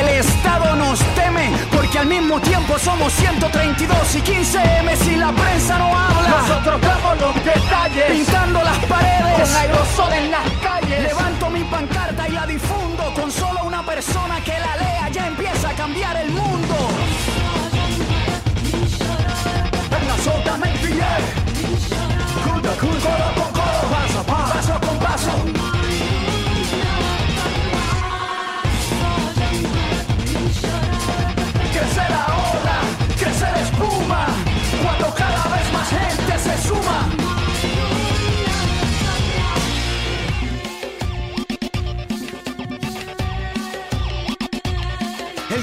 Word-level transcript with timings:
El 0.00 0.08
Estado 0.08 0.76
nos 0.76 0.98
teme 1.14 1.50
porque 1.72 1.98
al 1.98 2.06
mismo 2.06 2.40
tiempo 2.40 2.78
somos 2.78 3.12
132 3.14 4.14
y 4.14 4.20
15 4.20 4.58
M 4.80 4.96
si 4.96 5.16
la 5.16 5.32
prensa 5.32 5.78
no 5.78 5.86
habla. 5.86 6.28
Nosotros 6.28 6.80
damos 6.80 7.20
los 7.20 7.34
detalles, 7.44 8.04
pintando 8.10 8.62
las 8.62 8.78
paredes 8.86 9.32
con 9.40 9.56
aerosol 9.56 10.12
en 10.12 10.30
las 10.30 10.50
calles. 10.62 11.02
Levanto 11.02 11.50
mi 11.50 11.64
pancarta 11.64 12.28
y 12.28 12.32
la 12.32 12.46
difundo 12.46 13.12
con 13.14 13.32
solo 13.32 13.64
una 13.64 13.84
persona 13.84 14.40
que 14.40 14.52
la 14.58 14.76
lea 14.76 15.08
ya 15.10 15.26
empieza 15.26 15.70
a 15.70 15.72
cambiar 15.72 16.16
el 16.16 16.30
mundo. 16.30 16.74
Venga, 19.90 20.16
sóltame 20.24 20.68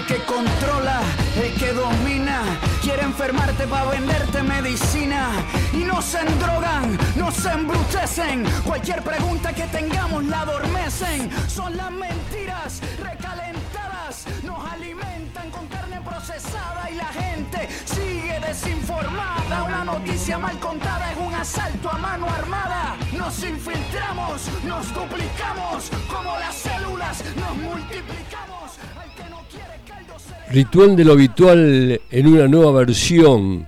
Que 0.08 0.17
controla, 0.25 1.02
el 1.42 1.53
que 1.56 1.73
domina, 1.73 2.42
quiere 2.81 3.02
enfermarte 3.02 3.66
para 3.66 3.89
venderte 3.89 4.44
medicina. 4.44 5.30
Y 5.73 5.78
no 5.78 6.02
se 6.02 6.20
endrogan, 6.20 6.97
no 7.16 7.31
se 7.31 7.50
embrutecen. 7.52 8.45
Cualquier 8.64 9.02
pregunta 9.02 9.53
que 9.53 9.64
tengamos 9.64 10.23
la 10.25 10.42
adormecen. 10.42 11.30
Son 11.47 11.75
las 11.75 11.92
mentiras 11.92 12.81
recalentadas, 13.02 14.25
nos 14.44 14.72
alimentan 14.72 15.50
con 15.50 15.67
procesada 16.06 16.89
y 16.92 16.95
la 16.95 17.06
gente 17.08 17.67
sigue 17.86 18.39
desinformada. 18.39 19.64
Una 19.64 19.84
noticia 19.84 20.38
mal 20.38 20.58
contada 20.59 21.12
es 21.12 21.17
un 21.17 21.34
asalto 21.34 21.89
a 21.89 21.97
mano 21.97 22.30
armada. 22.30 22.95
Nos 23.17 23.44
infiltramos, 23.44 24.50
nos 24.66 24.94
duplicamos, 24.94 25.90
como 26.07 26.38
las 26.38 26.56
células 26.56 27.24
nos 27.35 27.57
multiplicamos. 27.57 28.72
Al 29.02 29.16
que 29.16 29.30
no 29.30 29.41
quiere 29.50 29.80
caldo 29.88 30.16
se 30.19 30.53
Ritual 30.53 30.96
de 30.96 31.03
lo 31.03 31.13
habitual 31.13 32.02
en 32.12 32.28
una 32.28 32.47
nueva 32.47 32.72
versión 32.72 33.68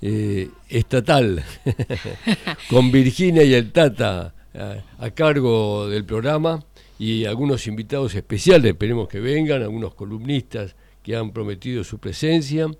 eh, 0.00 0.48
estatal, 0.68 1.44
con 2.70 2.90
Virginia 2.92 3.42
y 3.42 3.54
el 3.54 3.72
Tata 3.72 4.32
a, 4.54 5.04
a 5.04 5.10
cargo 5.10 5.88
del 5.88 6.04
programa 6.04 6.62
y 6.98 7.24
algunos 7.24 7.66
invitados 7.66 8.14
especiales, 8.14 8.72
esperemos 8.72 9.08
que 9.08 9.18
vengan, 9.18 9.62
algunos 9.62 9.94
columnistas 9.94 10.76
que 11.02 11.16
han 11.16 11.32
prometido 11.32 11.84
su 11.84 11.98
presencia. 11.98 12.70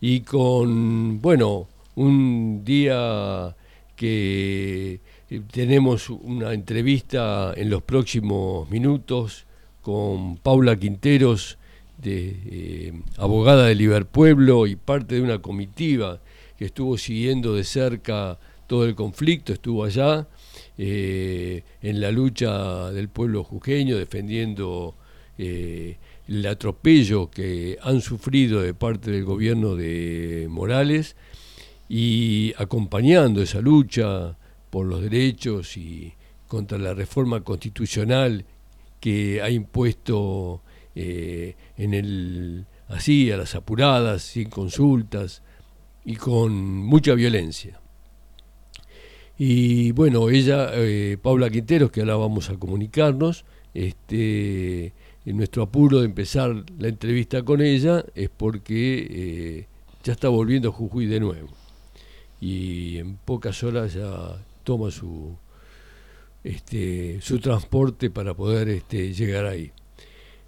Y 0.00 0.20
con, 0.20 1.20
bueno, 1.20 1.68
un 1.96 2.64
día 2.64 3.56
que 3.96 5.00
eh, 5.28 5.42
tenemos 5.50 6.08
una 6.08 6.52
entrevista 6.52 7.52
en 7.56 7.68
los 7.68 7.82
próximos 7.82 8.70
minutos 8.70 9.44
con 9.82 10.36
Paula 10.36 10.78
Quinteros, 10.78 11.58
de, 11.98 12.36
eh, 12.46 12.92
abogada 13.16 13.66
de 13.66 13.74
Liberpueblo 13.74 14.68
y 14.68 14.76
parte 14.76 15.16
de 15.16 15.20
una 15.20 15.40
comitiva 15.40 16.20
que 16.56 16.66
estuvo 16.66 16.96
siguiendo 16.96 17.54
de 17.54 17.64
cerca 17.64 18.38
todo 18.68 18.84
el 18.84 18.94
conflicto, 18.94 19.52
estuvo 19.52 19.82
allá 19.82 20.28
eh, 20.76 21.64
en 21.82 22.00
la 22.00 22.12
lucha 22.12 22.92
del 22.92 23.08
pueblo 23.08 23.42
jujeño 23.42 23.96
defendiendo 23.96 24.94
el 26.28 26.46
atropello 26.46 27.30
que 27.30 27.78
han 27.82 28.00
sufrido 28.02 28.60
de 28.60 28.74
parte 28.74 29.10
del 29.10 29.24
gobierno 29.24 29.74
de 29.74 30.46
Morales 30.50 31.16
y 31.88 32.52
acompañando 32.58 33.40
esa 33.42 33.60
lucha 33.60 34.36
por 34.70 34.86
los 34.86 35.00
derechos 35.02 35.76
y 35.76 36.12
contra 36.46 36.78
la 36.78 36.94
reforma 36.94 37.42
constitucional 37.42 38.44
que 39.00 39.40
ha 39.40 39.50
impuesto 39.50 40.62
eh, 40.94 41.56
en 41.76 41.94
el 41.94 42.66
así 42.88 43.30
a 43.30 43.36
las 43.36 43.54
apuradas, 43.54 44.22
sin 44.22 44.48
consultas 44.48 45.42
y 46.04 46.16
con 46.16 46.52
mucha 46.54 47.14
violencia. 47.14 47.80
Y 49.38 49.92
bueno, 49.92 50.30
ella, 50.30 50.70
eh, 50.74 51.16
Paula 51.20 51.48
Quinteros, 51.48 51.90
que 51.90 52.00
ahora 52.00 52.16
vamos 52.16 52.50
a 52.50 52.56
comunicarnos, 52.56 53.44
este, 53.72 54.92
en 55.28 55.36
nuestro 55.36 55.62
apuro 55.62 55.98
de 55.98 56.06
empezar 56.06 56.64
la 56.78 56.88
entrevista 56.88 57.42
con 57.42 57.60
ella 57.60 58.02
es 58.14 58.30
porque 58.30 59.06
eh, 59.10 59.66
ya 60.02 60.14
está 60.14 60.30
volviendo 60.30 60.70
a 60.70 60.72
Jujuy 60.72 61.04
de 61.04 61.20
nuevo. 61.20 61.48
Y 62.40 62.96
en 62.96 63.18
pocas 63.18 63.62
horas 63.62 63.92
ya 63.92 64.38
toma 64.64 64.90
su, 64.90 65.36
este, 66.42 67.20
su 67.20 67.40
transporte 67.40 68.08
para 68.08 68.32
poder 68.32 68.70
este, 68.70 69.12
llegar 69.12 69.44
ahí. 69.44 69.70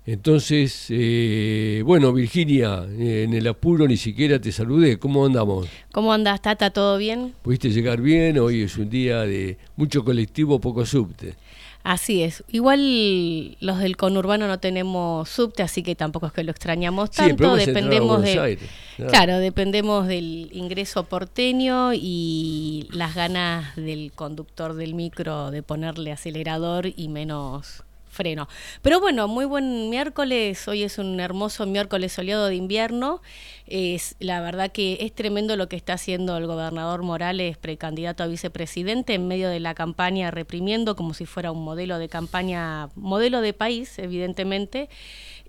Entonces, 0.06 0.86
eh, 0.88 1.82
bueno, 1.84 2.10
Virginia, 2.14 2.86
eh, 2.88 3.24
en 3.24 3.34
el 3.34 3.48
apuro 3.48 3.86
ni 3.86 3.98
siquiera 3.98 4.40
te 4.40 4.50
saludé. 4.50 4.98
¿Cómo 4.98 5.26
andamos? 5.26 5.68
¿Cómo 5.92 6.10
andas, 6.10 6.40
Tata? 6.40 6.70
¿Todo 6.70 6.96
bien? 6.96 7.34
¿Pudiste 7.42 7.68
llegar 7.68 8.00
bien? 8.00 8.38
Hoy 8.38 8.62
es 8.62 8.78
un 8.78 8.88
día 8.88 9.20
de 9.26 9.58
mucho 9.76 10.02
colectivo, 10.06 10.58
poco 10.58 10.86
subte. 10.86 11.34
Así 11.82 12.22
es. 12.22 12.44
Igual 12.48 13.56
los 13.60 13.78
del 13.78 13.96
conurbano 13.96 14.46
no 14.46 14.60
tenemos 14.60 15.28
subte, 15.28 15.62
así 15.62 15.82
que 15.82 15.94
tampoco 15.94 16.26
es 16.26 16.32
que 16.32 16.44
lo 16.44 16.50
extrañamos 16.50 17.10
Sí, 17.10 17.16
tanto. 17.16 17.52
a 17.52 17.56
dependemos 17.56 18.22
de, 18.22 18.38
Aires, 18.38 18.70
claro, 19.08 19.38
dependemos 19.38 20.06
del 20.06 20.50
ingreso 20.52 21.04
porteño 21.04 21.92
y 21.94 22.88
las 22.92 23.14
ganas 23.14 23.74
del 23.76 24.12
conductor 24.14 24.74
del 24.74 24.94
micro 24.94 25.50
de 25.50 25.62
ponerle 25.62 26.12
acelerador 26.12 26.86
y 26.94 27.08
menos 27.08 27.82
freno. 28.10 28.48
Pero 28.82 29.00
bueno, 29.00 29.28
muy 29.28 29.44
buen 29.44 29.88
miércoles. 29.88 30.66
Hoy 30.68 30.82
es 30.82 30.98
un 30.98 31.20
hermoso 31.20 31.66
miércoles 31.66 32.12
soleado 32.12 32.46
de 32.46 32.56
invierno. 32.56 33.22
Es 33.66 34.16
la 34.18 34.40
verdad 34.40 34.72
que 34.72 34.98
es 35.00 35.14
tremendo 35.14 35.56
lo 35.56 35.68
que 35.68 35.76
está 35.76 35.94
haciendo 35.94 36.36
el 36.36 36.46
gobernador 36.46 37.02
Morales, 37.02 37.56
precandidato 37.56 38.22
a 38.22 38.26
vicepresidente, 38.26 39.14
en 39.14 39.28
medio 39.28 39.48
de 39.48 39.60
la 39.60 39.74
campaña 39.74 40.30
reprimiendo 40.30 40.96
como 40.96 41.14
si 41.14 41.24
fuera 41.24 41.52
un 41.52 41.64
modelo 41.64 41.98
de 41.98 42.08
campaña, 42.08 42.88
modelo 42.96 43.40
de 43.40 43.52
país, 43.52 43.98
evidentemente. 43.98 44.88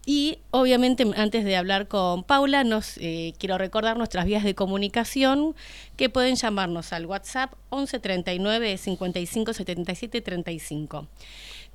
Y 0.06 0.39
obviamente 0.50 1.06
antes 1.15 1.45
de 1.45 1.56
hablar 1.56 1.88
con 1.88 2.24
Paula, 2.24 2.63
nos 2.63 2.97
eh, 2.97 3.33
quiero 3.38 3.59
recordar 3.59 3.97
nuestras 3.97 4.25
vías 4.25 4.44
de 4.44 4.56
comunicación 4.56 5.56
que 5.95 6.09
pueden 6.09 6.35
llamarnos 6.35 6.91
al 6.91 7.06
WhatsApp 7.06 7.53
11 7.69 8.00
39 8.00 8.77
55 8.77 9.53
77 9.53 10.21
35. 10.21 11.07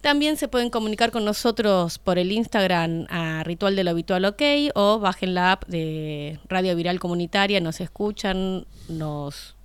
También 0.06 0.36
se 0.36 0.46
pueden 0.46 0.70
comunicar 0.70 1.10
con 1.10 1.24
nosotros 1.24 1.98
por 1.98 2.16
el 2.16 2.30
Instagram 2.30 3.06
a 3.08 3.42
Ritual 3.42 3.74
de 3.74 3.82
lo 3.82 3.90
Habitual 3.90 4.24
OK 4.24 4.40
o 4.76 5.00
bajen 5.00 5.34
la 5.34 5.50
app 5.50 5.66
de 5.66 6.38
Radio 6.48 6.76
Viral 6.76 7.00
Comunitaria, 7.00 7.60
nos 7.60 7.80
escuchan, 7.80 8.66
nos 8.88 9.56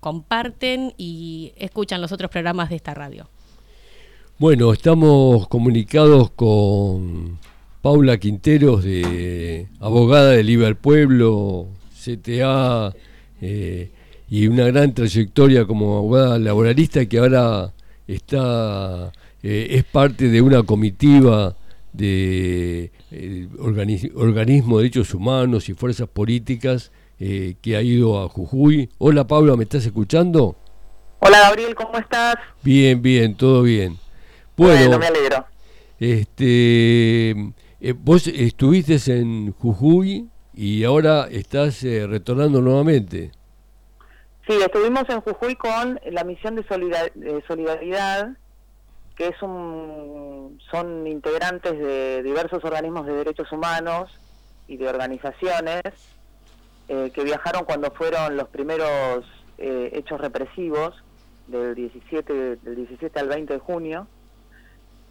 comparten 0.00 0.92
y 0.98 1.54
escuchan 1.56 2.02
los 2.02 2.12
otros 2.12 2.30
programas 2.30 2.68
de 2.68 2.76
esta 2.76 2.92
radio. 2.92 3.30
Bueno, 4.36 4.70
estamos 4.70 5.48
comunicados 5.48 6.28
con 6.28 7.38
Paula 7.80 8.18
Quinteros, 8.18 8.84
de 8.84 9.66
abogada 9.80 10.32
de 10.32 10.44
Liber 10.44 10.76
Pueblo, 10.76 11.68
CTA, 12.04 12.92
eh, 13.40 13.90
y 14.28 14.46
una 14.46 14.66
gran 14.66 14.92
trayectoria 14.92 15.64
como 15.64 15.96
abogada 15.96 16.38
laboralista 16.38 17.06
que 17.06 17.16
ahora 17.18 17.72
está 18.06 19.10
eh, 19.48 19.76
es 19.76 19.84
parte 19.84 20.28
de 20.28 20.42
una 20.42 20.64
comitiva 20.64 21.54
de 21.92 22.90
eh, 23.12 23.48
organismo 23.60 24.76
de 24.76 24.82
derechos 24.82 25.14
humanos 25.14 25.68
y 25.68 25.74
fuerzas 25.74 26.08
políticas 26.08 26.90
eh, 27.20 27.54
que 27.62 27.76
ha 27.76 27.82
ido 27.82 28.20
a 28.20 28.28
Jujuy. 28.28 28.90
Hola 28.98 29.24
Pablo, 29.28 29.56
¿me 29.56 29.62
estás 29.62 29.86
escuchando? 29.86 30.56
Hola 31.20 31.38
Gabriel, 31.42 31.76
¿cómo 31.76 31.96
estás? 31.96 32.34
Bien, 32.64 33.00
bien, 33.00 33.36
todo 33.36 33.62
bien. 33.62 33.96
Bueno, 34.56 34.98
me 34.98 35.06
alegro. 35.06 35.46
Este, 36.00 37.30
eh, 37.30 37.94
vos 37.96 38.26
estuviste 38.26 38.96
en 39.16 39.52
Jujuy 39.52 40.28
y 40.54 40.82
ahora 40.82 41.28
estás 41.30 41.84
eh, 41.84 42.04
retornando 42.08 42.60
nuevamente. 42.60 43.30
Sí, 44.48 44.54
estuvimos 44.60 45.04
en 45.08 45.20
Jujuy 45.20 45.54
con 45.54 46.00
la 46.10 46.24
misión 46.24 46.56
de 46.56 46.64
solidaridad, 47.46 48.36
que 49.16 49.28
es 49.28 49.42
un, 49.42 50.58
son 50.70 51.06
integrantes 51.06 51.78
de 51.78 52.22
diversos 52.22 52.62
organismos 52.64 53.06
de 53.06 53.14
derechos 53.14 53.50
humanos 53.50 54.10
y 54.68 54.76
de 54.76 54.88
organizaciones 54.88 55.82
eh, 56.88 57.10
que 57.14 57.24
viajaron 57.24 57.64
cuando 57.64 57.90
fueron 57.90 58.36
los 58.36 58.48
primeros 58.48 59.24
hechos 59.58 60.20
represivos 60.20 61.02
del 61.46 61.74
17, 61.74 62.56
del 62.56 62.76
17 62.76 63.18
al 63.18 63.28
20 63.28 63.54
de 63.54 63.58
junio. 63.58 64.06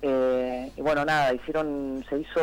Eh, 0.02 0.72
y 0.76 0.82
bueno, 0.82 1.06
nada, 1.06 1.34
hicieron, 1.34 2.06
se 2.10 2.20
hizo 2.20 2.42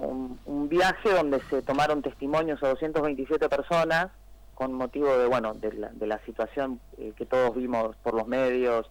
un, 0.00 0.68
viaje 0.68 1.10
donde 1.10 1.40
se 1.42 1.62
tomaron 1.62 2.02
testimonios 2.02 2.62
a 2.62 2.68
227 2.68 3.48
personas 3.48 4.08
con 4.54 4.72
motivo 4.72 5.16
de, 5.18 5.26
bueno, 5.26 5.54
de 5.54 5.72
la, 5.72 5.88
de 5.90 6.06
la 6.06 6.18
situación 6.24 6.80
eh, 6.98 7.12
que 7.16 7.26
todos 7.26 7.54
vimos 7.54 7.94
por 7.96 8.14
los 8.14 8.26
medios, 8.26 8.90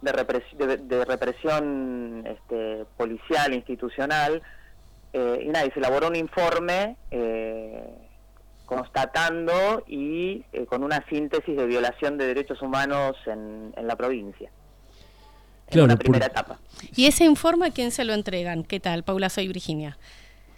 de, 0.00 0.76
de, 0.76 1.04
represión 1.04 2.24
este, 2.26 2.84
policial, 2.96 3.52
institucional, 3.54 4.42
eh, 5.12 5.42
y 5.44 5.48
nada, 5.48 5.66
y 5.66 5.70
se 5.70 5.78
elaboró 5.78 6.08
un 6.08 6.16
informe 6.16 6.96
constatando 8.66 9.82
y 9.86 10.42
con 10.68 10.84
una 10.84 11.02
síntesis 11.08 11.56
de 11.56 11.66
violación 11.66 12.18
de 12.18 12.26
derechos 12.26 12.60
humanos 12.60 13.16
en 13.26 13.72
la 13.82 13.96
provincia 13.96 14.50
claro, 15.70 15.96
primera 15.96 16.26
etapa. 16.26 16.58
¿Y 16.94 17.06
ese 17.06 17.24
informe 17.24 17.66
a 17.66 17.70
quién 17.70 17.90
se 17.90 18.04
lo 18.04 18.14
entregan? 18.14 18.64
¿Qué 18.64 18.80
tal? 18.80 19.02
Paula, 19.02 19.28
soy 19.28 19.48
Virginia. 19.48 19.98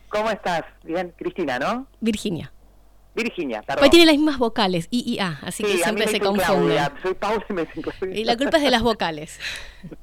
¿Cómo 0.08 0.30
estás? 0.30 0.62
Bien, 0.84 1.12
Cristina, 1.16 1.58
¿no? 1.58 1.86
Virginia. 2.00 2.52
Virginia, 3.14 3.62
perdón. 3.62 3.80
Pues 3.80 3.90
tiene 3.90 4.06
las 4.06 4.14
mismas 4.16 4.38
vocales, 4.38 4.88
I 4.90 5.14
y 5.14 5.18
A, 5.18 5.38
así 5.42 5.64
que 5.64 5.78
siempre 5.78 6.06
se 6.08 6.20
confunde. 6.20 6.78
Soy 7.02 7.14
Paula 7.14 7.44
y 7.48 7.52
me 7.52 7.66
Y 8.14 8.24
la 8.24 8.36
culpa 8.36 8.58
es 8.58 8.62
de 8.62 8.70
las 8.70 8.82
vocales. 8.82 9.38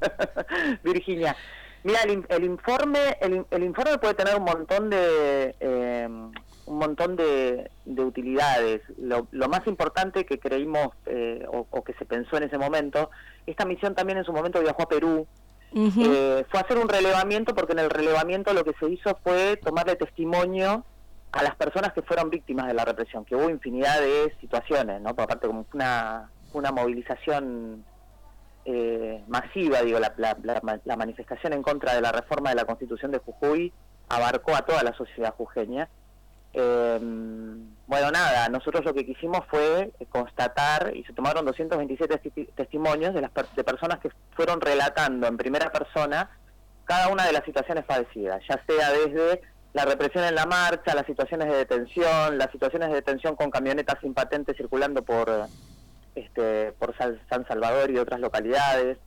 Virginia. 0.84 1.36
Mira, 1.84 2.00
el, 2.02 2.44
informe 2.44 3.00
el, 3.22 3.64
informe 3.64 3.98
puede 3.98 4.14
tener 4.16 4.36
un 4.36 4.44
montón 4.44 4.90
de 4.90 5.56
eh, 5.60 6.10
un 6.68 6.78
montón 6.78 7.16
de, 7.16 7.70
utilidades. 7.86 8.82
Lo, 8.98 9.26
más 9.48 9.66
importante 9.68 10.26
que 10.26 10.38
creímos 10.38 10.90
eh, 11.06 11.46
o, 11.50 11.84
que 11.84 11.94
se 11.94 12.06
pensó 12.06 12.38
en 12.38 12.44
ese 12.44 12.58
momento, 12.58 13.10
esta 13.46 13.66
misión 13.66 13.96
también 13.96 14.20
en 14.20 14.26
su 14.26 14.34
momento 14.34 14.60
viajó 14.60 14.84
a 14.84 14.90
Perú, 14.90 15.26
eh, 15.74 16.46
fue 16.50 16.60
hacer 16.60 16.78
un 16.78 16.88
relevamiento 16.88 17.54
porque 17.54 17.74
en 17.74 17.80
el 17.80 17.90
relevamiento 17.90 18.54
lo 18.54 18.64
que 18.64 18.74
se 18.80 18.90
hizo 18.90 19.18
fue 19.24 19.58
tomarle 19.58 19.96
testimonio 19.96 20.86
a 21.32 21.44
las 21.44 21.56
personas 21.56 21.94
que 21.94 22.02
fueron 22.02 22.30
víctimas 22.30 22.68
de 22.68 22.74
la 22.74 22.86
represión, 22.86 23.26
que 23.26 23.36
hubo 23.36 23.50
infinidad 23.50 24.00
de 24.00 24.34
situaciones, 24.40 25.02
¿no? 25.02 25.14
Por 25.14 25.26
aparte 25.26 25.48
como 25.48 25.66
una, 25.74 26.30
una 26.54 26.72
movilización 26.72 27.84
eh, 28.66 29.24
masiva, 29.28 29.82
digo, 29.82 30.00
la, 30.00 30.14
la 30.84 30.96
manifestación 30.96 31.54
en 31.54 31.64
contra 31.64 31.94
de 31.94 32.02
la 32.02 32.12
reforma 32.12 32.50
de 32.50 32.56
la 32.56 32.66
Constitución 32.66 33.12
de 33.12 33.20
Jujuy 33.20 33.74
abarcó 34.10 34.56
a 34.56 34.62
toda 34.62 34.84
la 34.84 34.94
sociedad 34.94 35.34
jujeña 35.36 35.90
eh, 36.60 37.00
bueno, 37.00 38.12
nada, 38.12 38.50
nosotros 38.50 38.84
lo 38.84 38.94
que 38.94 39.06
quisimos 39.06 39.42
fue 39.48 39.92
constatar, 40.10 40.92
y 40.96 41.04
se 41.04 41.14
tomaron 41.14 41.46
227 41.46 42.52
testimonios 42.56 43.14
de 43.14 43.22
las 43.22 43.32
de 43.56 43.64
personas 43.64 44.00
que 44.00 44.10
fueron 44.36 44.60
relatando 44.60 45.28
en 45.28 45.38
primera 45.38 45.72
persona 45.72 46.32
cada 46.86 47.10
una 47.10 47.26
de 47.28 47.34
las 47.34 47.44
situaciones 47.46 47.86
padecidas, 47.86 48.42
ya 48.50 48.60
sea 48.66 48.92
desde 48.92 49.42
la 49.74 49.86
represión 49.86 50.24
en 50.24 50.36
la 50.36 50.46
marcha, 50.46 50.96
las 50.96 51.06
situaciones 51.06 51.48
de 51.48 51.56
detención, 51.56 52.38
las 52.38 52.52
situaciones 52.52 52.90
de 52.90 52.96
detención 52.96 53.36
con 53.36 53.52
camionetas 53.52 53.98
sin 54.02 54.14
patente 54.14 54.54
circulando 54.54 55.04
por, 55.04 55.30
este, 56.16 56.72
por 56.74 56.96
San 56.98 57.48
Salvador 57.48 57.92
y 57.92 57.98
otras 57.98 58.20
localidades, 58.20 58.98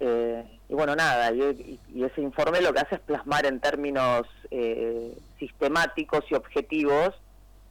eh, 0.00 0.42
y 0.70 0.74
bueno, 0.74 0.96
nada, 0.96 1.30
y, 1.32 1.78
ese 2.02 2.22
informe 2.22 2.62
lo 2.62 2.72
que 2.72 2.80
hace 2.80 2.94
es 2.94 3.00
plasmar 3.02 3.44
en 3.44 3.60
términos 3.60 4.22
eh, 4.50 5.14
sistemáticos 5.38 6.24
y 6.30 6.34
objetivos 6.34 7.10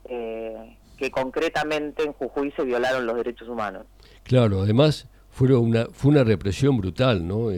eh, 0.06 0.78
que 0.96 1.10
concretamente 1.10 2.04
en 2.04 2.14
Jujuy 2.14 2.52
se 2.52 2.64
violaron 2.64 3.08
los 3.08 3.16
derechos 3.16 3.50
humanos. 3.50 3.88
Claro, 4.24 4.62
además 4.62 5.08
fueron 5.32 5.66
una, 5.66 5.86
fue 5.92 6.12
una 6.12 6.24
represión 6.24 6.78
brutal, 6.78 7.28
¿no? 7.28 7.50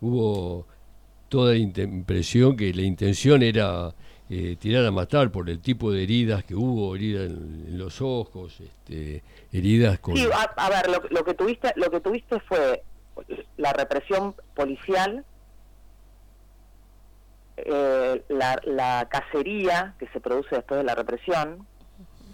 hubo 0.00 0.66
toda 1.28 1.54
la 1.54 1.58
impresión 1.58 2.56
que 2.56 2.72
la 2.72 2.82
intención 2.82 3.42
era 3.42 3.94
tirar 4.58 4.86
a 4.86 4.90
matar 4.90 5.30
por 5.30 5.50
el 5.50 5.60
tipo 5.60 5.90
de 5.90 6.02
heridas 6.02 6.44
que 6.44 6.54
hubo, 6.54 6.94
heridas 6.94 7.26
en, 7.26 7.78
los 7.78 8.00
ojos, 8.00 8.60
este, 8.60 9.22
heridas 9.52 9.98
con... 9.98 10.16
Sí, 10.16 10.26
a, 10.56 10.70
ver, 10.70 10.90
lo, 10.90 11.02
lo, 11.10 11.24
que 11.24 11.34
tuviste, 11.34 11.72
lo 11.76 11.90
que 11.90 12.00
tuviste 12.00 12.40
fue 12.40 12.82
la 13.56 13.72
represión 13.72 14.34
policial, 14.54 15.24
eh, 17.56 18.24
la, 18.28 19.06
cacería 19.10 19.94
que 19.98 20.08
se 20.08 20.20
produce 20.20 20.56
después 20.56 20.78
de 20.78 20.84
la 20.84 20.94
represión, 20.94 21.66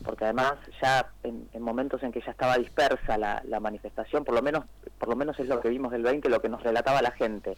porque 0.04 0.24
además 0.24 0.54
ya 0.80 1.10
en, 1.22 1.48
momentos 1.60 2.02
en 2.02 2.12
que 2.12 2.20
ya 2.20 2.30
estaba 2.30 2.56
dispersa 2.56 3.18
la, 3.18 3.60
manifestación, 3.60 4.24
por 4.24 4.34
lo 4.34 4.42
menos 4.42 4.64
por 4.98 5.08
lo 5.08 5.16
menos 5.16 5.38
es 5.38 5.46
lo 5.46 5.60
que 5.60 5.68
vimos 5.68 5.92
del 5.92 6.02
20, 6.02 6.28
lo 6.28 6.40
que 6.40 6.48
nos 6.48 6.62
relataba 6.62 7.02
la 7.02 7.10
gente, 7.12 7.56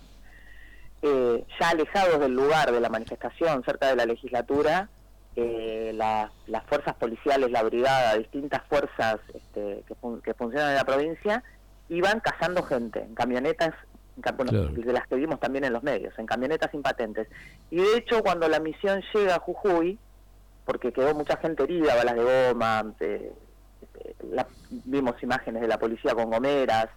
eh, 1.02 1.44
ya 1.58 1.70
alejados 1.70 2.20
del 2.20 2.32
lugar 2.32 2.72
de 2.72 2.80
la 2.80 2.88
manifestación, 2.88 3.62
cerca 3.64 3.88
de 3.88 3.96
la 3.96 4.06
legislatura, 4.06 4.88
eh, 5.36 5.92
las 5.94 6.64
fuerzas 6.66 6.94
policiales, 6.96 7.50
la 7.50 7.62
brigada, 7.62 8.16
distintas 8.16 8.62
fuerzas 8.68 9.16
este, 9.32 9.84
que, 9.86 9.94
que 10.22 10.34
funcionan 10.34 10.70
en 10.70 10.76
la 10.76 10.84
provincia, 10.84 11.42
iban 11.88 12.20
cazando 12.20 12.62
gente 12.62 13.00
en 13.00 13.14
camionetas, 13.14 13.74
de 14.16 14.92
las 14.92 15.06
que 15.06 15.14
vimos 15.14 15.40
también 15.40 15.64
en 15.64 15.72
los 15.72 15.82
medios, 15.82 16.18
en 16.18 16.26
camionetas 16.26 16.70
sin 16.70 16.82
patentes. 16.82 17.28
Y 17.70 17.76
de 17.76 17.96
hecho, 17.96 18.22
cuando 18.22 18.48
la 18.48 18.60
misión 18.60 19.02
llega 19.14 19.36
a 19.36 19.40
Jujuy, 19.40 19.98
porque 20.66 20.92
quedó 20.92 21.14
mucha 21.14 21.36
gente 21.38 21.62
herida, 21.62 21.94
balas 21.96 22.14
de 22.14 22.50
goma, 22.50 22.94
vimos 24.84 25.22
imágenes 25.22 25.62
de 25.62 25.68
la 25.68 25.78
policía 25.78 26.14
con 26.14 26.30
gomeras, 26.30 26.88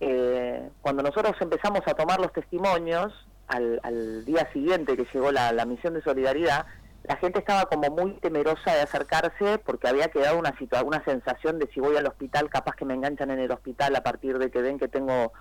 eh, 0.00 0.68
cuando 0.82 1.02
nosotros 1.02 1.34
empezamos 1.40 1.80
a 1.86 1.94
tomar 1.94 2.20
los 2.20 2.32
testimonios, 2.32 3.25
al, 3.48 4.24
día 4.24 4.50
siguiente 4.52 4.96
que 4.96 5.06
llegó 5.12 5.30
la 5.32 5.64
misión 5.64 5.94
de 5.94 6.02
solidaridad, 6.02 6.66
la 7.06 7.16
gente 7.16 7.38
estaba 7.38 7.66
como 7.66 7.90
muy 7.90 8.14
temerosa 8.14 8.74
de 8.74 8.82
acercarse 8.82 9.58
porque 9.58 9.88
había 9.88 10.08
quedado 10.08 10.38
una, 10.38 10.54
una 10.84 11.04
sensación 11.04 11.58
de 11.58 11.68
si 11.68 11.80
voy 11.80 11.96
al 11.96 12.06
hospital, 12.06 12.50
capaz 12.50 12.74
que 12.74 12.84
me 12.84 12.94
enganchan 12.94 13.30
en 13.30 13.38
el 13.38 13.52
hospital 13.52 13.94
a 13.94 14.02
partir 14.02 14.38
de 14.38 14.50
que 14.50 14.60
ven 14.60 14.78
que 14.78 14.88
tengo 14.88 15.32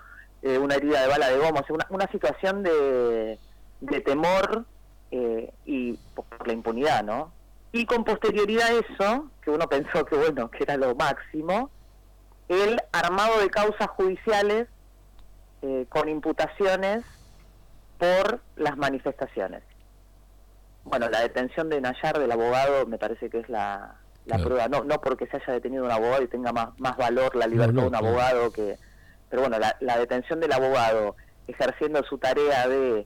eh, 0.43 0.59
una 0.59 0.75
herida 0.75 1.01
de 1.01 1.07
bala 1.07 1.29
de 1.29 1.37
goma, 1.37 1.61
o 1.61 1.65
sea, 1.65 1.73
una, 1.73 1.87
una 1.89 2.07
situación 2.11 2.61
de, 2.61 3.39
de 3.81 4.01
temor 4.01 4.65
eh, 5.09 5.51
y 5.65 5.93
por 6.13 6.45
la 6.45 6.53
impunidad, 6.53 7.03
¿no? 7.03 7.31
Y 7.71 7.85
con 7.87 8.03
posterioridad 8.03 8.67
a 8.67 8.73
eso, 8.73 9.31
que 9.41 9.49
uno 9.49 9.67
pensó 9.67 10.05
que 10.05 10.15
bueno, 10.15 10.51
que 10.51 10.63
era 10.63 10.77
lo 10.77 10.93
máximo, 10.93 11.71
el 12.47 12.79
armado 12.91 13.39
de 13.39 13.49
causas 13.49 13.87
judiciales 13.87 14.67
eh, 15.63 15.87
con 15.89 16.09
imputaciones 16.09 17.03
por 17.97 18.41
las 18.55 18.77
manifestaciones. 18.77 19.63
Bueno, 20.83 21.09
la 21.09 21.21
detención 21.21 21.69
de 21.69 21.81
Nayar 21.81 22.19
del 22.19 22.31
abogado 22.31 22.85
me 22.85 22.97
parece 22.97 23.29
que 23.29 23.39
es 23.39 23.49
la, 23.49 23.95
prueba, 24.43 24.67
no, 24.67 24.83
no 24.83 25.01
porque 25.01 25.25
se 25.27 25.37
haya 25.37 25.53
detenido 25.53 25.83
un 25.83 25.91
abogado 25.91 26.21
y 26.23 26.27
tenga 26.27 26.51
más, 26.51 26.79
más 26.79 26.95
valor 26.97 27.35
la 27.35 27.47
libertad 27.47 27.81
de 27.81 27.87
un 27.87 27.95
abogado 27.95 28.51
que... 28.51 28.77
Pero 29.29 29.41
bueno, 29.41 29.57
la, 29.59 29.97
detención 29.97 30.39
del 30.39 30.53
abogado 30.53 31.15
ejerciendo 31.47 32.03
su 32.03 32.17
tarea 32.17 32.67
de 32.67 33.05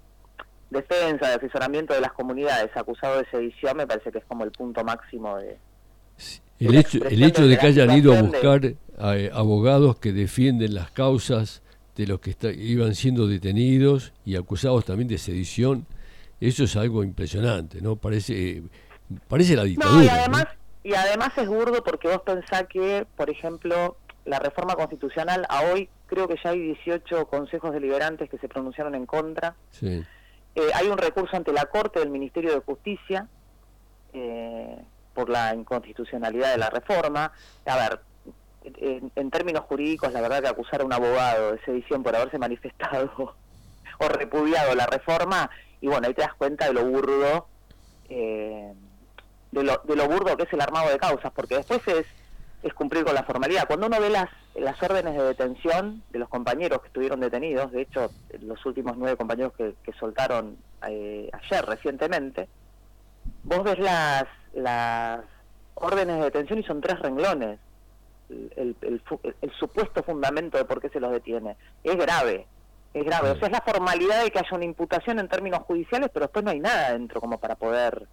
defensa, 0.69 1.29
de 1.29 1.36
asesoramiento 1.36 1.93
de 1.93 2.01
las 2.01 2.12
comunidades 2.12 2.69
acusado 2.75 3.17
de 3.17 3.25
sedición 3.31 3.77
me 3.77 3.88
parece 3.88 4.12
que 4.12 4.19
es 4.19 4.25
como 4.25 4.43
el 4.43 4.51
punto 4.51 4.84
máximo 4.84 5.38
de... 5.38 5.58
El 6.60 6.75
hecho, 6.75 7.05
el 7.05 7.24
hecho 7.24 7.48
de 7.48 7.58
que 7.58 7.67
hayan 7.67 7.91
ido 7.91 8.13
a 8.13 8.22
buscar 8.22 8.65
eh, 8.65 9.31
abogados 9.34 9.98
que 9.98 10.12
defienden 10.12 10.75
las 10.75 10.91
causas 10.91 11.62
de 12.00 12.08
los 12.08 12.22
que 12.22 12.34
iban 12.53 12.96
siendo 12.96 13.27
detenidos 13.27 14.13
y 14.24 14.38
acusados 14.38 14.86
también 14.86 15.10
de 15.10 15.18
sedición, 15.18 15.86
eso 16.39 16.63
es 16.63 16.77
algo 16.77 17.03
impresionante, 17.03 17.82
¿no? 17.82 17.98
Parece, 17.98 18.63
parece 19.27 19.58
la 19.58 19.65
dictadura. 19.65 20.06
y 20.06 20.08
además, 20.08 20.48
y 20.82 20.94
además 20.94 21.38
es 21.38 21.50
burdo 21.50 21.84
porque 21.84 22.08
vos 22.08 22.22
pensás 22.22 22.68
que, 22.70 23.06
por 23.18 23.29
ejemplo, 23.29 23.98
la 24.24 24.39
reforma 24.39 24.75
constitucional, 24.75 25.46
a 25.50 25.63
hoy 25.63 25.89
creo 26.06 26.29
que 26.29 26.38
ya 26.41 26.51
hay 26.51 26.62
18 26.62 27.25
consejos 27.25 27.74
deliberantes 27.74 28.29
que 28.29 28.38
se 28.38 28.48
pronunciaron 28.48 28.96
en 28.96 29.06
contra. 29.06 29.58
Sí. 29.72 30.01
Eh, 30.56 30.70
hay 30.75 30.88
un 30.88 30.98
recurso 30.98 31.36
ante 31.36 31.51
la 31.51 31.65
Corte 31.65 32.00
del 32.00 32.12
Ministerio 32.12 32.53
de 32.53 32.62
Justicia 32.62 33.27
eh, 34.13 34.82
por 35.13 35.27
la 35.29 35.53
inconstitucionalidad 35.53 36.51
de 36.51 36.60
la 36.60 36.70
reforma. 36.70 37.34
A 37.65 37.75
ver, 37.75 38.00
en, 38.63 39.32
términos 39.32 39.63
jurídicos, 39.63 40.12
la 40.12 40.22
verdad 40.22 40.42
que 40.42 40.48
acusar 40.48 40.82
a 40.82 40.86
un 40.86 40.94
abogado 40.94 41.54
de 41.54 41.62
sedición 41.63 42.04
por 42.04 42.16
haberse 42.16 42.38
manifestado 42.38 43.12
o 44.00 44.08
repudiado 44.08 44.75
la 44.75 44.86
reforma, 44.86 45.50
y 45.82 45.88
bueno, 45.88 46.08
ahí 46.08 46.13
te 46.13 46.22
das 46.22 46.34
cuenta 46.34 46.68
de 46.68 46.74
lo 46.74 46.86
burdo, 46.86 47.48
eh, 48.10 48.74
de, 49.51 49.63
lo, 49.63 49.82
de 49.84 49.96
lo 49.96 50.08
burdo 50.08 50.36
que 50.38 50.44
es 50.44 50.54
el 50.54 50.62
armado 50.62 50.89
de 50.89 50.98
causas, 50.98 51.32
porque 51.34 51.56
después 51.56 51.82
es, 51.88 52.06
es 52.63 52.74
cumplir 52.74 53.06
con 53.06 53.16
la 53.16 53.24
formalidad. 53.24 53.68
Cuando 53.68 53.88
uno 53.88 54.00
ve 54.00 54.10
las, 54.10 54.30
las 54.56 54.82
órdenes 54.84 55.16
de 55.16 55.24
detención 55.24 56.04
de 56.10 56.20
los 56.20 56.30
compañeros 56.30 56.82
que 56.82 56.88
estuvieron 56.88 57.20
detenidos, 57.20 57.72
de 57.72 57.82
hecho, 57.82 58.12
los 58.42 58.66
últimos 58.66 58.98
nueve 58.98 59.16
compañeros 59.18 59.54
que, 59.54 59.75
que 59.84 59.94
soltaron 59.94 60.58
eh, 60.88 61.30
ayer 61.32 61.66
recientemente, 61.66 62.50
vos 63.44 63.63
ves 63.63 63.80
las, 63.80 64.25
las 64.54 65.22
órdenes 65.75 66.18
de 66.18 66.24
detención 66.24 66.60
y 66.60 66.63
son 66.63 66.82
tres 66.82 67.00
renglones. 67.00 67.60
El, 68.29 68.75
el, 68.81 69.01
el, 69.41 69.51
supuesto 69.59 70.03
fundamento 70.03 70.57
de 70.57 70.65
por 70.65 70.79
qué 70.79 70.89
se 70.89 71.00
los 71.00 71.12
detiene. 71.12 71.57
Es 71.83 71.95
grave, 71.95 72.45
es 72.93 73.03
grave. 73.03 73.31
O 73.31 73.36
sea, 73.38 73.48
es 73.48 73.51
la 73.51 73.62
formalidad 73.62 74.24
de 74.24 74.29
que 74.29 74.39
haya 74.39 74.55
una 74.55 74.65
imputación 74.65 75.19
en 75.19 75.27
términos 75.27 75.62
judiciales, 75.63 76.09
pero 76.13 76.25
después 76.25 76.45
no 76.45 76.51
hay 76.51 76.59
nada 76.59 76.93
dentro 76.93 77.19
como 77.19 77.39
para 77.39 77.55
poder 77.55 78.07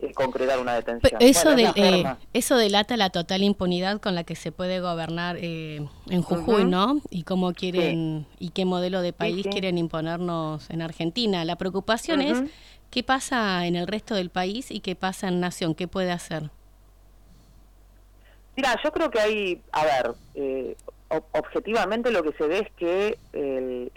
eh, 0.00 0.12
concretar 0.14 0.60
una 0.60 0.74
detención. 0.74 1.20
Eso, 1.20 1.52
bueno, 1.52 1.72
de, 1.72 2.00
eh, 2.00 2.16
eso 2.32 2.56
delata 2.56 2.96
la 2.96 3.10
total 3.10 3.42
impunidad 3.42 4.00
con 4.00 4.14
la 4.14 4.22
que 4.22 4.36
se 4.36 4.52
puede 4.52 4.80
gobernar 4.80 5.36
eh, 5.40 5.84
en 6.08 6.22
Jujuy, 6.22 6.62
uh 6.62 6.66
-huh. 6.66 6.68
¿no? 6.68 7.00
Y 7.10 7.24
cómo 7.24 7.52
quieren 7.52 8.26
sí. 8.38 8.46
y 8.46 8.50
qué 8.50 8.64
modelo 8.64 9.02
de 9.02 9.12
país 9.12 9.38
sí, 9.38 9.42
sí. 9.44 9.48
quieren 9.48 9.76
imponernos 9.76 10.70
en 10.70 10.82
Argentina. 10.82 11.44
La 11.44 11.56
preocupación 11.56 12.20
uh 12.20 12.22
-huh. 12.22 12.44
es 12.44 12.50
qué 12.90 13.02
pasa 13.02 13.66
en 13.66 13.74
el 13.74 13.88
resto 13.88 14.14
del 14.14 14.30
país 14.30 14.70
y 14.70 14.80
qué 14.80 14.94
pasa 14.94 15.26
en 15.28 15.40
Nación, 15.40 15.74
qué 15.74 15.88
puede 15.88 16.12
hacer. 16.12 16.50
Mira, 18.58 18.74
yo 18.82 18.90
creo 18.90 19.08
que 19.08 19.20
hay, 19.20 19.62
a 19.70 19.84
ver, 19.84 20.14
eh, 20.34 20.76
objetivamente 21.10 22.10
lo 22.10 22.24
que 22.24 22.32
se 22.32 22.48
ve 22.48 22.58
es 22.58 22.70
que 22.72 23.16
el, 23.32 23.92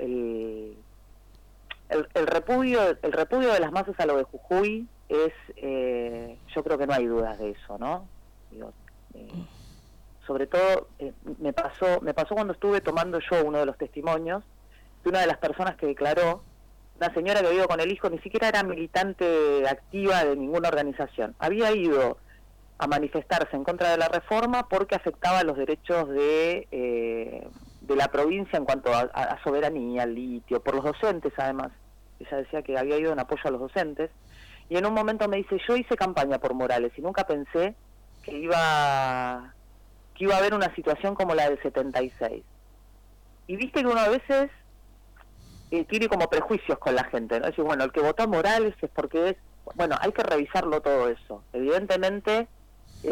el, 1.90 2.28
repudio 2.28 2.96
el 3.02 3.12
repudio 3.12 3.54
de 3.54 3.60
las 3.60 3.72
masas 3.72 4.00
a 4.00 4.06
lo 4.06 4.18
de 4.18 4.24
Jujuy 4.24 4.88
es, 5.10 5.34
eh, 5.56 6.38
yo 6.56 6.64
creo 6.64 6.78
que 6.78 6.86
no 6.86 6.94
hay 6.94 7.08
dudas 7.08 7.40
de 7.40 7.50
eso, 7.50 7.80
¿no? 7.80 8.08
Digo, 8.52 8.72
eh, 9.16 9.32
sobre 10.28 10.46
todo 10.46 10.90
eh, 11.00 11.12
me 11.40 11.54
pasó 11.54 12.00
me 12.02 12.14
pasó 12.14 12.36
cuando 12.36 12.54
estuve 12.54 12.82
tomando 12.82 13.18
yo 13.18 13.44
uno 13.44 13.58
de 13.58 13.66
los 13.66 13.80
testimonios 13.80 14.44
de 15.04 15.10
una 15.10 15.22
de 15.22 15.28
las 15.28 15.38
personas 15.38 15.76
que 15.76 15.88
declaró 15.88 16.44
una 16.98 17.12
señora 17.16 17.42
que 17.42 17.48
vivido 17.48 17.68
con 17.68 17.80
el 17.80 17.92
hijo 17.92 18.12
ni 18.12 18.20
siquiera 18.20 18.50
era 18.50 18.62
militante 18.62 19.68
activa 19.68 20.24
de 20.24 20.36
ninguna 20.36 20.70
organización 20.70 21.34
había 21.40 21.72
ido 21.72 22.20
a 22.82 22.88
manifestarse 22.88 23.56
en 23.56 23.64
contra 23.64 23.92
de 23.92 23.98
la 23.98 24.08
reforma 24.08 24.68
porque 24.68 24.96
afectaba 24.96 25.44
los 25.44 25.56
derechos 25.56 26.10
de, 26.10 26.68
eh, 26.72 27.48
de 27.82 27.96
la 27.96 28.08
provincia 28.08 28.58
en 28.58 28.66
cuanto 28.66 28.92
a, 28.92 29.02
a, 29.02 29.44
soberanía, 29.44 30.08
litio, 30.08 30.64
por 30.64 30.74
los 30.74 30.86
docentes 30.86 31.32
además. 31.38 31.72
Ella 32.20 32.38
decía 32.38 32.64
que 32.64 32.80
había 32.80 32.98
ido 32.98 33.14
en 33.14 33.20
apoyo 33.20 33.44
a 33.46 33.52
los 33.52 33.62
docentes. 33.62 34.10
Y 34.68 34.78
en 34.78 34.88
un 34.88 34.96
momento 34.96 35.28
me 35.28 35.38
dice, 35.38 35.60
yo 35.68 35.78
hice 35.78 35.96
campaña 35.96 36.40
por 36.40 36.56
Morales 36.56 36.92
y 36.98 37.02
nunca 37.04 37.28
pensé 37.28 37.76
que 38.24 38.36
iba, 38.36 39.54
que 40.16 40.24
iba 40.24 40.34
a 40.34 40.40
haber 40.40 40.56
una 40.56 40.74
situación 40.74 41.14
como 41.14 41.36
la 41.36 41.52
del 41.52 41.62
76. 41.62 42.44
Y 43.46 43.56
viste 43.58 43.82
que 43.82 43.88
uno 43.88 44.00
a 44.00 44.10
veces 44.10 44.50
eh, 45.70 45.86
tiene 45.86 46.08
como 46.08 46.28
prejuicios 46.32 46.80
con 46.80 46.96
la 46.96 47.04
gente, 47.04 47.40
¿no? 47.40 47.46
Decir, 47.46 47.64
bueno, 47.64 47.84
el 47.84 47.92
que 47.92 48.02
votó 48.02 48.24
a 48.24 48.28
Morales 48.28 48.74
es 48.82 48.90
porque 48.90 49.30
es... 49.30 49.36
Bueno, 49.76 49.96
hay 50.02 50.12
que 50.14 50.24
revisarlo 50.24 50.82
todo 50.82 51.08
eso. 51.10 51.44
Evidentemente 51.54 52.48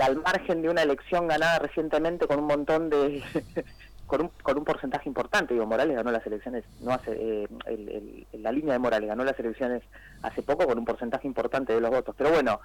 al 0.01 0.17
margen 0.17 0.61
de 0.61 0.69
una 0.69 0.83
elección 0.83 1.27
ganada 1.27 1.59
recientemente 1.59 2.27
con 2.27 2.39
un 2.39 2.45
montón 2.45 2.89
de 2.89 3.23
con, 4.07 4.21
un, 4.21 4.31
con 4.43 4.57
un 4.57 4.63
porcentaje 4.63 5.09
importante 5.09 5.53
digo 5.53 5.65
Morales 5.65 5.95
ganó 5.95 6.11
las 6.11 6.25
elecciones 6.25 6.63
no 6.81 6.91
hace 6.93 7.11
eh, 7.11 7.47
el, 7.65 7.89
el, 7.89 8.43
la 8.43 8.51
línea 8.51 8.73
de 8.73 8.79
Morales 8.79 9.09
ganó 9.09 9.23
las 9.23 9.39
elecciones 9.39 9.83
hace 10.21 10.41
poco 10.43 10.67
con 10.67 10.77
un 10.77 10.85
porcentaje 10.85 11.27
importante 11.27 11.73
de 11.73 11.81
los 11.81 11.89
votos. 11.89 12.15
Pero 12.17 12.31
bueno 12.31 12.59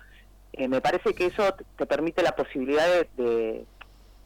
eh, 0.53 0.69
me 0.69 0.81
parece 0.81 1.15
que 1.15 1.27
eso 1.27 1.55
te 1.77 1.87
permite 1.87 2.23
la 2.23 2.37
posibilidad 2.37 2.87
de, 3.17 3.65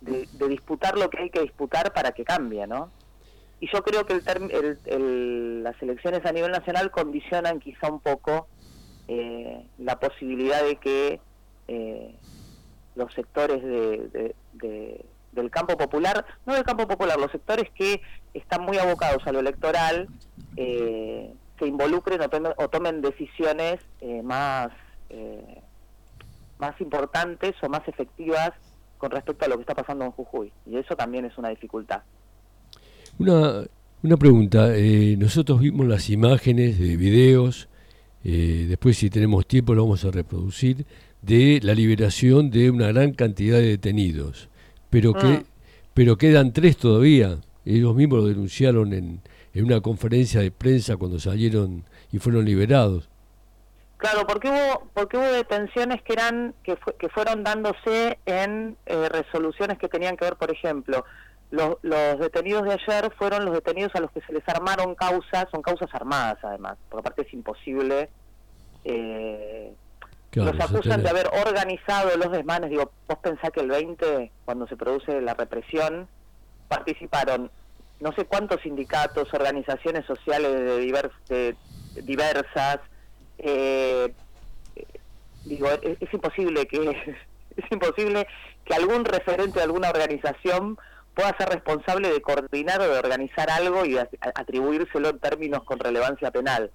de, 0.00 0.48
disputar 0.48 0.98
lo 0.98 1.08
que 1.10 1.18
hay 1.18 1.30
que 1.30 1.40
disputar 1.40 1.92
para 1.92 2.12
que 2.12 2.24
cambie 2.24 2.66
no 2.66 2.90
y 3.60 3.68
yo 3.72 3.82
creo 3.82 4.06
que 4.06 4.14
el, 4.14 4.78
el 4.84 5.62
las 5.62 5.80
elecciones 5.82 6.24
a 6.24 6.32
nivel 6.32 6.52
nacional 6.52 6.90
condicionan 6.90 7.58
quizá 7.58 7.90
un 7.90 8.00
poco 8.00 8.46
eh, 9.08 9.64
la 9.78 9.98
posibilidad 9.98 10.62
de 10.62 10.76
que 10.76 11.20
eh, 11.66 12.14
los 12.98 13.14
sectores 13.14 13.62
de, 13.62 14.08
de, 14.12 14.34
de, 14.54 15.04
del 15.32 15.50
campo 15.50 15.76
popular, 15.76 16.26
no 16.44 16.54
del 16.54 16.64
campo 16.64 16.86
popular, 16.86 17.18
los 17.18 17.30
sectores 17.30 17.70
que 17.70 18.02
están 18.34 18.62
muy 18.62 18.76
abocados 18.76 19.22
a 19.26 19.32
lo 19.32 19.38
electoral, 19.38 20.08
eh, 20.56 21.32
se 21.58 21.66
involucren 21.66 22.20
o 22.20 22.28
tomen, 22.28 22.52
o 22.56 22.68
tomen 22.68 23.00
decisiones 23.00 23.78
eh, 24.00 24.22
más, 24.22 24.70
eh, 25.10 25.60
más 26.58 26.78
importantes 26.80 27.54
o 27.62 27.68
más 27.68 27.86
efectivas 27.86 28.50
con 28.98 29.10
respecto 29.10 29.44
a 29.44 29.48
lo 29.48 29.56
que 29.56 29.62
está 29.62 29.74
pasando 29.74 30.04
en 30.04 30.10
Jujuy. 30.10 30.52
Y 30.66 30.76
eso 30.76 30.96
también 30.96 31.24
es 31.24 31.38
una 31.38 31.50
dificultad. 31.50 32.02
Una, 33.18 33.64
una 34.02 34.16
pregunta, 34.16 34.76
eh, 34.76 35.16
nosotros 35.16 35.60
vimos 35.60 35.86
las 35.86 36.10
imágenes 36.10 36.78
de 36.78 36.96
videos, 36.96 37.68
después 38.22 38.98
si 38.98 39.08
tenemos 39.08 39.46
tiempo 39.46 39.74
lo 39.74 39.84
vamos 39.84 40.04
a 40.04 40.10
reproducir, 40.10 40.84
de 41.22 41.60
la 41.62 41.74
liberación 41.74 42.50
de 42.50 42.70
una 42.70 42.88
gran 42.88 43.12
cantidad 43.12 43.58
de 43.58 43.68
detenidos, 43.68 44.48
pero 44.90 45.12
que 45.14 45.26
ah. 45.26 45.42
pero 45.94 46.16
quedan 46.16 46.52
tres 46.52 46.76
todavía. 46.76 47.38
Ellos 47.64 47.94
mismos 47.94 48.20
lo 48.20 48.26
denunciaron 48.26 48.94
en, 48.94 49.20
en 49.52 49.64
una 49.64 49.80
conferencia 49.80 50.40
de 50.40 50.50
prensa 50.50 50.96
cuando 50.96 51.18
salieron 51.18 51.84
y 52.12 52.18
fueron 52.18 52.44
liberados. 52.44 53.08
Claro, 53.98 54.26
porque 54.26 54.48
hubo 54.48 54.88
porque 54.94 55.16
hubo 55.16 55.26
detenciones 55.26 56.00
que 56.02 56.12
eran 56.12 56.54
que, 56.62 56.78
que 56.98 57.08
fueron 57.08 57.42
dándose 57.42 58.18
en 58.26 58.76
eh, 58.86 59.08
resoluciones 59.08 59.76
que 59.78 59.88
tenían 59.88 60.16
que 60.16 60.24
ver, 60.24 60.36
por 60.36 60.52
ejemplo, 60.52 61.04
los, 61.50 61.78
los 61.82 62.18
detenidos 62.20 62.62
de 62.64 62.74
ayer 62.74 63.12
fueron 63.18 63.44
los 63.44 63.54
detenidos 63.54 63.92
a 63.96 64.00
los 64.00 64.12
que 64.12 64.20
se 64.20 64.32
les 64.32 64.48
armaron 64.48 64.94
causas, 64.94 65.46
son 65.50 65.62
causas 65.62 65.88
armadas 65.92 66.38
además, 66.42 66.78
por 66.88 67.02
parte 67.02 67.22
es 67.22 67.34
imposible 67.34 68.08
eh, 68.84 69.74
Claro, 70.30 70.52
los 70.52 70.60
acusan 70.62 71.02
de 71.02 71.08
haber 71.08 71.28
organizado 71.28 72.16
los 72.16 72.30
desmanes. 72.30 72.70
Digo, 72.70 72.90
vos 73.06 73.18
pensás 73.18 73.50
que 73.50 73.60
el 73.60 73.68
20, 73.68 74.30
cuando 74.44 74.66
se 74.66 74.76
produce 74.76 75.20
la 75.20 75.34
represión, 75.34 76.08
participaron 76.68 77.50
no 78.00 78.12
sé 78.12 78.26
cuántos 78.26 78.60
sindicatos, 78.62 79.32
organizaciones 79.32 80.06
sociales 80.06 80.52
de, 80.52 80.78
divers, 80.78 81.10
de 81.28 81.56
diversas. 82.02 82.78
Eh, 83.38 84.12
digo, 85.44 85.68
es, 85.82 85.96
es, 86.00 86.14
imposible 86.14 86.66
que 86.66 86.78
es 87.56 87.72
imposible 87.72 88.26
que 88.64 88.74
algún 88.74 89.04
referente 89.04 89.58
de 89.58 89.64
alguna 89.64 89.90
organización 89.90 90.78
pueda 91.14 91.36
ser 91.36 91.48
responsable 91.48 92.12
de 92.12 92.22
coordinar 92.22 92.80
o 92.80 92.84
de 92.84 92.98
organizar 92.98 93.50
algo 93.50 93.84
y 93.84 93.98
atribuírselo 93.98 95.08
en 95.08 95.18
términos 95.18 95.64
con 95.64 95.80
relevancia 95.80 96.30
penal. 96.30 96.70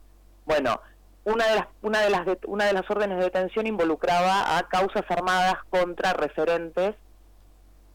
Bueno, 0.45 0.81
una 1.25 1.47
de 1.47 1.55
las 1.55 1.67
una 1.81 2.01
de 2.01 2.09
las 2.09 2.27
una 2.47 2.65
de 2.65 2.73
las 2.73 2.89
órdenes 2.89 3.17
de 3.17 3.25
detención 3.25 3.67
involucraba 3.67 4.57
a 4.57 4.63
causas 4.67 5.03
armadas 5.09 5.55
contra 5.69 6.13
referentes 6.13 6.95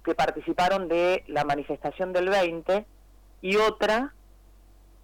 que 0.05 0.15
participaron 0.15 0.89
de 0.89 1.25
la 1.27 1.45
manifestación 1.45 2.13
del 2.13 2.31
20 2.31 2.87
y 3.43 3.57
otra 3.57 4.15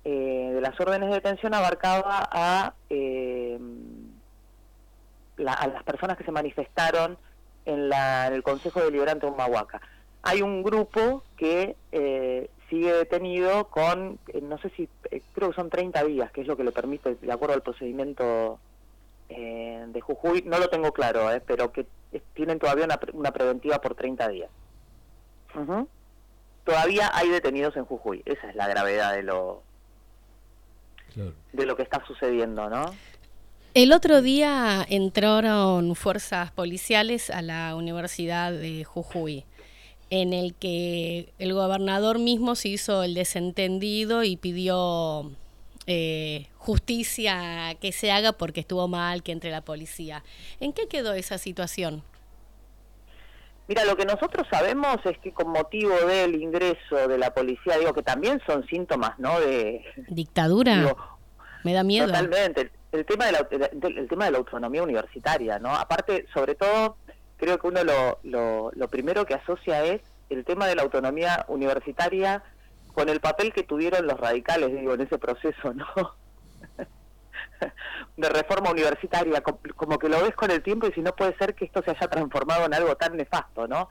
eh, 0.04 0.50
de 0.54 0.60
las 0.60 0.78
órdenes 0.80 1.08
de 1.08 1.14
detención 1.16 1.54
abarcaba 1.54 2.28
a, 2.30 2.74
eh, 2.90 3.58
la, 5.36 5.52
a 5.52 5.66
las 5.66 5.82
personas 5.82 6.16
que 6.16 6.24
se 6.24 6.30
manifestaron 6.30 7.18
en, 7.64 7.88
la, 7.88 8.26
en 8.26 8.34
el 8.34 8.42
Consejo 8.42 8.80
Deliberante 8.80 9.26
de 9.26 9.32
Humahuaca. 9.32 9.80
Hay 10.22 10.42
un 10.42 10.62
grupo 10.62 11.22
que 11.36 11.76
eh, 11.92 12.50
sigue 12.68 12.92
detenido 12.92 13.68
con, 13.68 14.18
eh, 14.28 14.40
no 14.40 14.58
sé 14.58 14.70
si, 14.70 14.88
eh, 15.10 15.22
creo 15.34 15.50
que 15.50 15.56
son 15.56 15.70
30 15.70 16.04
días, 16.04 16.30
que 16.32 16.42
es 16.42 16.46
lo 16.46 16.56
que 16.56 16.64
le 16.64 16.72
permite, 16.72 17.14
de 17.14 17.32
acuerdo 17.32 17.54
al 17.54 17.62
procedimiento 17.62 18.58
eh, 19.28 19.84
de 19.88 20.00
Jujuy, 20.00 20.42
no 20.42 20.58
lo 20.58 20.68
tengo 20.68 20.92
claro, 20.92 21.30
eh, 21.32 21.42
pero 21.44 21.72
que 21.72 21.86
tienen 22.34 22.58
todavía 22.58 22.84
una, 22.84 23.00
una 23.12 23.32
preventiva 23.32 23.80
por 23.80 23.94
30 23.94 24.28
días. 24.28 24.50
Uh 25.54 25.60
-huh. 25.60 25.88
Todavía 26.64 27.10
hay 27.12 27.28
detenidos 27.28 27.76
en 27.76 27.84
Jujuy, 27.84 28.22
esa 28.24 28.48
es 28.48 28.54
la 28.54 28.68
gravedad 28.68 29.14
de 29.14 29.22
lo, 29.22 29.62
claro. 31.12 31.32
de 31.52 31.66
lo 31.66 31.76
que 31.76 31.82
está 31.82 32.04
sucediendo, 32.06 32.68
¿no? 32.70 32.94
El 33.74 33.92
otro 33.92 34.22
día 34.22 34.86
entraron 34.88 35.96
fuerzas 35.96 36.52
policiales 36.52 37.28
a 37.28 37.42
la 37.42 37.74
Universidad 37.74 38.52
de 38.52 38.84
Jujuy. 38.84 39.44
En 40.20 40.32
el 40.32 40.54
que 40.54 41.32
el 41.38 41.52
gobernador 41.54 42.18
mismo 42.18 42.54
se 42.54 42.68
hizo 42.68 43.02
el 43.02 43.14
desentendido 43.14 44.22
y 44.22 44.36
pidió 44.36 45.32
eh, 45.86 46.46
justicia 46.56 47.74
que 47.80 47.90
se 47.92 48.12
haga 48.12 48.32
porque 48.32 48.60
estuvo 48.60 48.86
mal 48.86 49.22
que 49.22 49.32
entre 49.32 49.50
la 49.50 49.62
policía. 49.62 50.22
¿En 50.60 50.72
qué 50.72 50.86
quedó 50.88 51.14
esa 51.14 51.36
situación? 51.38 52.02
Mira, 53.66 53.84
lo 53.84 53.96
que 53.96 54.04
nosotros 54.04 54.46
sabemos 54.50 54.98
es 55.04 55.18
que 55.18 55.32
con 55.32 55.48
motivo 55.48 55.94
del 56.06 56.40
ingreso 56.40 57.08
de 57.08 57.18
la 57.18 57.32
policía, 57.32 57.78
digo 57.78 57.92
que 57.92 58.02
también 58.02 58.40
son 58.46 58.66
síntomas, 58.66 59.18
¿no? 59.18 59.40
De 59.40 59.84
dictadura. 60.08 60.94
Me 61.64 61.72
da 61.72 61.82
miedo. 61.82 62.06
Totalmente. 62.06 62.70
El 62.92 63.04
tema 63.06 63.26
de 63.26 63.32
la, 63.32 63.48
el 63.50 64.08
tema 64.08 64.26
de 64.26 64.30
la 64.30 64.38
autonomía 64.38 64.82
universitaria, 64.82 65.58
¿no? 65.58 65.74
Aparte, 65.74 66.26
sobre 66.32 66.54
todo, 66.54 66.98
creo 67.44 67.58
que 67.58 67.66
uno 67.66 67.84
lo, 67.84 68.18
lo, 68.22 68.70
lo 68.74 68.88
primero 68.88 69.26
que 69.26 69.34
asocia 69.34 69.84
es 69.84 70.00
el 70.30 70.44
tema 70.46 70.66
de 70.66 70.76
la 70.76 70.82
autonomía 70.82 71.44
universitaria 71.48 72.42
con 72.94 73.10
el 73.10 73.20
papel 73.20 73.52
que 73.52 73.64
tuvieron 73.64 74.06
los 74.06 74.18
radicales, 74.18 74.72
digo, 74.72 74.94
en 74.94 75.02
ese 75.02 75.18
proceso, 75.18 75.74
¿no? 75.74 75.86
de 78.16 78.28
reforma 78.30 78.70
universitaria, 78.70 79.42
como 79.76 79.98
que 79.98 80.08
lo 80.08 80.22
ves 80.22 80.34
con 80.34 80.50
el 80.50 80.62
tiempo 80.62 80.86
y 80.86 80.92
si 80.92 81.02
no 81.02 81.14
puede 81.14 81.36
ser 81.36 81.54
que 81.54 81.66
esto 81.66 81.82
se 81.82 81.90
haya 81.90 82.08
transformado 82.08 82.64
en 82.64 82.72
algo 82.72 82.96
tan 82.96 83.16
nefasto, 83.16 83.68
¿no? 83.68 83.90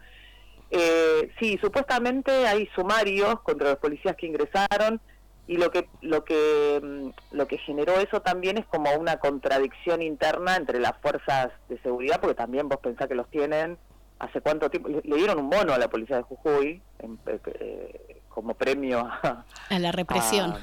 Eh, 0.72 1.32
sí, 1.40 1.60
supuestamente 1.62 2.48
hay 2.48 2.68
sumarios 2.74 3.42
contra 3.42 3.70
los 3.70 3.78
policías 3.78 4.16
que 4.16 4.26
ingresaron 4.26 5.00
y 5.48 5.58
lo 5.58 5.72
que 5.72 5.90
lo 6.02 6.24
que 6.24 6.80
mm, 6.82 7.36
lo 7.36 7.48
que 7.48 7.58
generó 7.58 8.00
eso 8.00 8.22
también 8.22 8.58
es 8.58 8.66
como 8.66 8.92
una 8.94 9.18
contradicción 9.18 10.02
interna 10.02 10.56
entre 10.56 10.80
las 10.80 10.98
fuerzas 10.98 11.52
de 11.70 11.78
seguridad, 11.80 12.20
porque 12.22 12.36
también 12.36 12.70
vos 12.70 12.80
pensás 12.80 13.08
que 13.08 13.16
los 13.16 13.30
tienen 13.30 13.78
hace 14.20 14.42
cuánto 14.42 14.70
tiempo 14.70 14.90
le, 14.90 15.02
dieron 15.02 15.40
un 15.40 15.50
bono 15.50 15.74
a 15.74 15.78
la 15.78 15.90
policía 15.90 16.18
de 16.18 16.24
Jujuy 16.24 16.82
eh, 17.28 18.22
como 18.30 18.54
premio 18.54 19.00
a, 19.00 19.44
la 19.78 19.92
represión. 19.92 20.56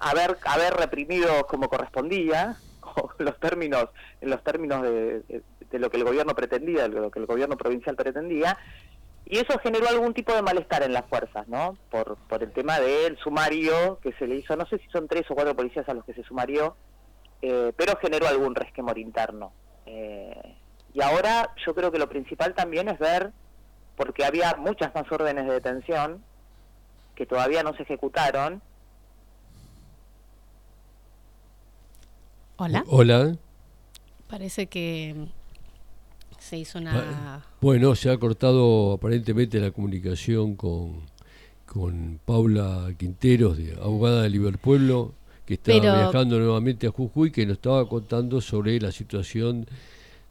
haber 0.00 0.36
haber 0.44 0.74
reprimido 0.74 1.46
como 1.46 1.68
correspondía 1.68 2.56
los 3.18 3.38
términos 3.38 3.88
en 4.20 4.30
los 4.30 4.42
términos 4.42 4.82
de, 4.82 5.42
lo 5.72 5.90
que 5.90 5.96
el 5.96 6.04
gobierno 6.04 6.34
pretendía 6.34 6.88
de 6.88 7.00
lo 7.00 7.10
que 7.10 7.18
el 7.18 7.26
gobierno 7.26 7.56
provincial 7.56 7.96
pretendía 7.96 8.56
y 9.26 9.38
eso 9.38 9.58
generó 9.60 9.88
algún 9.88 10.12
tipo 10.12 10.34
de 10.34 10.42
malestar 10.42 10.82
en 10.82 10.92
las 10.92 11.06
fuerzas 11.06 11.48
no 11.48 11.76
por 11.90 12.16
por 12.28 12.42
el 12.42 12.52
tema 12.52 12.78
del 12.80 13.16
sumario 13.18 13.98
que 14.02 14.12
se 14.12 14.26
le 14.26 14.36
hizo 14.36 14.56
no 14.56 14.66
sé 14.66 14.78
si 14.78 14.88
son 14.90 15.08
tres 15.08 15.30
o 15.30 15.34
cuatro 15.34 15.56
policías 15.56 15.88
a 15.88 15.94
los 15.94 16.04
que 16.04 16.14
se 16.14 16.22
sumarió 16.24 16.76
eh, 17.42 17.72
pero 17.76 17.96
generó 17.98 18.26
algún 18.28 18.54
resquemor 18.54 18.98
interno 18.98 19.52
eh, 19.86 20.56
y 20.92 21.02
ahora 21.02 21.54
yo 21.64 21.74
creo 21.74 21.90
que 21.90 21.98
lo 21.98 22.08
principal 22.08 22.54
también 22.54 22.88
es 22.88 22.98
ver 22.98 23.32
porque 23.96 24.24
había 24.24 24.54
muchas 24.56 24.94
más 24.94 25.10
órdenes 25.10 25.46
de 25.46 25.52
detención 25.52 26.22
que 27.14 27.26
todavía 27.26 27.62
no 27.62 27.74
se 27.76 27.82
ejecutaron 27.84 28.62
Hola. 32.56 32.84
Hola. 32.86 33.36
Parece 34.28 34.68
que 34.68 35.26
se 36.44 36.58
hizo 36.58 36.78
una... 36.78 37.42
Bueno, 37.60 37.94
se 37.94 38.10
ha 38.10 38.18
cortado 38.18 38.92
aparentemente 38.92 39.58
la 39.60 39.70
comunicación 39.70 40.56
con, 40.56 41.00
con 41.64 42.20
Paula 42.24 42.92
Quinteros, 42.98 43.56
de, 43.56 43.72
abogada 43.80 44.22
de 44.22 44.30
Liverpueblo, 44.30 45.14
que 45.46 45.54
está 45.54 45.72
viajando 45.72 46.38
nuevamente 46.38 46.86
a 46.86 46.90
Jujuy, 46.90 47.30
que 47.30 47.46
nos 47.46 47.56
estaba 47.56 47.88
contando 47.88 48.42
sobre 48.42 48.78
la 48.78 48.92
situación 48.92 49.66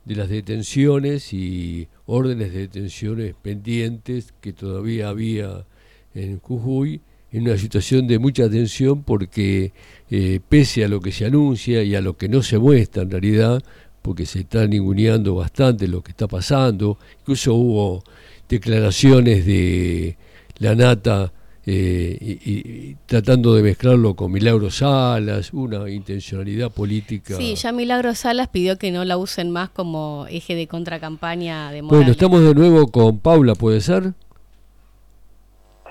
de 0.06 0.16
las 0.16 0.30
detenciones 0.30 1.34
y 1.34 1.88
órdenes 2.06 2.54
de 2.54 2.60
detenciones 2.60 3.34
pendientes 3.42 4.34
que 4.40 4.54
todavía 4.54 5.10
había 5.10 5.66
en 6.14 6.40
Jujuy 6.40 7.02
en 7.34 7.48
una 7.48 7.58
situación 7.58 8.08
de 8.08 8.20
mucha 8.20 8.48
tensión 8.48 9.02
porque 9.02 9.74
eh, 10.12 10.40
pese 10.48 10.86
a 10.86 10.88
lo 10.88 11.02
que 11.02 11.12
se 11.12 11.26
anuncia 11.26 11.82
y 11.82 11.96
a 11.96 12.02
lo 12.02 12.16
que 12.16 12.30
no 12.30 12.44
se 12.44 12.60
muestra 12.60 13.02
en 13.02 13.10
realidad, 13.10 13.64
porque 14.04 14.26
se 14.28 14.42
está 14.42 14.68
ninguneando 14.68 15.34
bastante 15.34 15.88
lo 15.88 16.04
que 16.04 16.12
está 16.12 16.28
pasando, 16.28 17.00
incluso 17.22 17.56
hubo 17.56 18.04
declaraciones 18.48 19.46
de 19.46 20.18
la 20.58 20.76
nata 20.76 21.32
eh, 21.66 22.18
y, 22.20 22.96
tratando 23.06 23.56
de 23.56 23.64
mezclarlo 23.64 24.16
con 24.16 24.30
Milagro 24.30 24.70
Salas, 24.70 25.54
una 25.54 25.90
intencionalidad 25.90 26.70
política. 26.70 27.36
Sí, 27.38 27.56
ya 27.56 27.72
Milagro 27.72 28.14
Salas 28.14 28.50
pidió 28.50 28.78
que 28.78 28.92
no 28.92 29.06
la 29.06 29.16
usen 29.16 29.50
más 29.50 29.70
como 29.70 30.28
eje 30.30 30.54
de 30.56 30.68
contracampaña 30.68 31.72
de 31.72 31.82
Bueno, 31.82 32.12
estamos 32.12 32.44
de 32.44 32.54
nuevo 32.54 32.92
con 32.92 33.20
Paula, 33.20 33.56
¿puede 33.56 33.80
ser? 33.80 34.14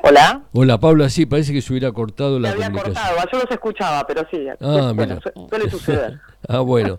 Hola. 0.02 0.42
Hola, 0.52 0.78
Paula, 0.78 1.08
sí, 1.08 1.24
parece 1.24 1.54
que 1.54 1.62
se 1.62 1.72
hubiera 1.72 1.90
cortado 1.92 2.38
la 2.38 2.50
había 2.50 2.66
comunicación. 2.66 3.06
cortado, 3.06 3.28
yo 3.32 3.38
los 3.38 3.50
escuchaba, 3.50 4.06
pero 4.06 4.26
sí, 4.30 4.46
ah, 4.60 4.92
bueno, 4.94 5.18
suele 5.48 5.70
suceder. 5.70 6.20
ah, 6.48 6.60
bueno. 6.60 6.98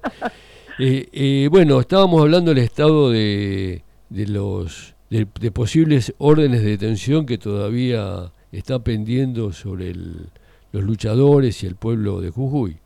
Eh, 0.80 1.10
eh, 1.12 1.48
bueno, 1.52 1.80
estábamos 1.80 2.22
hablando 2.22 2.54
del 2.54 2.64
estado 2.64 3.12
de, 3.12 3.84
de 4.10 4.28
los 4.28 4.96
de, 5.10 5.26
posibles 5.52 6.14
órdenes 6.18 6.64
de 6.64 6.72
detención 6.72 7.26
que 7.26 7.38
todavía 7.38 8.32
está 8.52 8.80
pendiendo 8.80 9.52
sobre 9.52 9.94
los 9.94 10.84
luchadores 10.84 11.64
y 11.64 11.68
el 11.68 11.76
pueblo 11.76 12.22
de 12.22 12.32
Jujuy. 12.32 12.78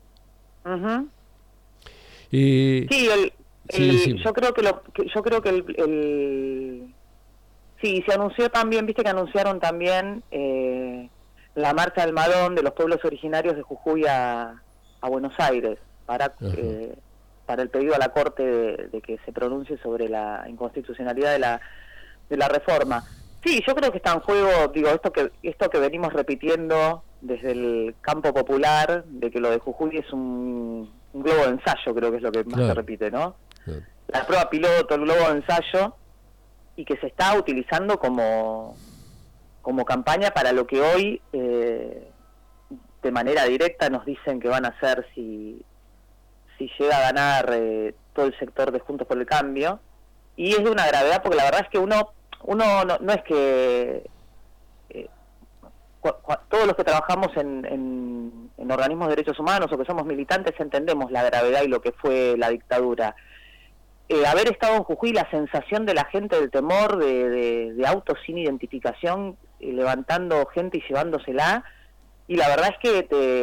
Eh, 2.30 2.86
sí, 2.90 4.16
yo 4.22 4.32
creo 4.34 4.52
que, 4.52 4.62
lo, 4.62 4.82
yo 5.14 5.22
creo 5.22 5.40
que 5.40 5.48
el 5.48 6.94
Sí, 7.80 8.02
se 8.06 8.14
anunció 8.14 8.50
también, 8.50 8.86
viste 8.86 9.04
que 9.04 9.10
anunciaron 9.10 9.60
también 9.60 10.22
eh, 10.32 11.08
la 11.54 11.72
marcha 11.74 12.04
del 12.04 12.12
Madón 12.12 12.56
de 12.56 12.62
los 12.62 12.72
pueblos 12.72 13.04
originarios 13.04 13.54
de 13.54 13.62
Jujuy 13.62 14.04
a, 14.06 14.60
Buenos 15.02 15.32
Aires 15.38 15.78
para 16.06 16.34
eh, 16.40 16.96
para 17.48 17.62
el 17.62 17.70
pedido 17.70 17.94
a 17.94 17.98
la 17.98 18.10
Corte 18.10 18.42
de, 18.44 19.00
que 19.00 19.18
se 19.24 19.32
pronuncie 19.32 19.78
sobre 19.78 20.06
la 20.06 20.44
inconstitucionalidad 20.48 21.32
de 21.32 21.38
la, 21.38 21.60
de 22.28 22.36
la 22.36 22.46
reforma. 22.46 23.02
Sí, 23.42 23.64
yo 23.66 23.74
creo 23.74 23.90
que 23.90 23.96
está 23.96 24.12
en 24.12 24.20
juego, 24.20 24.68
digo, 24.68 24.90
esto 24.90 25.10
que, 25.10 25.32
esto 25.42 25.70
que 25.70 25.78
venimos 25.78 26.12
repitiendo 26.12 27.02
desde 27.22 27.52
el 27.52 27.94
campo 28.02 28.34
popular, 28.34 29.02
de 29.06 29.30
que 29.30 29.40
lo 29.40 29.50
de 29.50 29.58
Jujuy 29.60 29.96
es 29.96 30.12
un, 30.12 30.92
globo 31.14 31.44
de 31.44 31.52
ensayo, 31.52 31.94
creo 31.94 32.10
que 32.10 32.18
es 32.18 32.22
lo 32.22 32.30
que 32.30 32.44
más 32.44 32.66
se 32.66 32.74
repite, 32.74 33.10
¿no? 33.10 33.36
La 34.08 34.26
prueba 34.26 34.50
piloto, 34.50 34.94
el 34.94 35.00
globo 35.00 35.30
de 35.30 35.38
ensayo, 35.38 35.94
y 36.76 36.84
que 36.84 36.98
se 36.98 37.06
está 37.06 37.34
utilizando 37.34 37.98
como, 37.98 38.76
como 39.62 39.86
campaña 39.86 40.32
para 40.32 40.52
lo 40.52 40.66
que 40.66 40.82
hoy 40.82 41.22
eh, 41.32 42.10
de 43.02 43.10
manera 43.10 43.44
directa 43.46 43.88
nos 43.88 44.04
dicen 44.04 44.38
que 44.38 44.48
van 44.48 44.66
a 44.66 44.68
hacer 44.68 45.06
si, 45.14 45.64
si 46.58 46.70
llega 46.78 46.98
a 46.98 47.12
ganar 47.12 47.50
eh, 47.52 47.94
todo 48.12 48.26
el 48.26 48.38
sector 48.38 48.70
de 48.72 48.80
Juntos 48.80 49.06
por 49.06 49.18
el 49.18 49.26
Cambio. 49.26 49.80
Y 50.36 50.52
es 50.52 50.62
de 50.62 50.70
una 50.70 50.86
gravedad 50.86 51.22
porque 51.22 51.36
la 51.36 51.44
verdad 51.44 51.62
es 51.62 51.68
que 51.68 51.78
uno, 51.78 52.12
uno 52.42 52.84
no, 52.84 53.12
es 53.12 53.22
que... 53.22 54.10
Eh, 54.90 55.08
todos 56.48 56.66
los 56.66 56.76
que 56.76 56.84
trabajamos 56.84 57.28
en, 57.36 57.64
en, 57.64 58.70
organismos 58.70 59.08
de 59.08 59.16
derechos 59.16 59.38
humanos 59.38 59.72
o 59.72 59.78
que 59.78 59.84
somos 59.86 60.04
militantes 60.04 60.54
entendemos 60.58 61.10
la 61.10 61.22
gravedad 61.22 61.62
y 61.62 61.68
lo 61.68 61.80
que 61.80 61.92
fue 61.92 62.36
la 62.36 62.50
dictadura 62.50 63.16
eh, 64.08 64.26
haber 64.26 64.50
estado 64.50 64.76
en 64.76 64.84
Jujuy, 64.84 65.12
la 65.12 65.28
sensación 65.30 65.84
de 65.84 65.92
la 65.92 66.06
gente 66.06 66.40
del 66.40 66.50
temor 66.50 66.96
de, 66.96 67.84
autos 67.86 68.18
sin 68.24 68.38
identificación, 68.38 69.36
eh, 69.60 69.70
levantando 69.72 70.46
gente 70.46 70.78
y 70.78 70.82
llevándosela, 70.88 71.62
y 72.28 72.36
la 72.36 72.48
verdad 72.48 72.70
es 72.70 72.78
que 72.80 73.02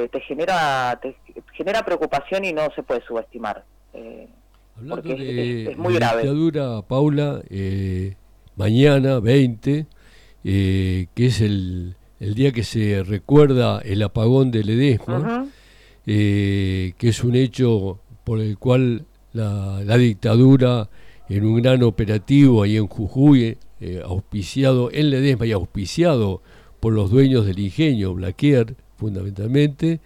te, 0.09 0.19
genera 0.21 0.97
te 1.01 1.15
genera 1.53 1.83
preocupación 1.83 2.45
y 2.45 2.53
no 2.53 2.69
se 2.75 2.83
puede 2.83 3.01
subestimar. 3.05 3.65
Eh, 3.93 4.29
Hablando 4.77 5.01
de, 5.01 5.71
es, 5.71 5.77
muy 5.77 5.95
grave. 5.95 6.21
dictadura, 6.21 6.81
Paula, 6.83 7.41
eh, 7.49 8.15
mañana 8.55 9.19
20, 9.19 9.85
que 10.43 11.07
es 11.15 11.41
el, 11.41 11.95
el, 12.19 12.35
día 12.35 12.51
que 12.51 12.63
se 12.63 13.03
recuerda 13.03 13.81
el 13.83 14.03
apagón 14.03 14.51
de 14.51 14.63
Ledesma, 14.63 15.47
que 16.05 16.93
es 16.99 17.23
un 17.23 17.35
hecho 17.35 17.99
por 18.23 18.39
el 18.39 18.57
cual 18.57 19.05
la, 19.35 19.97
dictadura 19.97 20.89
en 21.29 21.45
un 21.45 21.61
gran 21.61 21.83
operativo 21.83 22.63
ahí 22.63 22.77
en 22.77 22.87
Jujuy, 22.87 23.57
eh, 23.79 24.01
auspiciado 24.03 24.89
en 24.91 25.09
Ledesma 25.09 25.45
y 25.45 25.51
auspiciado 25.51 26.41
por 26.85 26.93
los 26.93 27.09
dueños 27.09 27.47
del 27.47 27.57
ingenio, 27.57 28.13
Blaquier 28.13 28.75
fundamentalmente, 28.95 30.01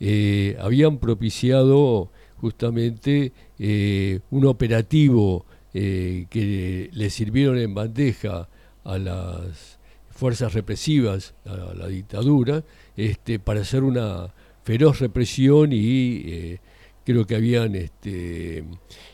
eh, 0.00 0.56
habían 0.60 0.98
propiciado 0.98 2.10
justamente 2.38 3.30
eh, 3.60 4.18
un 4.32 4.44
operativo 4.46 5.46
que 5.72 6.90
le 6.92 7.10
sirvieron 7.10 7.56
en 7.58 7.72
bandeja 7.72 8.48
a 8.82 8.98
las 8.98 9.78
fuerzas 10.10 10.54
represivas, 10.54 11.34
a 11.44 11.72
la 11.72 11.86
dictadura, 11.86 12.64
este, 12.96 13.38
para 13.38 13.60
hacer 13.60 13.84
una 13.84 14.34
feroz 14.64 14.98
represión 14.98 15.70
y 15.72 16.58
creo 17.04 17.28
que 17.28 17.36
habían 17.36 17.76
este, 17.76 18.64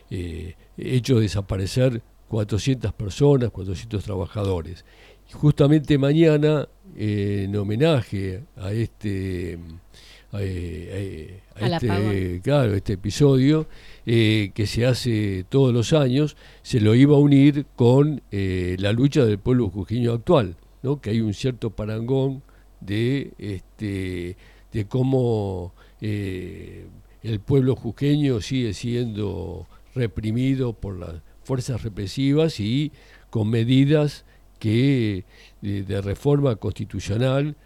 eh, 0.09 0.55
hecho 0.79 1.21
desaparecer 1.21 2.03
400 2.31 2.95
personas, 2.95 3.51
400 3.51 4.05
trabajadores. 4.05 4.87
Justamente 5.33 5.99
mañana, 5.99 6.69
en 6.97 7.55
homenaje 7.57 8.43
a 8.57 8.73
este, 8.73 9.59
a, 10.33 10.43
este, 10.43 12.41
claro, 12.43 12.75
este 12.75 12.95
episodio, 12.95 13.67
que 14.05 14.65
se 14.67 14.87
hace 14.87 15.45
todos 15.49 15.73
los 15.73 15.93
años, 15.93 16.37
se 16.63 16.81
lo 16.81 16.95
iba 16.95 17.17
a 17.17 17.21
unir 17.21 17.67
con 17.77 18.23
la 18.31 18.93
lucha 18.93 19.25
del 19.25 19.39
pueblo 19.39 19.69
jujeño 19.71 20.13
actual, 20.13 20.57
¿no? 20.83 21.01
que 21.01 21.11
hay 21.11 21.21
un 21.21 21.35
cierto 21.35 21.71
parangón 21.71 22.43
de, 22.81 23.33
este, 23.39 24.37
de 24.73 24.85
cómo 24.87 25.75
eh, 26.01 26.87
el 27.23 27.41
pueblo 27.41 27.77
jujeño 27.77 28.41
sigue 28.41 28.73
siendo 28.73 29.67
reprimido 29.95 30.73
por 30.73 30.99
las 30.99 31.23
fuerzas 31.43 31.83
represivas 31.83 32.61
y 32.61 32.93
con 33.29 33.51
medidas 33.51 34.25
que 34.61 35.25
de, 35.61 36.01
reforma 36.01 36.55
constitucional 36.55 37.57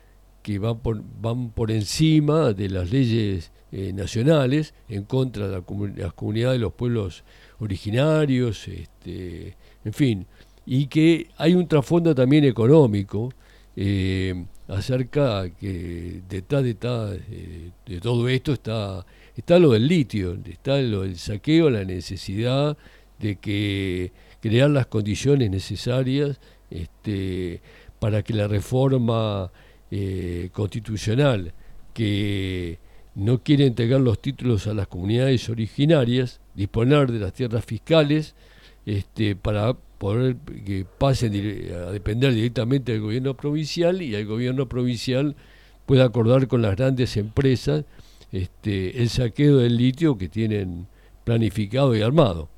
que 0.42 0.58
van 0.58 0.78
por, 0.78 1.02
van 1.20 1.50
por 1.50 1.70
encima 1.70 2.52
de 2.54 2.70
las 2.70 2.90
leyes 2.90 3.50
eh, 3.72 3.92
nacionales 3.92 4.72
en 4.88 5.04
contra 5.04 5.48
de 5.48 5.62
las 5.96 6.14
comunidades 6.14 6.58
de 6.58 6.62
los 6.62 6.72
pueblos 6.72 7.24
originarios, 7.58 8.68
este, 8.68 9.56
en 9.84 9.92
fin, 9.92 10.26
y 10.64 10.86
que 10.86 11.28
hay 11.36 11.54
un 11.54 11.66
trasfondo 11.66 12.14
también 12.14 12.44
económico 12.44 13.32
eh, 13.76 14.44
acerca 14.68 15.50
que 15.50 16.22
detrás 16.28 16.62
de, 16.62 16.74
de, 16.74 17.72
de, 17.84 18.00
todo 18.00 18.28
esto 18.28 18.52
está, 18.52 19.04
está 19.36 19.58
lo 19.58 19.72
del 19.72 19.88
litio, 19.88 20.38
está 20.44 20.80
lo 20.80 21.02
del 21.02 21.18
saqueo, 21.18 21.68
la 21.70 21.84
necesidad 21.84 22.76
de 23.18 23.36
que 23.36 24.12
crear 24.40 24.70
las 24.70 24.86
condiciones 24.86 25.50
necesarias 25.50 26.38
este, 26.74 27.62
para 27.98 28.22
que 28.22 28.34
la 28.34 28.48
reforma 28.48 29.50
eh, 29.90 30.50
constitucional 30.52 31.54
que 31.94 32.78
no 33.14 33.42
quiere 33.42 33.66
entregar 33.66 34.00
los 34.00 34.20
títulos 34.20 34.66
a 34.66 34.74
las 34.74 34.88
comunidades 34.88 35.48
originarias, 35.48 36.40
disponer 36.54 37.12
de 37.12 37.20
las 37.20 37.32
tierras 37.32 37.64
fiscales 37.64 38.34
este, 38.84 39.36
para 39.36 39.74
poder 39.74 40.36
que 40.66 40.84
pasen 40.98 41.32
a 41.32 41.92
depender 41.92 42.34
directamente 42.34 42.92
del 42.92 43.00
gobierno 43.00 43.34
provincial 43.34 44.02
y 44.02 44.14
el 44.16 44.26
gobierno 44.26 44.68
provincial 44.68 45.36
pueda 45.86 46.04
acordar 46.04 46.48
con 46.48 46.60
las 46.60 46.74
grandes 46.76 47.16
empresas 47.16 47.84
este, 48.32 49.00
el 49.00 49.08
saqueo 49.08 49.58
del 49.58 49.76
litio 49.76 50.18
que 50.18 50.28
tienen 50.28 50.88
planificado 51.22 51.94
y 51.94 52.02
armado. 52.02 52.48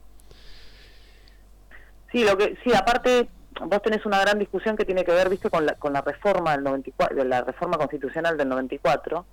Sí, 2.10 2.24
lo 2.24 2.36
que 2.38 2.56
sí, 2.64 2.72
aparte 2.74 3.28
vos 3.60 3.82
tenés 3.82 4.04
una 4.06 4.20
gran 4.20 4.38
discusión 4.38 4.76
que 4.76 4.84
tiene 4.84 5.04
que 5.04 5.12
ver, 5.12 5.28
viste, 5.28 5.50
con 5.50 5.66
la, 5.66 5.74
con 5.74 5.92
la 5.92 6.02
reforma 6.02 6.52
del 6.52 6.64
94, 6.64 7.16
de 7.16 7.24
la 7.24 7.42
reforma 7.42 7.78
constitucional 7.78 8.36
del 8.36 8.48
94, 8.48 9.24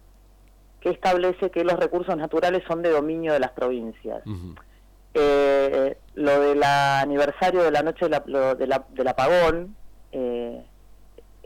que 0.79 0.89
establece 0.89 1.49
que 1.49 1.63
los 1.63 1.79
recursos 1.79 2.15
naturales 2.17 2.63
son 2.67 2.81
de 2.81 2.89
dominio 2.89 3.33
de 3.33 3.39
las 3.39 3.51
provincias. 3.51 4.21
Eh, 5.13 5.97
lo 6.15 6.39
del 6.39 6.63
aniversario 6.63 7.63
de 7.63 7.71
la 7.71 7.83
noche 7.83 8.07
del 8.09 9.07
apagón 9.07 9.75
eh, 10.11 10.65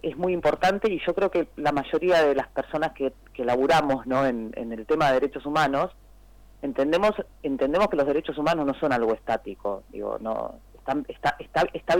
es 0.02 0.18
muy 0.18 0.34
importante 0.34 0.92
y 0.92 1.00
yo 1.06 1.14
creo 1.14 1.30
que 1.30 1.50
la 1.58 1.72
mayoría 1.72 2.24
de 2.24 2.36
las 2.36 2.48
personas 2.48 2.94
que, 2.94 3.14
que 3.34 3.44
laburamos 3.44 4.08
¿no? 4.08 4.26
en, 4.26 4.54
el 4.56 4.86
tema 4.86 5.08
de 5.08 5.16
derechos 5.16 5.46
humanos 5.46 5.92
entendemos 6.62 7.12
entendemos 7.44 7.88
que 7.90 7.98
los 7.98 8.08
derechos 8.08 8.38
humanos 8.38 8.66
no 8.66 8.74
son 8.76 8.94
algo 8.94 9.14
estático 9.14 9.84
digo 9.90 10.18
no 10.20 10.56
está, 11.08 11.36
está, 11.40 11.68
está, 11.74 11.96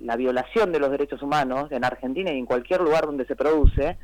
la 0.00 0.16
violación 0.16 0.72
de 0.72 0.78
los 0.78 0.90
derechos 0.90 1.22
humanos 1.22 1.70
en 1.72 1.84
Argentina 1.84 2.32
y 2.32 2.38
en 2.38 2.46
cualquier 2.46 2.80
lugar 2.80 3.06
donde 3.06 3.26
se 3.26 3.36
produce 3.36 3.96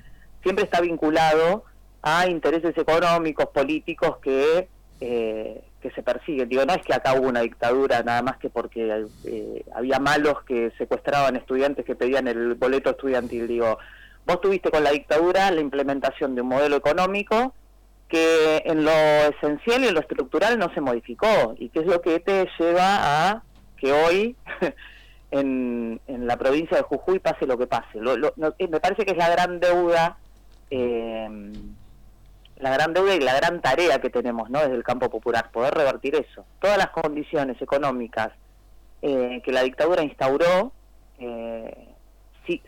siempre 0.42 0.64
está 0.64 0.80
vinculado 0.80 1.64
a 2.02 2.28
intereses 2.28 2.76
económicos 2.76 3.46
políticos 3.46 4.18
que 4.18 4.68
eh, 5.00 5.62
que 5.80 5.90
se 5.90 6.02
persiguen. 6.02 6.48
Digo, 6.48 6.64
no 6.64 6.72
es 6.72 6.82
que 6.82 6.94
acá 6.94 7.14
hubo 7.14 7.28
una 7.28 7.42
dictadura 7.42 8.02
nada 8.02 8.22
más 8.22 8.38
que 8.38 8.48
porque 8.48 9.06
eh, 9.24 9.64
había 9.74 9.98
malos 9.98 10.42
que 10.44 10.72
secuestraban 10.78 11.36
estudiantes 11.36 11.84
que 11.84 11.94
pedían 11.94 12.26
el 12.28 12.54
boleto 12.54 12.90
estudiantil. 12.90 13.46
Digo, 13.46 13.78
vos 14.26 14.40
tuviste 14.40 14.70
con 14.70 14.82
la 14.82 14.90
dictadura 14.90 15.50
la 15.50 15.60
implementación 15.60 16.34
de 16.34 16.40
un 16.40 16.48
modelo 16.48 16.76
económico 16.76 17.54
que 18.08 18.62
en 18.64 18.84
lo 18.84 18.90
esencial 18.90 19.84
y 19.84 19.88
en 19.88 19.94
lo 19.94 20.00
estructural 20.00 20.58
no 20.58 20.72
se 20.74 20.80
modificó 20.80 21.54
y 21.58 21.68
que 21.68 21.80
es 21.80 21.86
lo 21.86 22.00
que 22.00 22.20
te 22.20 22.48
lleva 22.58 23.30
a 23.30 23.42
que 23.86 23.92
hoy 23.92 24.36
en, 25.30 26.00
en 26.06 26.26
la 26.26 26.36
provincia 26.36 26.76
de 26.76 26.82
Jujuy 26.82 27.18
pase 27.18 27.46
lo 27.46 27.56
que 27.56 27.66
pase. 27.66 27.98
Eh, 27.98 28.68
me 28.68 28.80
parece 28.80 29.04
que 29.04 29.12
es 29.12 29.16
la 29.16 29.30
gran 29.30 29.60
deuda 29.60 30.18
eh, 30.70 31.28
la 32.58 32.70
gran 32.70 32.94
deuda 32.94 33.14
y 33.14 33.20
la 33.20 33.34
gran 33.34 33.60
tarea 33.60 34.00
que 34.00 34.10
tenemos 34.10 34.50
¿no? 34.50 34.60
desde 34.60 34.74
el 34.74 34.84
campo 34.84 35.10
popular, 35.10 35.50
poder 35.50 35.74
revertir 35.74 36.14
eso. 36.14 36.44
Todas 36.60 36.78
las 36.78 36.88
condiciones 36.90 37.60
económicas 37.60 38.30
eh, 39.02 39.42
que 39.44 39.52
la 39.52 39.62
dictadura 39.62 40.02
instauró 40.02 40.72
eh, 41.18 41.88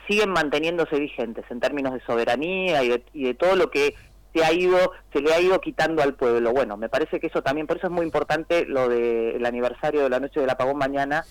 siguen 0.07 0.31
manteniéndose 0.31 0.99
vigentes 0.99 1.45
en 1.51 1.61
términos 1.61 1.95
de 1.95 2.01
soberanía 2.01 2.83
y 2.83 3.23
de, 3.23 3.35
todo 3.35 3.57
lo 3.57 3.71
que 3.71 3.95
se 4.39 4.45
ha 4.45 4.53
ido 4.53 4.93
se 5.13 5.21
le 5.21 5.33
ha 5.33 5.41
ido 5.41 5.61
quitando 5.61 6.03
al 6.03 6.15
pueblo. 6.15 6.53
Bueno, 6.53 6.77
me 6.77 6.89
parece 6.89 7.21
que 7.21 7.27
eso 7.27 7.43
también, 7.43 7.67
por 7.67 7.79
eso 7.79 7.87
es 7.87 7.93
muy 7.93 8.05
importante 8.05 8.65
lo 8.67 8.89
del 8.89 9.45
aniversario 9.45 10.03
de 10.03 10.11
la 10.11 10.21
noche 10.21 10.41
del 10.41 10.51
apagón 10.51 10.77
mañana 10.77 11.25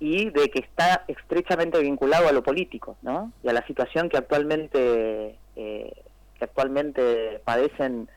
y 0.00 0.30
de 0.30 0.50
que 0.50 0.58
está 0.58 1.04
estrechamente 1.08 1.78
vinculado 1.80 2.28
a 2.28 2.32
lo 2.32 2.42
político, 2.42 2.96
¿no? 3.02 3.32
Y 3.42 3.48
a 3.48 3.52
la 3.52 3.66
situación 3.66 4.08
que 4.08 4.18
actualmente 4.18 5.38
eh, 5.56 5.92
que 6.38 6.44
actualmente 6.44 7.40
padecen 7.44 8.08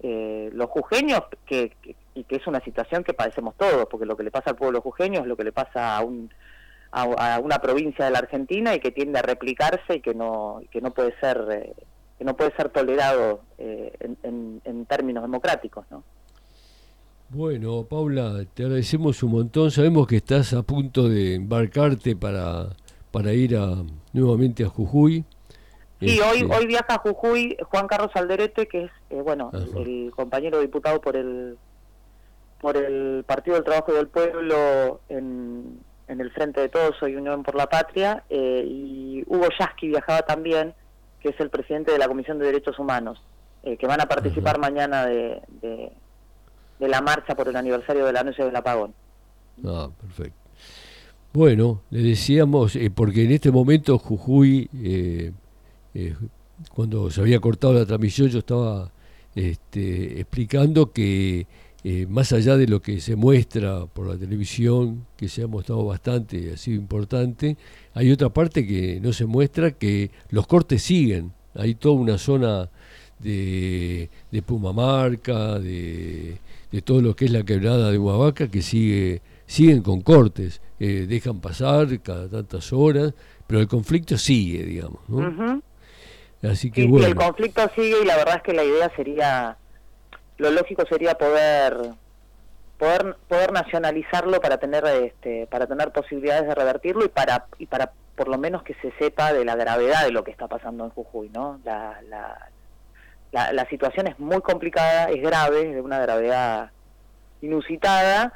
eh, 0.00 0.50
los 0.52 0.68
jujeños, 0.70 1.22
que, 1.46 1.72
y 2.14 2.24
que 2.24 2.36
es 2.36 2.46
una 2.46 2.60
situación 2.60 3.04
que 3.04 3.14
padecemos 3.14 3.54
todos, 3.56 3.86
porque 3.90 4.06
lo 4.06 4.16
que 4.16 4.24
le 4.24 4.30
pasa 4.30 4.50
al 4.50 4.56
pueblo 4.56 4.80
jujeño 4.80 5.20
es 5.20 5.26
lo 5.26 5.36
que 5.36 5.44
le 5.44 5.52
pasa 5.52 5.96
a, 5.96 6.02
un, 6.02 6.32
a, 6.90 7.38
una 7.38 7.58
provincia 7.58 8.06
de 8.06 8.10
la 8.10 8.18
Argentina 8.18 8.74
y 8.74 8.80
que 8.80 8.90
tiende 8.90 9.18
a 9.18 9.22
replicarse 9.22 9.96
y 9.96 10.00
que 10.00 10.14
no, 10.14 10.62
que 10.70 10.80
no 10.80 10.92
puede 10.92 11.18
ser 11.20 11.46
eh, 11.50 11.74
que 12.18 12.24
no 12.24 12.36
puede 12.36 12.54
ser 12.56 12.70
tolerado 12.70 13.40
eh, 13.58 13.92
en, 14.22 14.60
en, 14.64 14.86
términos 14.86 15.22
democráticos, 15.22 15.84
¿no? 15.90 16.02
Bueno, 17.28 17.84
Paula, 17.84 18.44
te 18.54 18.62
agradecemos 18.62 19.22
un 19.22 19.32
montón. 19.32 19.70
Sabemos 19.70 20.06
que 20.06 20.16
estás 20.16 20.52
a 20.52 20.62
punto 20.62 21.08
de 21.08 21.34
embarcarte 21.34 22.14
para, 22.14 22.68
para 23.10 23.32
ir 23.32 23.56
a, 23.56 23.82
nuevamente 24.12 24.64
a 24.64 24.68
Jujuy. 24.68 25.24
Sí, 26.00 26.20
hoy 26.20 26.42
este, 26.42 26.54
hoy 26.54 26.66
viaja 26.66 26.94
a 26.94 26.98
Jujuy 26.98 27.56
Juan 27.70 27.86
Carlos 27.88 28.10
Alderete, 28.14 28.68
que 28.68 28.84
es 28.84 28.90
eh, 29.10 29.22
bueno 29.22 29.50
el 29.76 30.12
compañero 30.14 30.60
diputado 30.60 31.00
por 31.00 31.16
el 31.16 31.56
por 32.60 32.76
el 32.76 33.24
Partido 33.26 33.56
del 33.56 33.64
Trabajo 33.64 33.92
del 33.92 34.08
Pueblo 34.08 35.00
en, 35.08 35.80
en 36.08 36.20
el 36.20 36.30
Frente 36.32 36.60
de 36.60 36.68
Todos, 36.68 36.96
Soy 36.98 37.16
Unión 37.16 37.42
por 37.42 37.54
la 37.54 37.66
Patria, 37.66 38.24
eh, 38.30 38.64
y 38.66 39.24
Hugo 39.26 39.48
Yasky 39.58 39.88
viajaba 39.88 40.22
también, 40.22 40.74
que 41.26 41.34
es 41.34 41.40
el 41.40 41.50
presidente 41.50 41.90
de 41.90 41.98
la 41.98 42.06
Comisión 42.06 42.38
de 42.38 42.46
Derechos 42.46 42.78
Humanos, 42.78 43.20
eh, 43.64 43.76
que 43.76 43.88
van 43.88 44.00
a 44.00 44.06
participar 44.06 44.60
mañana 44.60 45.06
de, 45.06 45.42
de, 45.60 46.88
la 46.88 47.00
marcha 47.00 47.34
por 47.34 47.48
el 47.48 47.56
aniversario 47.56 48.06
de 48.06 48.12
la 48.12 48.22
noche 48.22 48.44
del 48.44 48.54
apagón. 48.54 48.94
Ah, 49.64 49.88
perfecto. 50.00 50.38
Bueno, 51.32 51.82
le 51.90 52.02
decíamos, 52.02 52.78
porque 52.94 53.24
en 53.24 53.32
este 53.32 53.50
momento 53.50 53.98
Jujuy 53.98 54.70
eh, 54.72 55.32
cuando 56.72 57.10
se 57.10 57.20
había 57.20 57.40
cortado 57.40 57.74
la 57.74 57.84
transmisión 57.84 58.28
yo 58.28 58.38
estaba 58.38 58.92
este, 59.34 60.20
explicando 60.20 60.92
que 60.92 61.46
eh, 61.84 62.06
más 62.08 62.32
allá 62.32 62.56
de 62.56 62.66
lo 62.66 62.80
que 62.80 63.00
se 63.00 63.16
muestra 63.16 63.86
por 63.86 64.08
la 64.08 64.16
televisión, 64.16 65.06
que 65.16 65.28
se 65.28 65.42
ha 65.42 65.46
mostrado 65.46 65.84
bastante, 65.84 66.52
ha 66.52 66.56
sido 66.56 66.76
importante, 66.78 67.56
hay 67.96 68.12
otra 68.12 68.28
parte 68.28 68.66
que 68.66 69.00
no 69.00 69.14
se 69.14 69.24
muestra, 69.24 69.70
que 69.70 70.10
los 70.28 70.46
cortes 70.46 70.82
siguen. 70.82 71.32
Hay 71.54 71.74
toda 71.74 71.94
una 71.94 72.18
zona 72.18 72.68
de, 73.18 74.10
de 74.30 74.42
Pumamarca, 74.42 75.58
de, 75.58 76.36
de 76.70 76.82
todo 76.82 77.00
lo 77.00 77.16
que 77.16 77.24
es 77.24 77.30
la 77.30 77.42
quebrada 77.42 77.90
de 77.90 77.96
Huavaca, 77.96 78.48
que 78.48 78.60
sigue 78.60 79.22
siguen 79.46 79.80
con 79.80 80.02
cortes, 80.02 80.60
eh, 80.78 81.06
dejan 81.08 81.40
pasar 81.40 81.86
cada 82.02 82.28
tantas 82.28 82.70
horas, 82.70 83.14
pero 83.46 83.60
el 83.62 83.66
conflicto 83.66 84.18
sigue, 84.18 84.62
digamos. 84.64 85.00
¿no? 85.08 85.62
Así 86.42 86.70
que 86.70 86.84
el 86.84 87.14
conflicto 87.14 87.62
sigue 87.74 88.02
y 88.02 88.04
la 88.04 88.16
verdad 88.16 88.36
es 88.36 88.42
que 88.42 88.52
la 88.52 88.64
idea 88.64 88.92
sería, 88.94 89.56
lo 90.36 90.50
lógico 90.50 90.84
sería 90.86 91.14
poder 91.14 91.94
poder 92.78 93.16
poder 93.28 93.52
nacionalizarlo 93.52 94.40
para 94.40 94.58
tener 94.58 94.84
este 94.86 95.46
para 95.46 95.66
tener 95.66 95.92
posibilidades 95.92 96.46
de 96.46 96.54
revertirlo 96.54 97.04
y 97.04 97.08
para 97.08 97.46
y 97.58 97.66
para 97.66 97.92
por 98.16 98.28
lo 98.28 98.38
menos 98.38 98.62
que 98.62 98.74
se 98.74 98.92
sepa 98.98 99.32
de 99.32 99.44
la 99.44 99.56
gravedad 99.56 100.04
de 100.04 100.12
lo 100.12 100.24
que 100.24 100.30
está 100.30 100.48
pasando 100.48 100.84
en 100.84 100.90
Jujuy, 100.90 101.28
¿no? 101.28 101.60
La, 101.64 102.00
la, 102.08 102.50
la, 103.30 103.52
la 103.52 103.68
situación 103.68 104.06
es 104.06 104.18
muy 104.18 104.40
complicada, 104.40 105.10
es 105.10 105.20
grave, 105.20 105.74
de 105.74 105.80
una 105.82 105.98
gravedad 105.98 106.70
inusitada 107.42 108.32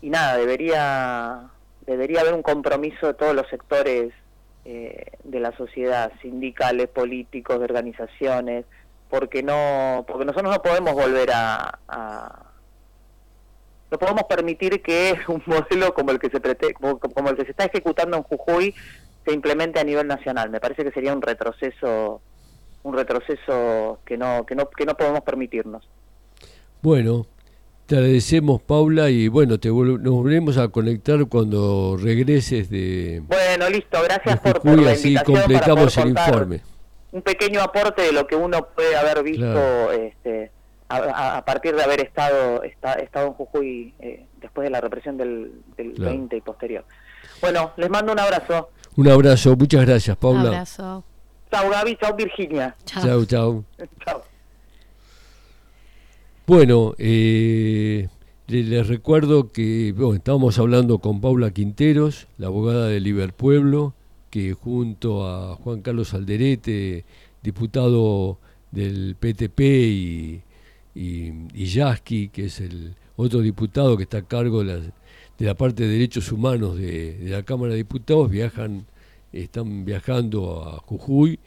y 0.00 0.10
nada, 0.10 0.36
debería 0.36 1.50
debería 1.86 2.20
haber 2.20 2.34
un 2.34 2.42
compromiso 2.42 3.08
de 3.08 3.14
todos 3.14 3.34
los 3.34 3.48
sectores 3.48 4.12
eh, 4.64 5.12
de 5.24 5.40
la 5.40 5.54
sociedad, 5.56 6.10
sindicales, 6.22 6.88
políticos, 6.88 7.58
de 7.58 7.64
organizaciones, 7.64 8.64
porque 9.10 9.42
no, 9.42 10.04
porque 10.08 10.24
nosotros 10.24 10.54
no 10.54 10.62
podemos 10.62 10.94
volver 10.94 11.30
a, 11.34 11.78
no 13.94 13.98
podemos 13.98 14.24
permitir 14.24 14.82
que 14.82 15.14
un 15.28 15.40
modelo 15.46 15.94
como 15.94 16.10
el 16.10 16.18
que 16.18 16.28
se 16.28 16.40
como, 16.74 17.30
el 17.30 17.36
que 17.36 17.44
se 17.44 17.52
está 17.52 17.64
ejecutando 17.66 18.16
en 18.16 18.24
Jujuy 18.24 18.74
se 19.24 19.32
implemente 19.32 19.78
a 19.78 19.84
nivel 19.84 20.08
nacional. 20.08 20.50
Me 20.50 20.60
parece 20.60 20.82
que 20.82 20.90
sería 20.90 21.12
un 21.12 21.22
retroceso, 21.22 22.20
un 22.82 22.94
retroceso 22.94 24.00
que 24.04 24.18
no, 24.18 24.44
que 24.44 24.56
no, 24.56 24.68
que 24.68 24.84
no 24.84 24.96
podemos 24.96 25.20
permitirnos. 25.20 25.88
Bueno, 26.82 27.26
te 27.86 27.96
agradecemos, 27.96 28.60
Paula, 28.60 29.08
y 29.10 29.28
bueno, 29.28 29.58
te 29.60 29.68
nos 29.68 30.00
volvemos 30.00 30.58
a 30.58 30.68
conectar 30.68 31.24
cuando 31.26 31.96
regreses 31.96 32.68
de. 32.68 33.22
Bueno, 33.26 33.70
listo, 33.70 33.98
gracias 34.02 34.40
por, 34.40 34.78
la 34.80 34.90
así 34.90 35.14
completamos 35.24 35.96
el 35.98 36.08
informe. 36.08 36.60
Un 37.12 37.22
pequeño 37.22 37.62
aporte 37.62 38.02
de 38.02 38.12
lo 38.12 38.26
que 38.26 38.34
uno 38.34 38.66
puede 38.74 38.96
haber 38.96 39.22
visto 39.22 39.92
este, 39.92 40.50
a, 40.88 41.44
partir 41.44 41.74
de 41.74 41.82
haber 41.82 42.00
estado, 42.00 42.62
estado 42.62 43.26
en 43.26 43.32
Jujuy 43.32 43.94
eh, 43.98 44.26
después 44.40 44.64
de 44.64 44.70
la 44.70 44.80
represión 44.80 45.16
del, 45.16 45.62
del 45.76 45.92
20 45.92 46.36
y 46.36 46.40
posterior. 46.40 46.84
Bueno, 47.40 47.72
les 47.76 47.90
mando 47.90 48.12
un 48.12 48.18
abrazo. 48.18 48.70
Un 48.96 49.08
abrazo, 49.08 49.56
muchas 49.56 49.84
gracias, 49.84 50.16
Paula. 50.16 50.40
Un 50.40 50.46
abrazo. 50.46 51.04
Chao, 51.50 51.70
Gaby, 51.70 51.96
chao, 51.96 52.14
Virginia. 52.14 52.76
Chao, 52.84 53.24
chao. 53.24 53.64
chao. 54.04 54.22
Bueno, 56.46 56.94
eh, 56.98 58.08
les 58.46 58.86
recuerdo 58.86 59.50
que 59.50 59.94
bueno, 59.96 60.14
estábamos 60.14 60.58
hablando 60.58 60.98
con 60.98 61.20
Paula 61.20 61.52
Quinteros, 61.52 62.28
la 62.36 62.48
abogada 62.48 62.88
de 62.88 63.00
Liberpueblo, 63.00 63.94
que 64.30 64.52
junto 64.52 65.26
a 65.26 65.54
Juan 65.56 65.80
Carlos 65.80 66.12
Alderete, 66.12 67.04
diputado 67.42 68.38
del 68.70 69.16
PTP, 69.18 69.60
y, 69.60 70.42
y, 70.94 71.64
Yasky, 71.66 72.28
que 72.28 72.46
es 72.46 72.60
el 72.60 72.94
otro 73.16 73.40
diputado 73.40 73.96
que 73.96 74.04
está 74.04 74.18
a 74.18 74.22
cargo 74.22 74.64
de 74.64 74.92
la, 75.38 75.54
parte 75.54 75.84
de 75.84 75.88
derechos 75.88 76.30
humanos 76.32 76.76
de, 76.78 77.18
la 77.22 77.42
Cámara 77.42 77.72
de 77.72 77.78
Diputados, 77.78 78.30
viajan, 78.30 78.86
están 79.32 79.84
viajando 79.84 80.62
a 80.62 80.78
Jujuy 80.78 81.38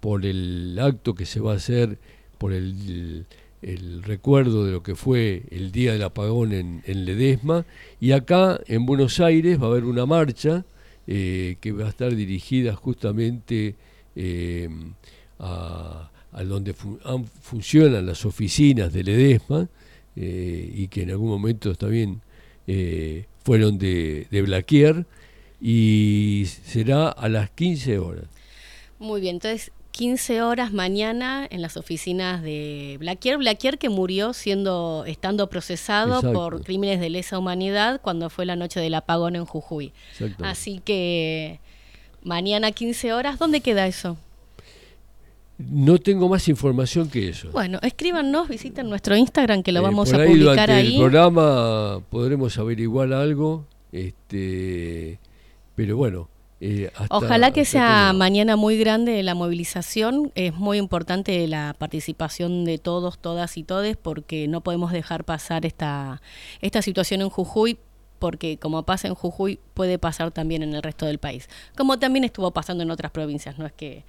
por 0.00 0.24
el 0.24 0.78
acto 0.80 1.14
que 1.14 1.26
se 1.26 1.40
va 1.40 1.52
a 1.52 1.56
hacer 1.56 1.98
por 2.38 2.52
el 2.52 3.26
el 3.64 4.02
recuerdo 4.02 4.66
de 4.66 4.72
lo 4.72 4.82
que 4.82 4.94
fue 4.94 5.44
el 5.50 5.72
día 5.72 5.92
del 5.92 6.02
apagón 6.02 6.52
en, 6.52 6.82
Ledesma. 7.04 7.64
Y 7.98 8.12
acá 8.12 8.60
en 8.66 8.84
Buenos 8.84 9.20
Aires 9.20 9.60
va 9.60 9.66
a 9.66 9.70
haber 9.70 9.84
una 9.84 10.04
marcha 10.04 10.64
eh, 11.06 11.56
que 11.60 11.72
va 11.72 11.86
a 11.86 11.88
estar 11.88 12.14
dirigida 12.14 12.74
justamente 12.74 13.74
eh, 14.16 14.68
a, 15.38 16.10
donde 16.42 16.74
funcionan 16.74 18.06
las 18.06 18.24
oficinas 18.24 18.92
de 18.92 19.04
Ledesma 19.04 19.68
eh, 20.16 20.72
y 20.74 20.88
que 20.88 21.02
en 21.02 21.10
algún 21.10 21.28
momento 21.28 21.74
también 21.74 22.20
fueron 23.44 23.78
de, 23.78 24.26
de 24.30 24.42
Blaquier 24.42 25.06
y 25.60 26.44
será 26.64 27.08
a 27.08 27.28
las 27.28 27.50
15 27.50 27.98
horas. 27.98 28.24
Muy 28.98 29.20
bien, 29.20 29.36
entonces 29.36 29.70
15 29.94 30.42
horas 30.42 30.72
mañana 30.72 31.46
en 31.48 31.62
las 31.62 31.76
oficinas 31.76 32.42
de 32.42 32.96
Blaquier. 32.98 33.38
Blaquier 33.38 33.78
que 33.78 33.88
murió 33.88 34.32
siendo, 34.32 35.04
estando 35.06 35.48
procesado 35.48 36.20
por 36.32 36.64
crímenes 36.64 36.98
de 36.98 37.10
lesa 37.10 37.38
humanidad 37.38 38.00
cuando 38.02 38.28
fue 38.28 38.44
la 38.44 38.56
noche 38.56 38.80
del 38.80 38.94
apagón 38.94 39.36
en 39.36 39.44
Jujuy. 39.44 39.92
Así 40.42 40.80
que 40.84 41.60
mañana 42.22 42.72
15 42.72 43.12
horas, 43.12 43.38
¿dónde 43.38 43.60
queda 43.60 43.86
eso? 43.86 44.16
No 45.58 45.98
tengo 45.98 46.28
más 46.28 46.48
información 46.48 47.08
que 47.08 47.28
eso. 47.28 47.50
Bueno, 47.52 47.78
escríbanos, 47.82 48.48
visiten 48.48 48.88
nuestro 48.88 49.16
Instagram 49.16 49.62
que 49.62 49.72
lo 49.72 49.80
eh, 49.80 49.82
vamos 49.82 50.12
a 50.12 50.24
publicar 50.24 50.70
ahí. 50.70 50.86
En 50.88 50.92
el 50.94 50.98
programa 50.98 52.00
podremos 52.10 52.58
averiguar 52.58 53.12
algo, 53.12 53.66
este, 53.92 55.20
pero 55.76 55.96
bueno, 55.96 56.28
eh, 56.66 56.90
Ojalá 57.10 57.50
que 57.50 57.66
sea 57.66 58.14
mañana 58.14 58.56
muy 58.56 58.78
grande 58.78 59.22
la 59.22 59.34
movilización. 59.34 60.32
Es 60.34 60.54
muy 60.54 60.78
importante 60.78 61.46
la 61.46 61.74
participación 61.78 62.64
de 62.64 62.78
todos, 62.78 63.18
todas 63.18 63.58
y 63.58 63.64
todes, 63.64 63.98
porque 63.98 64.48
no 64.48 64.62
podemos 64.62 64.90
dejar 64.90 65.24
pasar 65.24 65.66
esta, 65.66 66.22
esta 66.62 66.80
situación 66.80 67.20
en 67.20 67.28
Jujuy, 67.28 67.78
porque 68.18 68.56
como 68.56 68.84
pasa 68.84 69.08
en 69.08 69.14
Jujuy, 69.14 69.60
puede 69.74 69.98
pasar 69.98 70.30
también 70.30 70.62
en 70.62 70.74
el 70.74 70.82
resto 70.82 71.04
del 71.04 71.18
país. 71.18 71.50
Como 71.76 71.98
también 71.98 72.24
estuvo 72.24 72.50
pasando 72.52 72.82
en 72.82 72.90
otras 72.90 73.12
provincias, 73.12 73.58
no 73.58 73.66
es 73.66 73.72
que. 73.72 74.04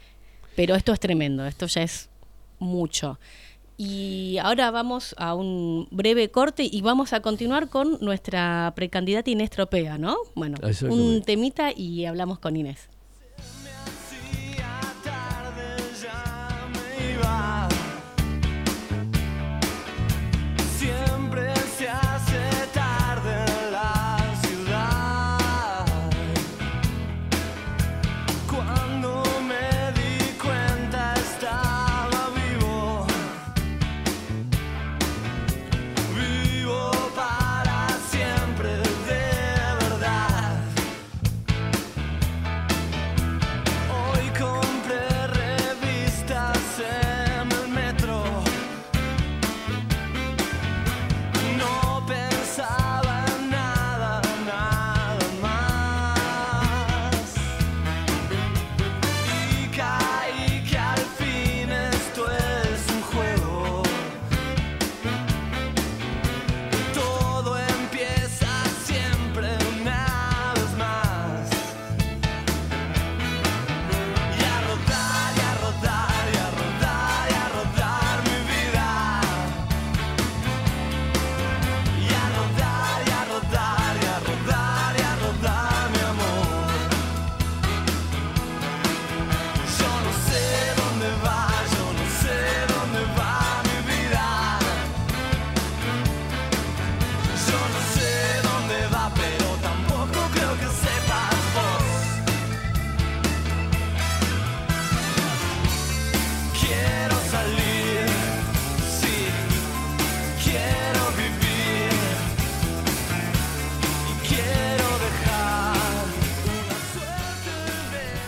Pero 0.56 0.76
esto 0.76 0.94
es 0.94 1.00
tremendo, 1.00 1.46
esto 1.46 1.66
ya 1.68 1.84
es 1.84 2.10
mucho. 2.60 3.20
Y 3.78 4.38
ahora 4.42 4.72
vamos 4.72 5.16
a 5.18 5.36
un 5.36 5.88
breve 5.92 6.32
corte 6.32 6.68
y 6.70 6.82
vamos 6.82 7.12
a 7.12 7.22
continuar 7.22 7.68
con 7.70 7.98
nuestra 8.00 8.72
precandidata 8.76 9.30
Inés 9.30 9.50
Tropea, 9.50 9.98
¿no? 9.98 10.16
Bueno, 10.34 10.58
un 10.90 11.22
temita 11.24 11.72
y 11.76 12.06
hablamos 12.06 12.40
con 12.40 12.56
Inés. 12.56 12.90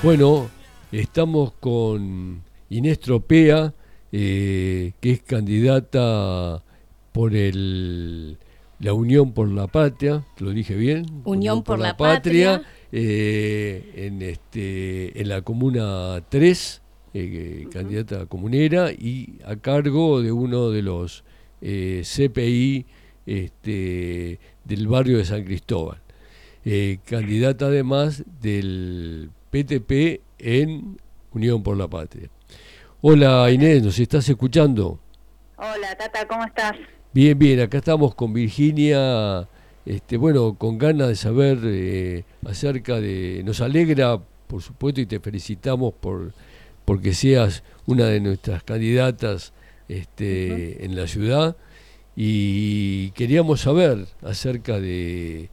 Bueno, 0.08 0.50
estamos 0.94 1.52
con 1.60 2.42
Inés 2.70 2.98
Tropea, 2.98 3.74
eh, 4.14 4.94
que 5.02 5.12
es 5.12 5.22
candidata 5.22 6.64
por 7.12 7.36
el, 7.36 8.38
la 8.80 8.94
Unión 8.94 9.34
por 9.34 9.52
la 9.52 9.68
Patria, 9.68 10.26
lo 10.40 10.52
dije 10.52 10.76
bien. 10.76 11.24
Unión, 11.26 11.62
por, 11.62 11.80
la, 11.80 11.98
Patria. 11.98 12.62
Eh, 12.90 13.92
en, 13.98 14.22
este, 14.22 15.20
en 15.20 15.28
la 15.28 15.42
Comuna 15.42 16.24
3, 16.30 16.82
eh, 17.14 17.68
candidata 17.70 18.28
comunera, 18.28 18.94
y 18.94 19.40
a 19.44 19.58
cargo 19.58 20.22
de 20.22 20.32
uno 20.32 20.70
de 20.70 20.84
los 20.84 21.26
CPI 21.60 22.86
este, 23.26 24.40
del 24.64 24.88
barrio 24.88 25.18
de 25.18 25.26
San 25.26 25.44
Cristóbal. 25.44 26.00
candidata 27.06 27.66
además 27.66 28.24
del 28.42 29.32
PTP 29.58 30.22
en 30.38 30.98
Unión 31.32 31.64
por 31.64 31.78
la 31.78 31.88
Patria. 31.88 32.30
Hola 33.02 33.50
Inés, 33.50 33.82
¿nos 33.82 33.98
estás 33.98 34.28
escuchando? 34.30 35.00
Hola 35.58 35.96
Tata, 35.98 36.28
¿cómo 36.28 36.44
estás? 36.44 36.74
Bien, 37.12 37.38
bien, 37.38 37.62
acá 37.62 37.80
estamos 37.80 38.14
con 38.14 38.34
Virginia, 38.34 39.48
este, 39.86 40.18
bueno, 40.18 40.54
con 40.56 40.78
ganas 40.78 41.08
de 41.08 41.16
saber 41.16 41.58
eh, 41.64 42.24
acerca 42.46 43.00
de, 43.00 43.42
nos 43.46 43.62
alegra, 43.62 44.20
por 44.48 44.62
supuesto, 44.62 45.02
y 45.02 45.08
te 45.08 45.20
felicitamos 45.20 45.94
por 45.94 46.34
porque 46.86 47.14
seas 47.14 47.64
una 47.86 48.06
de 48.06 48.20
nuestras 48.20 48.64
candidatas 48.64 49.54
este, 49.90 50.86
en 50.86 50.96
la 50.96 51.08
ciudad 51.08 51.58
y 52.16 53.12
queríamos 53.12 53.62
saber 53.62 54.06
acerca 54.22 54.80
de 54.80 55.50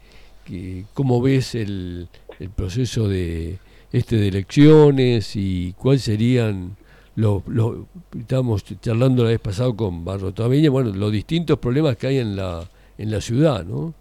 cómo 0.93 1.21
ves 1.23 1.55
el, 1.55 2.09
el 2.39 2.51
proceso 2.51 3.09
de 3.09 3.59
este 3.95 4.17
de 4.17 4.27
elecciones 4.27 5.37
y 5.37 5.73
cuáles 5.75 6.03
serían 6.03 6.77
los, 7.15 7.47
los 7.47 7.87
estábamos 8.19 8.65
charlando 8.81 9.23
la 9.23 9.31
vez 9.31 9.39
pasada 9.39 9.73
con 9.75 10.05
Barro 10.05 10.35
Tameña, 10.35 10.69
bueno, 10.69 10.91
los 10.91 11.13
distintos 11.13 11.61
problemas 11.61 11.97
que 11.97 12.09
hay 12.09 12.19
en 12.19 12.35
la 12.35 12.65
en 12.99 13.11
la 13.11 13.21
ciudad, 13.21 13.65
¿no? 13.65 13.95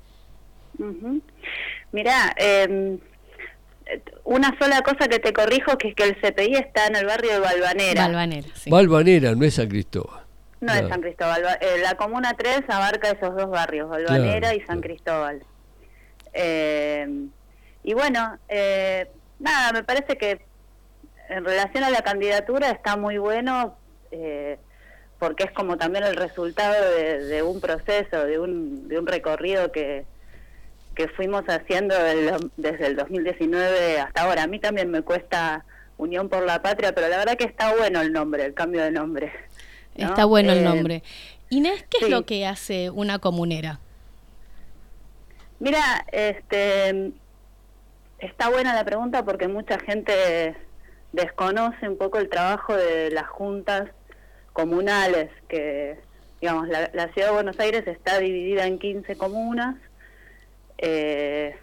Mirá, 1.92 2.34
em, 2.38 2.98
una 4.24 4.56
sola 4.60 4.82
cosa 4.82 5.08
que 5.08 5.20
te 5.20 5.32
corrijo, 5.32 5.78
que 5.78 5.90
es 5.90 5.96
que 5.96 6.04
el 6.06 6.16
CPI 6.20 6.56
está 6.56 6.88
en 6.88 6.96
el 6.96 7.06
barrio 7.06 7.34
de 7.34 7.40
Balvanera. 7.40 8.04
Balvanera, 8.04 8.48
sí. 8.56 8.70
Balvanera, 8.72 9.36
no 9.36 9.46
es 9.46 9.54
San 9.56 9.68
Cristóbal. 9.68 10.24
No 10.62 10.74
es 10.74 10.88
San 10.88 11.02
Cristóbal. 11.02 11.44
Eh, 11.62 11.80
la 11.82 11.96
Comuna 11.96 12.34
3 12.36 12.62
abarca 12.68 13.12
esos 13.12 13.36
dos 13.36 13.50
barrios, 13.50 13.90
Balvanera 13.90 14.56
y 14.56 14.62
San 14.62 14.82
Cristóbal. 14.82 15.44
Eh, 16.34 17.28
y 17.84 17.94
bueno, 17.94 18.40
eh, 18.48 19.08
nada, 19.40 19.72
me 19.72 19.84
parece 19.84 20.18
que 20.18 20.42
en 21.30 21.46
relación 21.46 21.84
a 21.84 21.90
la 21.90 22.02
candidatura 22.02 22.70
está 22.70 22.98
muy 22.98 23.18
bueno 23.18 23.76
eh, 24.12 24.58
porque 25.20 25.46
es 25.46 25.52
como 25.52 25.78
también 25.78 26.04
el 26.04 26.16
resultado 26.16 26.76
de, 26.92 27.44
un 27.44 27.62
proceso, 27.62 28.26
de 28.26 28.40
un, 28.40 28.90
de 28.90 29.00
un 29.00 29.08
recorrido 29.08 29.72
que, 29.72 30.06
que 30.96 31.08
fuimos 31.08 31.44
haciendo 31.48 31.96
desde 32.58 32.88
el 32.88 32.96
2019 32.98 34.02
hasta 34.02 34.24
ahora. 34.24 34.44
A 34.44 34.48
mí 34.48 34.60
también 34.60 34.92
me 34.92 35.02
cuesta 35.02 35.64
Unión 35.98 36.28
por 36.28 36.46
la 36.46 36.62
Patria, 36.62 36.94
pero 36.94 37.08
la 37.08 37.18
verdad 37.18 37.38
que 37.38 37.46
está 37.46 37.74
bueno 37.74 38.02
el 38.02 38.12
nombre, 38.12 38.44
el 38.44 38.54
cambio 38.54 38.84
de 38.84 38.92
nombre. 38.92 39.32
Está 39.96 40.26
bueno 40.26 40.52
el 40.52 40.64
nombre. 40.64 41.04
Inés, 41.50 41.86
¿qué 41.90 42.06
es 42.06 42.10
lo 42.10 42.26
que 42.26 42.46
hace 42.46 42.90
una 42.90 43.20
comunera? 43.20 43.80
Mira, 45.60 46.06
este, 46.12 47.12
está 48.26 48.50
buena 48.50 48.74
la 48.74 48.86
pregunta 48.86 49.26
porque 49.26 49.48
mucha 49.48 49.78
gente 49.80 50.56
desconoce 51.12 51.88
un 51.88 51.98
poco 51.98 52.18
el 52.18 52.30
trabajo 52.30 52.76
de 52.76 53.12
las 53.12 53.28
juntas 53.28 53.90
comunales, 54.54 55.30
que 55.48 56.00
digamos, 56.42 56.68
la, 56.68 56.90
ciudad 57.14 57.28
de 57.28 57.34
Buenos 57.34 57.60
Aires 57.60 57.88
está 57.88 58.20
dividida 58.20 58.66
en 58.66 58.80
15 58.80 59.16
comunas. 59.18 59.76
Eh, 60.78 61.56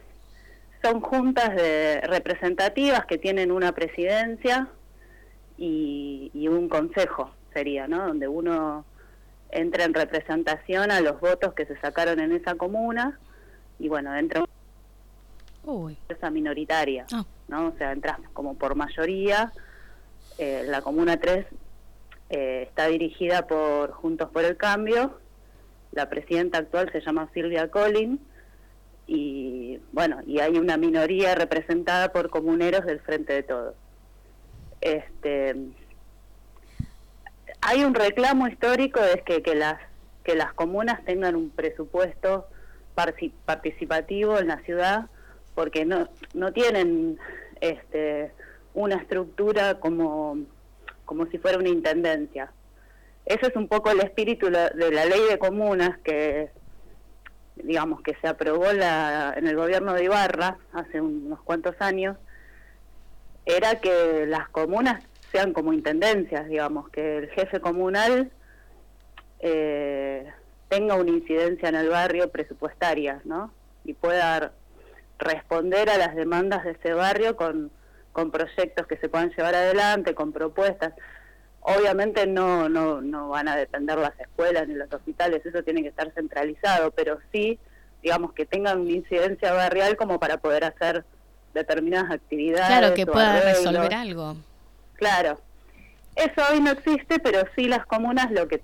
son 0.82 1.00
juntas 1.00 1.54
de 1.54 2.00
representativas 2.02 3.04
que 3.06 3.18
tienen 3.18 3.52
una 3.52 3.72
presidencia 3.72 4.68
y, 5.58 6.30
y, 6.32 6.48
un 6.48 6.68
consejo, 6.68 7.30
sería, 7.52 7.86
¿no? 7.86 8.06
Donde 8.06 8.28
uno 8.28 8.86
entra 9.50 9.84
en 9.84 9.92
representación 9.92 10.90
a 10.90 11.00
los 11.00 11.20
votos 11.20 11.52
que 11.54 11.66
se 11.66 11.78
sacaron 11.80 12.20
en 12.20 12.32
esa 12.32 12.54
comuna 12.54 13.18
y 13.78 13.88
bueno, 13.88 14.16
entra 14.16 14.44
una 15.64 15.96
esa 16.08 16.30
minoritaria, 16.30 17.06
ah. 17.12 17.24
¿no? 17.48 17.68
O 17.68 17.72
sea, 17.78 17.92
entras 17.92 18.18
como 18.32 18.54
por 18.54 18.74
mayoría. 18.74 19.52
Eh, 20.38 20.64
la 20.66 20.82
Comuna 20.82 21.18
3 21.18 21.46
eh, 22.30 22.64
está 22.68 22.86
dirigida 22.86 23.46
por 23.46 23.92
Juntos 23.92 24.30
por 24.30 24.44
el 24.44 24.56
Cambio. 24.56 25.18
La 25.92 26.08
presidenta 26.08 26.58
actual 26.58 26.90
se 26.92 27.00
llama 27.00 27.28
Silvia 27.34 27.70
Collin 27.70 28.20
y 29.06 29.80
bueno, 29.90 30.20
y 30.24 30.38
hay 30.38 30.56
una 30.56 30.76
minoría 30.76 31.34
representada 31.34 32.12
por 32.12 32.30
comuneros 32.30 32.86
del 32.86 33.00
Frente 33.00 33.32
de 33.32 33.42
Todos. 33.42 33.74
Este, 34.80 35.56
hay 37.60 37.84
un 37.84 37.94
reclamo 37.94 38.46
histórico 38.46 39.00
de 39.00 39.22
que, 39.26 39.42
que 39.42 39.54
las 39.56 39.80
que 40.22 40.34
las 40.34 40.52
comunas 40.52 41.04
tengan 41.04 41.34
un 41.34 41.50
presupuesto 41.50 42.46
participativo 42.94 44.38
en 44.38 44.48
la 44.48 44.58
ciudad 44.60 45.08
porque 45.60 45.84
no, 45.84 46.08
no 46.32 46.54
tienen 46.54 47.18
este, 47.60 48.32
una 48.72 48.94
estructura 48.94 49.74
como, 49.74 50.38
como 51.04 51.26
si 51.26 51.36
fuera 51.36 51.58
una 51.58 51.68
intendencia. 51.68 52.50
Ese 53.26 53.48
es 53.48 53.56
un 53.56 53.68
poco 53.68 53.90
el 53.90 54.00
espíritu 54.00 54.46
de 54.46 54.90
la 54.90 55.04
ley 55.04 55.20
de 55.28 55.38
comunas 55.38 55.98
que 55.98 56.48
digamos 57.56 58.00
que 58.00 58.16
se 58.22 58.26
aprobó 58.26 58.72
la, 58.72 59.34
en 59.36 59.46
el 59.48 59.54
gobierno 59.54 59.92
de 59.92 60.04
Ibarra 60.04 60.56
hace 60.72 61.02
unos 61.02 61.42
cuantos 61.42 61.74
años, 61.78 62.16
era 63.44 63.80
que 63.82 64.24
las 64.26 64.48
comunas 64.48 65.04
sean 65.30 65.52
como 65.52 65.74
intendencias, 65.74 66.48
digamos, 66.48 66.88
que 66.88 67.18
el 67.18 67.28
jefe 67.32 67.60
comunal 67.60 68.30
eh, 69.40 70.26
tenga 70.70 70.94
una 70.94 71.10
incidencia 71.10 71.68
en 71.68 71.74
el 71.74 71.90
barrio 71.90 72.30
presupuestaria, 72.30 73.20
¿no? 73.26 73.52
Y 73.84 73.92
pueda 73.92 74.54
responder 75.20 75.88
a 75.90 75.98
las 75.98 76.16
demandas 76.16 76.64
de 76.64 76.72
ese 76.72 76.92
barrio 76.92 77.36
con, 77.36 77.70
con 78.12 78.30
proyectos 78.30 78.86
que 78.86 78.96
se 78.96 79.08
puedan 79.08 79.30
llevar 79.30 79.54
adelante, 79.54 80.14
con 80.14 80.32
propuestas. 80.32 80.94
Obviamente 81.60 82.26
no, 82.26 82.68
no, 82.68 83.00
no 83.00 83.28
van 83.28 83.48
a 83.48 83.56
depender 83.56 83.98
las 83.98 84.18
escuelas 84.18 84.66
ni 84.66 84.74
los 84.74 84.92
hospitales, 84.92 85.44
eso 85.44 85.62
tiene 85.62 85.82
que 85.82 85.88
estar 85.88 86.10
centralizado, 86.14 86.90
pero 86.90 87.18
sí, 87.30 87.58
digamos, 88.02 88.32
que 88.32 88.46
tengan 88.46 88.80
una 88.80 88.92
incidencia 88.92 89.52
barrial 89.52 89.96
como 89.96 90.18
para 90.18 90.38
poder 90.38 90.64
hacer 90.64 91.04
determinadas 91.52 92.10
actividades. 92.10 92.66
Claro, 92.66 92.94
que 92.94 93.06
pueda 93.06 93.40
resolver 93.40 93.94
algo. 93.94 94.36
Claro. 94.94 95.38
Eso 96.16 96.42
hoy 96.50 96.60
no 96.60 96.70
existe, 96.72 97.18
pero 97.18 97.42
sí 97.54 97.68
las 97.68 97.86
comunas 97.86 98.30
lo 98.30 98.48
que 98.48 98.60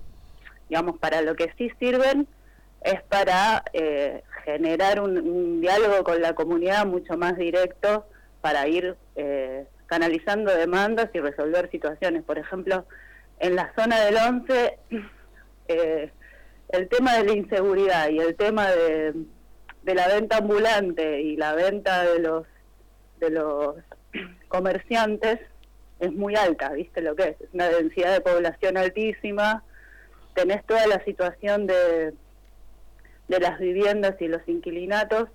digamos, 0.69 0.97
para 0.97 1.21
lo 1.21 1.35
que 1.35 1.51
sí 1.57 1.71
sirven 1.79 2.27
es 2.87 3.01
para 3.03 3.63
eh, 3.73 4.23
generar 4.45 5.01
un, 5.01 5.59
diálogo 5.59 6.03
con 6.05 6.21
la 6.21 6.33
comunidad 6.33 6.85
mucho 6.85 7.17
más 7.17 7.35
directo 7.35 8.05
para 8.39 8.65
ir 8.67 8.95
eh, 9.17 9.65
canalizando 9.87 10.55
demandas 10.55 11.09
y 11.13 11.19
resolver 11.19 11.69
situaciones. 11.69 12.23
Por 12.23 12.37
ejemplo, 12.37 12.85
en 13.39 13.55
la 13.55 13.73
zona 13.77 13.99
del 14.05 14.15
11, 14.15 14.79
eh, 15.67 16.11
el 16.69 16.87
tema 16.87 17.17
de 17.17 17.23
la 17.25 17.33
inseguridad 17.33 18.09
y 18.09 18.19
el 18.19 18.35
tema 18.35 18.67
de, 18.71 19.13
de 19.83 19.95
la 19.95 20.07
venta 20.07 20.37
ambulante 20.37 21.21
y 21.21 21.35
la 21.35 21.53
venta 21.55 22.03
de 22.03 22.19
los 22.19 22.45
de 23.19 23.31
los 23.31 23.75
comerciantes 24.47 25.39
es 25.99 26.13
muy 26.13 26.35
alta, 26.35 26.69
¿viste 26.69 27.01
lo 27.01 27.15
que 27.15 27.29
es? 27.29 27.41
Es 27.41 27.49
una 27.51 27.67
densidad 27.67 28.13
de 28.13 28.21
población 28.21 28.77
altísima, 28.77 29.63
tenés 30.35 30.63
toda 30.65 30.85
la 30.85 31.03
situación 31.03 31.65
de, 31.65 32.13
de 33.27 33.39
las 33.39 33.59
viviendas 33.59 34.15
y 34.19 34.27
los 34.27 34.41
inquilinatos, 34.47 35.29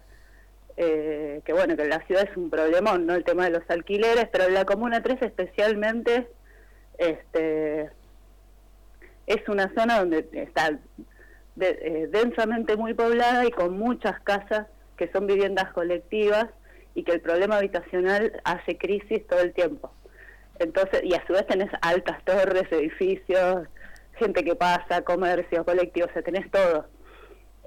eh, 0.77 1.41
que 1.45 1.53
bueno, 1.53 1.77
que 1.77 1.83
en 1.83 1.91
la 1.91 2.05
ciudad 2.07 2.29
es 2.29 2.37
un 2.37 2.51
problemón, 2.51 3.07
¿no? 3.07 3.15
El 3.15 3.25
tema 3.25 3.45
de 3.45 3.51
los 3.51 3.69
alquileres, 3.69 4.29
pero 4.33 4.45
en 4.45 4.55
la 4.55 4.65
Comuna 4.65 5.03
3 5.03 5.23
especialmente 5.23 6.29
este, 6.99 7.91
es 9.27 9.49
una 9.49 9.73
zona 9.75 9.99
donde 9.99 10.29
está 10.33 10.79
eh, 11.61 12.09
densamente 12.11 12.77
muy 12.77 12.95
poblada 12.95 13.45
y 13.45 13.51
con 13.51 13.79
muchas 13.79 14.19
casas 14.21 14.67
que 14.97 15.09
son 15.09 15.27
viviendas 15.27 15.73
colectivas 15.73 16.47
y 16.95 17.05
que 17.05 17.13
el 17.13 17.21
problema 17.21 17.57
habitacional 17.57 18.41
hace 18.45 18.77
crisis 18.79 19.27
todo 19.27 19.41
el 19.41 19.53
tiempo. 19.53 19.93
Entonces, 20.59 21.03
y 21.03 21.15
a 21.15 21.27
su 21.27 21.33
vez 21.33 21.47
tenés 21.47 21.71
altas 21.81 22.23
torres, 22.25 22.65
edificios, 22.71 23.67
gente 24.15 24.45
que 24.45 24.55
pasa, 24.55 25.03
comercio, 25.03 25.65
colectivo, 25.65 26.07
o 26.09 26.13
sea, 26.13 26.23
tenés 26.23 26.51
todo. 26.51 26.87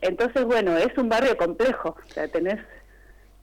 Entonces, 0.01 0.45
bueno, 0.45 0.77
es 0.77 0.97
un 0.97 1.09
barrio 1.09 1.35
complejo, 1.37 1.95
o 1.97 2.13
sea, 2.13 2.27
tenés... 2.27 2.59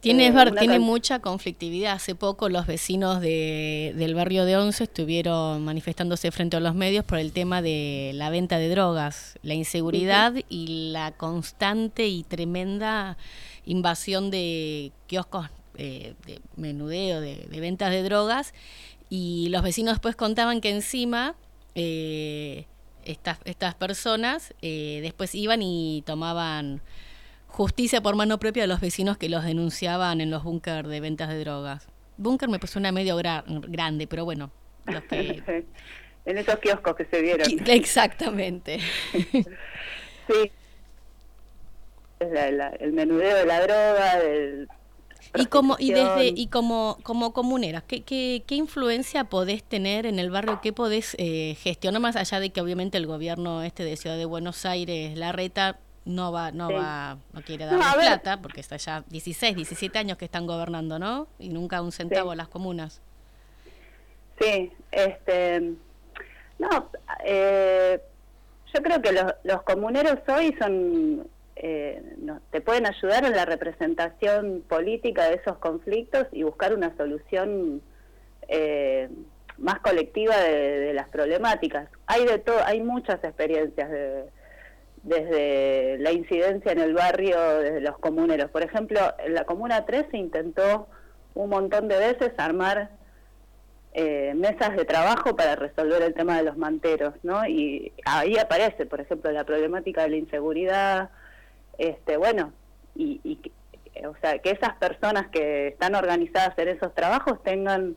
Tiene, 0.01 0.27
eh, 0.27 0.53
tiene 0.59 0.81
mucha 0.81 1.21
conflictividad. 1.21 1.93
Hace 1.93 2.17
poco 2.17 2.49
los 2.49 2.67
vecinos 2.67 3.21
de, 3.21 3.95
del 3.95 4.17
barrio 4.17 4.45
de 4.45 4.57
Once 4.57 4.83
estuvieron 4.83 5.65
manifestándose 5.65 6.33
frente 6.33 6.57
a 6.57 6.61
los 6.61 6.75
medios 6.75 7.05
por 7.05 7.19
el 7.19 7.33
tema 7.33 7.63
de 7.63 8.11
la 8.15 8.29
venta 8.29 8.59
de 8.59 8.69
drogas, 8.69 9.39
la 9.45 9.55
inseguridad 9.55 10.35
y 10.49 10.91
la 10.91 11.13
constante 11.13 12.09
y 12.09 12.25
tremenda 12.25 13.17
invasión 13.65 14.33
de 14.33 14.91
kioscos 15.07 15.49
eh, 15.77 16.15
de 16.27 16.41
menudeo, 16.57 17.21
de, 17.21 17.47
de, 17.49 17.61
ventas 17.61 17.93
de 17.93 18.03
drogas. 18.03 18.55
Y 19.09 19.51
los 19.51 19.63
vecinos 19.63 19.95
después 19.95 20.17
contaban 20.17 20.61
que 20.61 20.71
encima 20.71 21.37
eh, 21.77 22.67
estas, 23.05 23.39
estas 23.45 23.75
personas 23.75 24.55
eh, 24.63 25.01
después 25.03 25.35
iban 25.35 25.63
y 25.63 26.03
tomaban 26.07 26.81
justicia 27.47 28.01
por 28.01 28.17
mano 28.17 28.39
propia 28.39 28.63
de 28.63 28.67
los 28.67 28.81
vecinos 28.81 29.19
que 29.19 29.29
los 29.29 29.45
denunciaban 29.45 30.21
en 30.21 30.31
los 30.31 30.43
búnker 30.43 30.87
de 30.87 31.01
ventas 31.01 31.29
de 31.29 31.39
drogas. 31.41 31.87
búnker 32.17 32.49
me 32.49 32.59
puso 32.59 32.79
una 32.79 32.93
medio 32.93 33.17
grande, 33.17 34.07
pero 34.07 34.25
bueno, 34.25 34.51
los 34.87 35.03
que... 35.05 35.43
en 36.25 36.39
esos 36.39 36.59
kioscos 36.59 36.97
que 36.97 37.05
se 37.05 37.21
vieron. 37.21 37.47
Exactamente. 37.67 38.79
sí. 39.13 40.53
el 42.21 42.93
menudeo 42.93 43.37
de 43.37 43.47
la 43.47 43.61
droga, 43.61 44.19
del 44.19 44.69
y 45.35 45.47
como 45.47 45.77
y 45.79 45.93
desde 45.93 46.29
y 46.29 46.49
como 46.49 46.99
como 47.03 47.33
comuneras, 47.33 47.83
¿qué, 47.87 48.03
qué, 48.03 48.43
qué 48.47 48.55
influencia 48.55 49.25
podés 49.25 49.63
tener 49.65 50.07
en 50.07 50.19
el 50.19 50.31
barrio? 50.31 50.61
¿Qué 50.63 50.73
podés 50.73 51.17
eh, 51.19 51.57
gestionar 51.61 52.01
más 52.01 52.17
allá 52.17 52.41
de 52.41 52.51
que 52.51 52.61
obviamente 52.61 52.99
el 52.99 53.07
gobierno 53.07 53.63
este 53.63 53.85
de 53.85 53.97
Ciudad 53.97 54.17
de 54.17 54.27
Buenos 54.27 54.67
Aires, 54.67 55.17
la 55.17 55.33
reta 55.33 55.79
no 56.05 56.33
va 56.33 56.51
no 56.51 56.71
va 56.71 57.17
no 57.33 57.43
quiere 57.43 57.65
dar 57.65 57.79
plata 57.95 58.43
porque 58.43 58.61
está 58.61 58.77
ya 58.77 59.05
16, 59.09 59.57
17 59.57 59.99
años 59.99 60.19
que 60.19 60.25
están 60.27 60.47
gobernando, 60.47 60.99
¿no? 60.99 61.29
Y 61.39 61.49
nunca 61.49 61.81
un 61.81 61.93
centavo 61.93 62.33
a 62.33 62.37
las 62.37 62.49
comunas. 62.49 63.01
Sí, 64.39 64.71
este 64.91 65.73
no, 66.59 66.91
eh, 67.25 68.01
yo 68.75 68.83
creo 68.83 69.01
que 69.01 69.13
los, 69.13 69.33
los 69.45 69.63
comuneros 69.63 70.19
hoy 70.29 70.55
son 70.59 71.27
eh, 71.65 72.03
te 72.51 72.61
pueden 72.61 72.87
ayudar 72.87 73.25
en 73.25 73.37
la 73.37 73.45
representación 73.45 74.65
política 74.69 75.29
de 75.29 75.37
esos 75.37 75.59
conflictos 75.59 76.27
y 76.33 76.43
buscar 76.43 76.75
una 76.75 76.97
solución 76.97 77.81
eh, 78.49 79.09
más 79.59 79.79
colectiva 79.79 80.37
de, 80.39 80.93
las 80.93 81.09
problemáticas. 81.09 81.89
Hay 82.07 82.25
de 82.25 82.39
todo, 82.39 82.59
hay 82.65 82.83
muchas 82.83 83.23
experiencias 83.23 83.89
desde 85.05 85.99
la 85.99 86.11
incidencia 86.11 86.73
en 86.73 86.81
el 86.81 86.95
barrio, 86.95 87.39
desde 87.61 87.81
los 87.81 87.97
comuneros. 87.99 88.51
Por 88.51 88.63
ejemplo, 88.63 88.99
en 89.25 89.35
la 89.35 89.45
Comuna 89.45 89.87
3 89.87 90.07
se 90.11 90.17
intentó 90.17 90.89
un 91.35 91.49
montón 91.49 91.87
de 91.87 91.97
veces 91.97 92.33
armar 92.39 92.91
eh, 93.95 94.33
mesas 94.35 94.75
de 94.75 94.85
trabajo 94.85 95.37
para 95.37 95.55
resolver 95.55 96.03
el 96.03 96.15
tema 96.15 96.39
de 96.39 96.43
los 96.43 96.57
manteros, 96.57 97.15
¿no? 97.23 97.47
Y 97.47 97.93
ahí 98.05 98.37
aparece, 98.37 98.85
por 98.85 99.01
ejemplo, 99.01 99.31
la 99.31 99.45
problemática 99.45 100.03
de 100.03 100.09
la 100.09 100.17
inseguridad, 100.17 101.11
este, 101.79 102.17
bueno, 102.17 102.53
y, 102.95 103.39
o 104.07 104.15
sea, 104.21 104.39
que 104.39 104.51
esas 104.51 104.75
personas 104.77 105.29
que 105.29 105.69
están 105.69 105.95
organizadas 105.95 106.57
en 106.59 106.69
esos 106.69 106.95
trabajos 106.95 107.43
tengan 107.43 107.97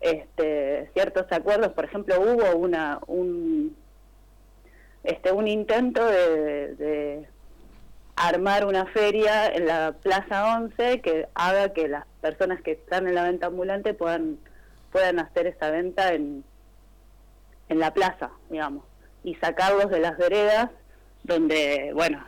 este, 0.00 0.90
ciertos 0.92 1.30
acuerdos. 1.30 1.72
Por 1.72 1.84
ejemplo, 1.84 2.20
hubo 2.20 2.56
una 2.56 3.00
un 3.06 3.76
este 5.02 5.32
un 5.32 5.48
intento 5.48 6.04
de, 6.06 7.26
armar 8.16 8.64
una 8.64 8.86
feria 8.86 9.48
en 9.48 9.66
la 9.66 9.92
Plaza 10.00 10.56
11 10.56 11.00
que 11.00 11.26
haga 11.34 11.72
que 11.72 11.88
las 11.88 12.06
personas 12.20 12.62
que 12.62 12.72
están 12.72 13.08
en 13.08 13.16
la 13.16 13.24
venta 13.24 13.46
ambulante 13.46 13.92
puedan 13.92 14.38
puedan 14.92 15.18
hacer 15.18 15.48
esa 15.48 15.70
venta 15.70 16.14
en 16.14 16.44
en 17.68 17.78
la 17.78 17.92
plaza, 17.92 18.30
digamos, 18.50 18.84
y 19.24 19.34
sacarlos 19.36 19.90
de 19.90 20.00
las 20.00 20.16
veredas 20.18 20.70
donde, 21.24 21.92
bueno, 21.94 22.24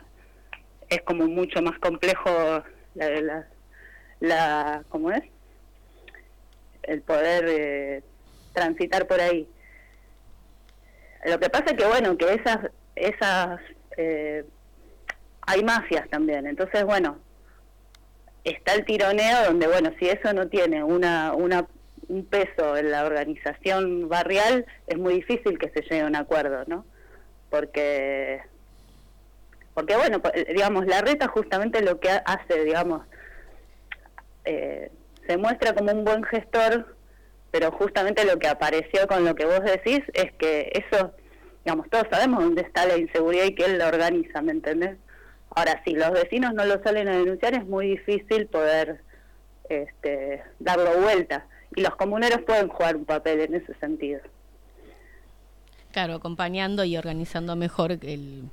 es 0.88 1.02
como 1.02 1.26
mucho 1.26 1.62
más 1.62 1.78
complejo 1.78 2.30
la, 2.94 3.20
la, 3.20 3.46
la 4.20 4.84
¿cómo 4.88 5.10
es? 5.10 5.22
El 6.82 7.02
poder 7.02 7.44
eh, 7.48 8.02
transitar 8.52 9.06
por 9.06 9.20
ahí. 9.20 9.48
Lo 11.24 11.40
que 11.40 11.50
pasa 11.50 11.66
es 11.66 11.72
que, 11.74 11.86
bueno, 11.86 12.16
que 12.16 12.34
esas, 12.34 12.58
esas, 12.94 13.60
eh, 13.96 14.44
hay 15.42 15.64
mafias 15.64 16.08
también, 16.08 16.46
entonces, 16.46 16.84
bueno, 16.84 17.18
está 18.44 18.74
el 18.74 18.84
tironeo 18.84 19.44
donde, 19.46 19.66
bueno, 19.66 19.90
si 19.98 20.08
eso 20.08 20.32
no 20.32 20.48
tiene 20.48 20.84
una, 20.84 21.34
una, 21.34 21.66
un 22.08 22.24
peso 22.24 22.76
en 22.76 22.92
la 22.92 23.04
organización 23.04 24.08
barrial, 24.08 24.66
es 24.86 24.98
muy 24.98 25.14
difícil 25.14 25.58
que 25.58 25.70
se 25.70 25.82
llegue 25.82 26.02
a 26.02 26.06
un 26.06 26.14
acuerdo, 26.14 26.64
¿no? 26.66 26.86
Porque 27.50 28.40
porque 29.76 29.94
bueno, 29.94 30.22
pues, 30.22 30.32
digamos, 30.48 30.86
la 30.86 31.02
reta 31.02 31.28
justamente 31.28 31.82
lo 31.82 32.00
que 32.00 32.08
hace, 32.08 32.64
digamos, 32.64 33.02
eh, 34.46 34.90
se 35.26 35.36
muestra 35.36 35.74
como 35.74 35.92
un 35.92 36.02
buen 36.02 36.24
gestor, 36.24 36.96
pero 37.50 37.70
justamente 37.72 38.24
lo 38.24 38.38
que 38.38 38.48
apareció 38.48 39.06
con 39.06 39.26
lo 39.26 39.34
que 39.34 39.44
vos 39.44 39.60
decís 39.60 40.00
es 40.14 40.32
que 40.38 40.72
eso, 40.72 41.12
digamos, 41.62 41.90
todos 41.90 42.06
sabemos 42.10 42.42
dónde 42.42 42.62
está 42.62 42.86
la 42.86 42.96
inseguridad 42.96 43.44
y 43.44 43.54
que 43.54 43.66
él 43.66 43.76
la 43.76 43.88
organiza, 43.88 44.40
¿me 44.40 44.52
entendés? 44.52 44.96
Ahora, 45.50 45.82
si 45.84 45.90
los 45.90 46.10
vecinos 46.10 46.54
no 46.54 46.64
lo 46.64 46.82
salen 46.82 47.08
a 47.08 47.18
denunciar, 47.18 47.52
es 47.52 47.66
muy 47.66 47.88
difícil 47.88 48.46
poder 48.46 49.02
este, 49.68 50.42
darlo 50.58 51.02
vuelta. 51.02 51.48
Y 51.74 51.82
los 51.82 51.94
comuneros 51.96 52.40
pueden 52.46 52.68
jugar 52.68 52.96
un 52.96 53.04
papel 53.04 53.40
en 53.40 53.54
ese 53.56 53.74
sentido. 53.74 54.20
Claro, 55.92 56.14
acompañando 56.14 56.82
y 56.84 56.96
organizando 56.96 57.56
mejor 57.56 57.92
el, 57.92 58.50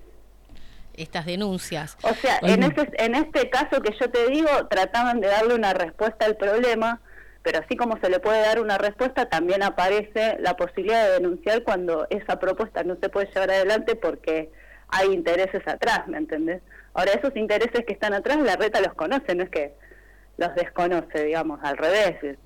estas 0.93 1.25
denuncias. 1.25 1.97
O 2.03 2.13
sea, 2.13 2.39
en, 2.41 2.63
ese, 2.63 2.89
en 2.97 3.15
este 3.15 3.49
caso 3.49 3.81
que 3.81 3.93
yo 3.99 4.09
te 4.09 4.27
digo, 4.29 4.49
trataban 4.69 5.19
de 5.19 5.27
darle 5.27 5.55
una 5.55 5.73
respuesta 5.73 6.25
al 6.25 6.37
problema, 6.37 7.01
pero 7.41 7.59
así 7.59 7.75
como 7.75 7.99
se 7.99 8.09
le 8.09 8.19
puede 8.19 8.41
dar 8.41 8.59
una 8.59 8.77
respuesta, 8.77 9.29
también 9.29 9.63
aparece 9.63 10.37
la 10.39 10.55
posibilidad 10.55 11.05
de 11.05 11.13
denunciar 11.13 11.63
cuando 11.63 12.07
esa 12.09 12.39
propuesta 12.39 12.83
no 12.83 12.97
se 13.01 13.09
puede 13.09 13.27
llevar 13.27 13.51
adelante 13.51 13.95
porque 13.95 14.51
hay 14.87 15.11
intereses 15.11 15.67
atrás, 15.67 16.07
¿me 16.07 16.17
entendés? 16.17 16.61
Ahora, 16.93 17.13
esos 17.13 17.35
intereses 17.35 17.83
que 17.85 17.93
están 17.93 18.13
atrás, 18.13 18.37
la 18.39 18.55
reta 18.55 18.79
los 18.79 18.93
conoce, 18.93 19.35
no 19.35 19.43
es 19.43 19.49
que 19.49 19.73
los 20.37 20.53
desconoce, 20.55 21.23
digamos, 21.23 21.59
al 21.63 21.77
revés 21.77 22.37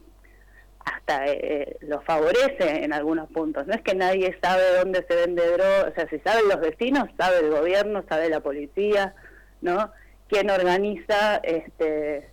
hasta 0.94 1.26
eh, 1.28 1.78
lo 1.82 2.02
favorece 2.02 2.84
en 2.84 2.94
algunos 2.94 3.30
puntos. 3.30 3.68
No 3.68 3.74
es 3.74 3.82
que 3.82 3.96
nadie 3.96 4.38
sabe 4.42 4.64
dónde 4.78 5.06
se 5.08 5.16
vende 5.16 5.46
droga, 5.46 5.90
o 5.90 5.94
sea, 5.94 6.10
si 6.10 6.20
saben 6.20 6.48
los 6.48 6.60
vecinos, 6.60 7.10
sabe 7.18 7.40
el 7.40 7.52
gobierno, 7.52 8.04
sabe 8.08 8.30
la 8.30 8.40
policía, 8.40 9.14
¿no? 9.62 9.92
Quién 10.30 10.50
organiza 10.50 11.38
este, 11.44 12.30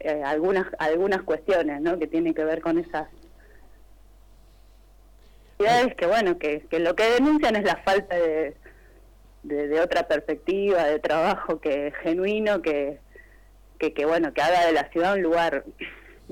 eh, 0.00 0.22
algunas 0.24 0.66
algunas 0.78 1.22
cuestiones, 1.22 1.80
¿no? 1.80 1.98
Que 1.98 2.06
tienen 2.06 2.34
que 2.34 2.44
ver 2.44 2.60
con 2.60 2.78
esas 2.78 3.08
es 5.64 5.94
que 5.94 6.06
bueno, 6.06 6.38
que, 6.38 6.66
que 6.68 6.78
lo 6.78 6.94
que 6.94 7.04
denuncian 7.04 7.56
es 7.56 7.64
la 7.64 7.76
falta 7.76 8.16
de, 8.16 8.56
de, 9.42 9.68
de 9.68 9.80
otra 9.80 10.08
perspectiva, 10.08 10.84
de 10.84 10.98
trabajo 10.98 11.60
que 11.60 11.92
genuino, 12.02 12.62
que, 12.62 12.98
que, 13.78 13.92
que 13.92 14.04
bueno, 14.04 14.32
que 14.32 14.42
haga 14.42 14.66
de 14.66 14.72
la 14.72 14.88
ciudad 14.90 15.14
un 15.14 15.22
lugar 15.22 15.64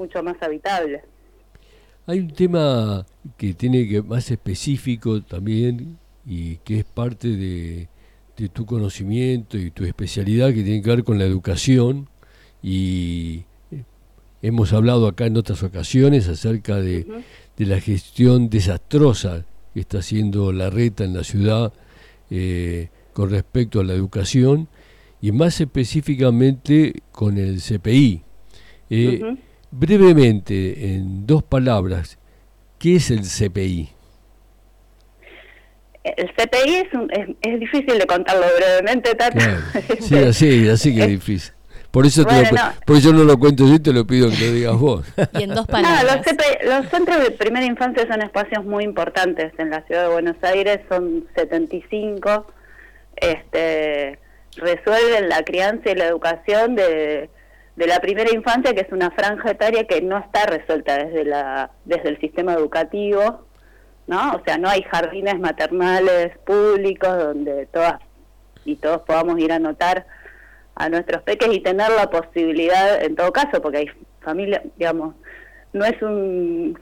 mucho 0.00 0.22
más 0.22 0.42
habitable. 0.42 1.02
Hay 2.06 2.20
un 2.20 2.30
tema 2.30 3.04
que 3.36 3.52
tiene 3.52 3.86
que 3.86 4.02
más 4.02 4.30
específico 4.30 5.22
también 5.22 5.98
y 6.26 6.56
que 6.56 6.78
es 6.80 6.84
parte 6.84 7.28
de, 7.28 7.88
tu 8.54 8.64
conocimiento 8.64 9.58
y 9.58 9.70
tu 9.70 9.84
especialidad 9.84 10.48
que 10.48 10.62
tiene 10.62 10.80
que 10.80 10.88
ver 10.88 11.04
con 11.04 11.18
la 11.18 11.26
educación 11.26 12.08
y 12.62 13.44
hemos 14.40 14.72
hablado 14.72 15.06
acá 15.06 15.26
en 15.26 15.36
otras 15.36 15.62
ocasiones 15.62 16.26
acerca 16.26 16.76
de, 16.76 17.06
la 17.58 17.78
gestión 17.78 18.48
desastrosa 18.48 19.44
que 19.74 19.80
está 19.80 19.98
haciendo 19.98 20.50
la 20.52 20.70
reta 20.70 21.04
en 21.04 21.12
la 21.12 21.22
ciudad 21.22 21.74
eh, 22.30 22.88
con 23.12 23.28
respecto 23.28 23.80
a 23.80 23.84
la 23.84 23.92
educación 23.92 24.68
y 25.20 25.32
más 25.32 25.60
específicamente 25.60 27.02
con 27.12 27.36
el 27.36 27.60
CPI. 27.60 28.22
Eh, 28.88 29.36
Brevemente, 29.70 30.94
en 30.94 31.26
dos 31.26 31.42
palabras, 31.42 32.18
¿qué 32.78 32.96
es 32.96 33.10
el 33.10 33.20
CPI? 33.20 33.88
El 36.02 36.30
CPI 36.32 36.74
es, 36.74 36.88
es, 37.42 37.60
difícil 37.60 37.98
de 37.98 38.06
contarlo 38.06 38.46
brevemente, 38.56 39.14
Tata. 39.14 39.60
Sí, 40.00 40.16
así, 40.16 40.68
así 40.68 40.94
que 40.94 41.02
es 41.02 41.08
difícil. 41.08 41.52
Por 41.90 42.06
eso, 42.06 42.24
por 42.86 42.96
eso 42.96 43.12
no 43.12 43.24
lo 43.24 43.36
cuento 43.36 43.66
yo 43.66 43.82
te 43.82 43.92
lo 43.92 44.06
pido 44.06 44.30
que 44.30 44.46
lo 44.46 44.52
digas 44.52 44.76
vos. 44.78 45.06
Y 45.32 45.42
en 45.42 45.54
dos 45.54 45.66
palabras. 45.66 46.20
los, 46.64 46.88
centros 46.88 47.22
de 47.22 47.32
primera 47.32 47.66
infancia 47.66 48.06
son 48.08 48.22
espacios 48.22 48.64
muy 48.64 48.84
importantes 48.84 49.52
en 49.58 49.70
la 49.70 49.82
ciudad 49.82 50.04
de 50.04 50.12
Buenos 50.12 50.36
Aires, 50.42 50.80
son 50.88 51.26
75. 51.34 52.46
Este, 53.16 54.20
resuelven 54.56 55.28
la 55.28 55.42
crianza 55.42 55.90
y 55.90 55.96
la 55.96 56.06
educación 56.06 56.76
de 56.76 57.28
de 57.80 57.86
la 57.86 57.98
primera 57.98 58.30
infancia, 58.30 58.74
que 58.74 58.82
es 58.82 58.92
una 58.92 59.10
franja 59.10 59.52
etaria 59.52 59.86
que 59.86 60.02
no 60.02 60.18
está 60.18 60.44
resuelta 60.44 60.98
desde, 60.98 61.24
la, 61.24 61.70
desde 61.86 62.10
el 62.10 62.20
sistema 62.20 62.52
educativo, 62.52 63.46
¿no? 64.06 64.32
O 64.32 64.42
sea, 64.44 64.58
no 64.58 64.68
hay 64.68 64.82
jardines 64.82 65.38
maternales 65.40 66.36
públicos 66.40 67.08
donde 67.08 67.64
todas 67.72 67.94
y 68.66 68.76
todos 68.76 69.00
podamos 69.00 69.38
ir 69.38 69.50
a 69.50 69.56
anotar 69.56 70.04
a 70.74 70.90
nuestros 70.90 71.22
peques 71.22 71.48
y 71.50 71.60
tener 71.60 71.90
la 71.92 72.10
posibilidad, 72.10 73.02
en 73.02 73.16
todo 73.16 73.32
caso, 73.32 73.62
porque 73.62 73.78
hay 73.78 73.86
familia, 74.20 74.62
digamos, 74.76 75.14
no 75.72 75.86
es 75.86 76.00
un 76.02 76.78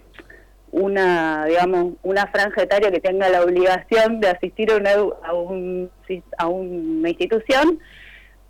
una 0.71 1.47
digamos 1.47 1.95
una 2.03 2.27
franja 2.27 2.63
etaria 2.63 2.91
que 2.91 3.01
tenga 3.01 3.29
la 3.31 3.43
obligación 3.43 4.21
de 4.21 4.29
asistir 4.29 4.71
a 4.71 4.77
una, 4.77 4.91
a, 5.23 5.33
un, 5.33 5.91
a 6.37 6.47
una 6.47 7.09
institución 7.09 7.79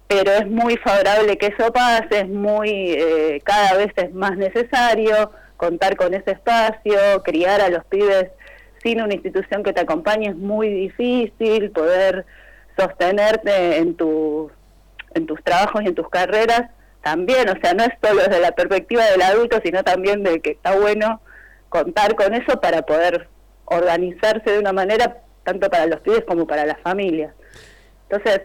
pero 0.08 0.32
es 0.32 0.48
muy 0.48 0.76
favorable 0.78 1.36
que 1.36 1.48
eso 1.48 1.70
pase, 1.72 2.20
es 2.20 2.28
muy, 2.28 2.70
eh, 2.70 3.40
cada 3.44 3.74
vez 3.74 3.92
es 3.96 4.12
más 4.14 4.36
necesario 4.36 5.30
contar 5.58 5.96
con 5.96 6.14
ese 6.14 6.32
espacio, 6.32 6.98
criar 7.24 7.60
a 7.60 7.68
los 7.68 7.84
pibes 7.84 8.28
sin 8.82 9.02
una 9.02 9.14
institución 9.14 9.62
que 9.62 9.72
te 9.72 9.80
acompañe 9.80 10.28
es 10.28 10.36
muy 10.36 10.68
difícil, 10.68 11.70
poder 11.72 12.24
sostenerte 12.76 13.76
en, 13.78 13.96
tu, 13.96 14.50
en 15.14 15.26
tus 15.26 15.42
trabajos 15.42 15.82
y 15.82 15.88
en 15.88 15.94
tus 15.94 16.08
carreras 16.08 16.70
también, 17.02 17.48
o 17.48 17.60
sea, 17.60 17.74
no 17.74 17.84
es 17.84 17.90
solo 18.02 18.22
desde 18.22 18.40
la 18.40 18.52
perspectiva 18.52 19.04
del 19.06 19.22
adulto, 19.22 19.60
sino 19.64 19.82
también 19.84 20.22
de 20.22 20.40
que 20.40 20.52
está 20.52 20.76
bueno 20.76 21.20
contar 21.68 22.14
con 22.14 22.34
eso 22.34 22.60
para 22.60 22.82
poder 22.82 23.28
organizarse 23.66 24.50
de 24.50 24.58
una 24.58 24.72
manera 24.72 25.18
tanto 25.44 25.68
para 25.70 25.86
los 25.86 26.00
pibes 26.00 26.24
como 26.26 26.46
para 26.46 26.66
las 26.66 26.80
familias. 26.80 27.34
Entonces, 28.08 28.42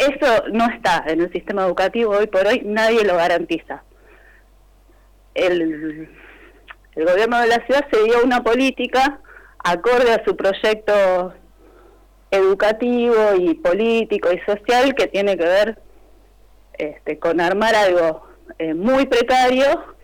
eso 0.00 0.44
no 0.52 0.66
está 0.70 1.04
en 1.06 1.20
el 1.20 1.32
sistema 1.32 1.64
educativo 1.64 2.12
hoy 2.12 2.26
por 2.26 2.46
hoy, 2.46 2.62
nadie 2.64 3.04
lo 3.04 3.16
garantiza. 3.16 3.82
El, 5.34 6.08
gobierno 6.96 7.40
de 7.40 7.46
la 7.46 7.64
ciudad 7.66 7.86
se 7.90 8.02
dio 8.04 8.22
una 8.24 8.42
política 8.42 9.20
acorde 9.62 10.12
a 10.12 10.24
su 10.24 10.36
proyecto 10.36 11.34
educativo 12.30 13.34
y 13.38 13.54
político 13.54 14.28
y 14.32 14.38
social 14.40 14.94
que 14.94 15.06
tiene 15.06 15.36
que 15.36 15.44
ver 15.44 15.78
este, 16.74 17.18
con 17.18 17.40
armar 17.40 17.74
algo 17.74 18.26
eh, 18.58 18.74
muy 18.74 19.06
precario 19.06 19.94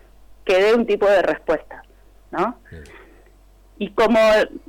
que 0.45 0.61
dé 0.61 0.73
un 0.73 0.85
tipo 0.85 1.07
de 1.07 1.21
respuesta, 1.21 1.83
¿no? 2.31 2.59
Y 3.79 3.91
como, 3.91 4.19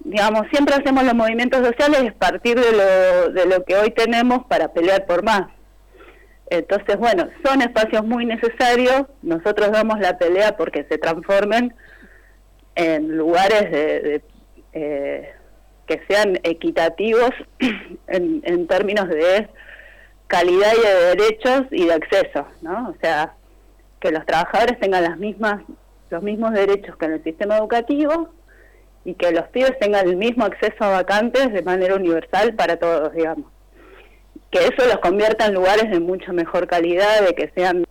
digamos, 0.05 0.47
siempre 0.53 0.75
hacemos 0.75 1.05
los 1.05 1.15
movimientos 1.15 1.67
sociales 1.67 2.03
es 2.03 2.13
partir 2.13 2.59
de 2.59 2.73
lo, 2.73 3.33
de 3.33 3.47
lo 3.47 3.65
que 3.65 3.77
hoy 3.77 3.91
tenemos 3.91 4.45
para 4.47 4.73
pelear 4.73 5.07
por 5.07 5.23
más. 5.23 5.49
Entonces, 6.51 6.97
bueno, 6.97 7.29
son 7.45 7.63
espacios 7.63 8.05
muy 8.05 8.27
necesarios, 8.27 9.05
nosotros 9.23 9.71
damos 9.71 10.01
la 10.01 10.19
pelea 10.19 10.57
porque 10.57 10.85
se 10.85 10.99
transformen 10.99 11.75
en 12.75 13.17
lugares 13.17 13.71
de, 13.71 14.23
eh, 14.73 15.33
que 15.87 16.03
sean 16.09 16.39
equitativos 16.43 17.31
en, 18.09 18.43
en 18.45 18.67
términos 18.67 19.09
de 19.09 19.49
calidad 20.27 20.73
y 20.77 20.87
de 20.87 21.17
derechos 21.17 21.63
y 21.71 21.87
de 21.87 21.95
acceso, 21.95 22.47
¿no? 22.61 22.91
O 22.91 22.95
sea, 23.01 23.35
que 24.01 24.11
los 24.11 24.25
trabajadores 24.27 24.79
tengan 24.79 25.03
las 25.03 25.19
mismas 25.19 25.63
los 26.11 26.23
mismos 26.23 26.53
derechos 26.53 26.97
que 26.97 27.05
en 27.05 27.13
el 27.13 27.23
sistema 27.23 27.59
educativo 27.59 28.31
y 29.09 29.15
que 29.15 29.33
los 29.33 29.47
pibes 29.49 29.79
tengan 29.79 30.07
el 30.07 30.17
mismo 30.17 30.45
acceso 30.45 30.85
a 30.85 30.91
vacantes 30.91 31.51
de 31.51 31.63
manera 31.63 31.95
universal 31.95 32.55
para 32.55 32.77
todos, 32.77 33.15
digamos. 33.15 33.47
Que 34.51 34.59
eso 34.59 34.87
los 34.87 34.99
convierta 34.99 35.47
en 35.47 35.55
lugares 35.55 35.91
de 35.91 35.99
mucha 35.99 36.31
mejor 36.35 36.67
calidad, 36.67 37.25
de 37.27 37.35
que 37.35 37.51
sean 37.55 37.85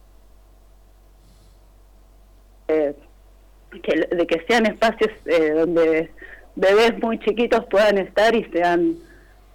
eh, 2.68 2.93
de 3.72 4.28
que 4.28 4.45
sean 4.47 4.68
espacios 4.68 5.09
eh, 5.26 5.53
donde 5.55 6.11
bebés 6.55 6.99
muy 7.01 7.18
chiquitos 7.18 7.65
puedan 7.65 7.97
estar 7.97 8.36
y 8.36 8.43
sean 8.51 8.97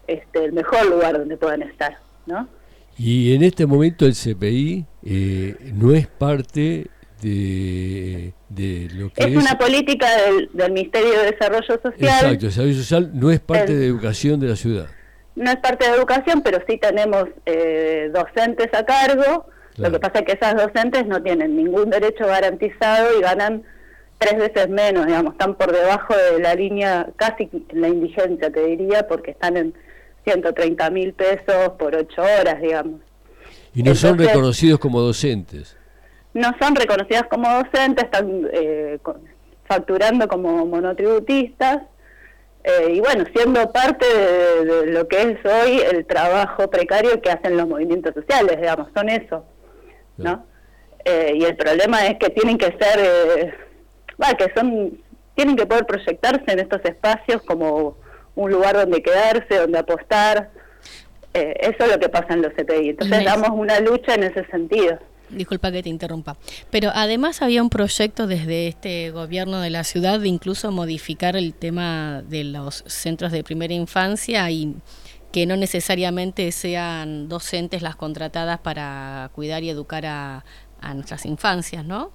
este, 0.09 0.45
el 0.45 0.53
mejor 0.53 0.87
lugar 0.87 1.17
donde 1.17 1.37
puedan 1.37 1.63
estar, 1.63 1.97
¿no? 2.27 2.49
Y 2.99 3.37
en 3.37 3.45
este 3.45 3.67
momento 3.67 4.05
el 4.05 4.15
CPI 4.15 4.85
eh, 5.05 5.57
no 5.75 5.95
es 5.95 6.09
parte 6.09 6.89
de, 7.23 8.89
lo 8.95 9.13
que 9.13 9.25
es, 9.25 9.37
una 9.37 9.57
política 9.57 10.07
del, 10.53 10.73
Ministerio 10.73 11.11
de 11.21 11.33
Desarrollo 11.33 11.81
Social. 11.83 11.95
Exacto, 11.95 12.29
el 12.29 12.39
desarrollo 12.39 12.75
social 12.75 13.11
no 13.15 13.31
es 13.31 13.41
parte 13.41 13.75
de 13.75 13.87
educación 13.87 14.41
de 14.41 14.49
la 14.49 14.57
ciudad. 14.57 14.87
No 15.35 15.51
es 15.51 15.57
parte 15.57 15.89
de 15.89 15.97
educación, 15.97 16.43
pero 16.43 16.59
sí 16.69 16.79
tenemos 16.79 17.29
eh, 17.47 18.11
docentes 18.13 18.69
a 18.75 18.85
cargo. 18.85 19.47
Lo 19.77 19.91
que 19.91 20.01
pasa 20.01 20.19
es 20.19 20.25
que 20.27 20.33
esas 20.33 20.55
docentes 20.55 21.07
no 21.07 21.23
tienen 21.23 21.57
ningún 21.57 21.89
derecho 21.89 22.27
garantizado 22.27 23.19
y 23.19 23.23
ganan 23.23 23.63
tres 24.19 24.39
veces 24.39 24.69
menos, 24.69 25.07
digamos, 25.07 25.33
están 25.33 25.55
por 25.55 25.73
debajo 25.73 26.15
de 26.15 26.41
la 26.41 26.55
línea, 26.55 27.09
casi 27.17 27.49
la 27.73 27.89
indigencia, 27.89 28.53
te 28.53 28.67
diría, 28.67 29.09
porque 29.09 29.31
están 29.31 29.57
en 29.57 29.75
130 30.25 30.91
mil 30.91 31.15
pesos 31.15 31.71
por 31.79 31.97
ocho 31.97 32.23
horas, 32.23 32.61
digamos. 32.61 33.01
Y 33.75 33.83
no 33.83 33.95
son 33.95 34.19
reconocidos 34.19 34.79
como 34.79 35.01
docentes 35.01 35.77
no 36.35 36.55
son 36.61 36.75
reconocidas 36.75 37.25
como 37.29 37.49
docentes, 37.49 38.05
están 38.05 38.49
eh, 38.53 38.99
facturando 39.67 40.29
como 40.29 40.65
monotributistas. 40.67 41.83
Eh, 42.65 42.95
y 42.95 43.01
bueno, 43.01 43.25
siendo 43.35 43.73
parte 43.73 44.07
de, 44.07 44.87
lo 44.87 45.09
que 45.09 45.21
es 45.21 45.39
hoy 45.45 45.81
el 45.93 46.07
trabajo 46.07 46.71
precario 46.71 47.21
que 47.21 47.31
hacen 47.31 47.57
los 47.57 47.69
movimientos 47.69 48.15
sociales, 48.15 48.61
digamos, 48.61 48.89
son 48.95 49.09
eso, 49.09 49.45
¿no? 50.17 50.47
Eh, 51.05 51.33
y 51.35 51.45
el 51.45 51.57
problema 51.57 52.07
es 52.07 52.19
que 52.19 52.31
tienen 52.31 52.57
que 52.57 52.77
ser, 52.79 53.59
va, 54.23 54.35
que 54.35 54.53
son, 54.55 54.97
tienen 55.35 55.57
que 55.57 55.67
poder 55.67 55.85
proyectarse 55.87 56.45
en 56.47 56.61
estos 56.61 56.81
espacios 56.85 57.43
como 57.43 57.97
un 58.37 58.51
lugar 58.53 58.77
donde 58.77 59.03
quedarse, 59.03 59.57
donde 59.57 59.79
apostar. 59.79 60.51
eso 61.35 61.85
es 61.85 61.93
lo 61.93 61.99
que 61.99 62.09
pasa 62.09 62.35
en 62.35 62.43
los 62.43 62.53
CPI. 62.53 62.91
Entonces 62.91 63.25
damos 63.25 63.51
una 63.51 63.81
lucha 63.81 64.15
en 64.15 64.23
ese 64.23 64.47
sentido. 64.47 65.01
Disculpa 65.33 65.73
que 65.73 65.83
te 65.83 65.89
interrumpa. 65.89 66.37
Pero 66.71 66.91
además 66.95 67.43
había 67.43 67.63
un 67.63 67.71
proyecto 67.71 68.27
desde 68.27 68.69
este 68.69 69.11
gobierno 69.11 69.61
de 69.61 69.71
la 69.71 69.85
ciudad 69.85 70.21
de 70.21 70.29
incluso 70.29 70.71
modificar 70.71 71.37
el 71.37 71.55
tema 71.55 72.23
de 72.23 72.45
los 72.45 72.85
centros 72.87 73.33
de 73.33 73.43
primera 73.43 73.75
infancia 73.75 74.51
y 74.51 74.77
que 75.33 75.47
no 75.47 75.57
necesariamente 75.57 76.53
sean 76.53 77.29
docentes 77.29 77.81
las 77.83 77.97
contratadas 77.97 78.61
para 78.61 79.31
cuidar 79.35 79.63
y 79.63 79.71
educar 79.71 80.05
a, 80.07 80.45
nuestras 80.95 81.25
infancias, 81.27 81.85
¿no? 81.85 82.11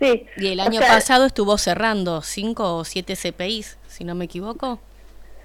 Sí. 0.00 0.26
Y 0.36 0.46
el 0.46 0.60
año 0.60 0.80
pasado 0.80 1.26
estuvo 1.26 1.58
cerrando 1.58 2.22
cinco 2.22 2.76
o 2.76 2.84
siete 2.84 3.16
CPIs, 3.16 3.78
si 3.88 4.04
no 4.04 4.14
me 4.14 4.26
equivoco. 4.26 4.80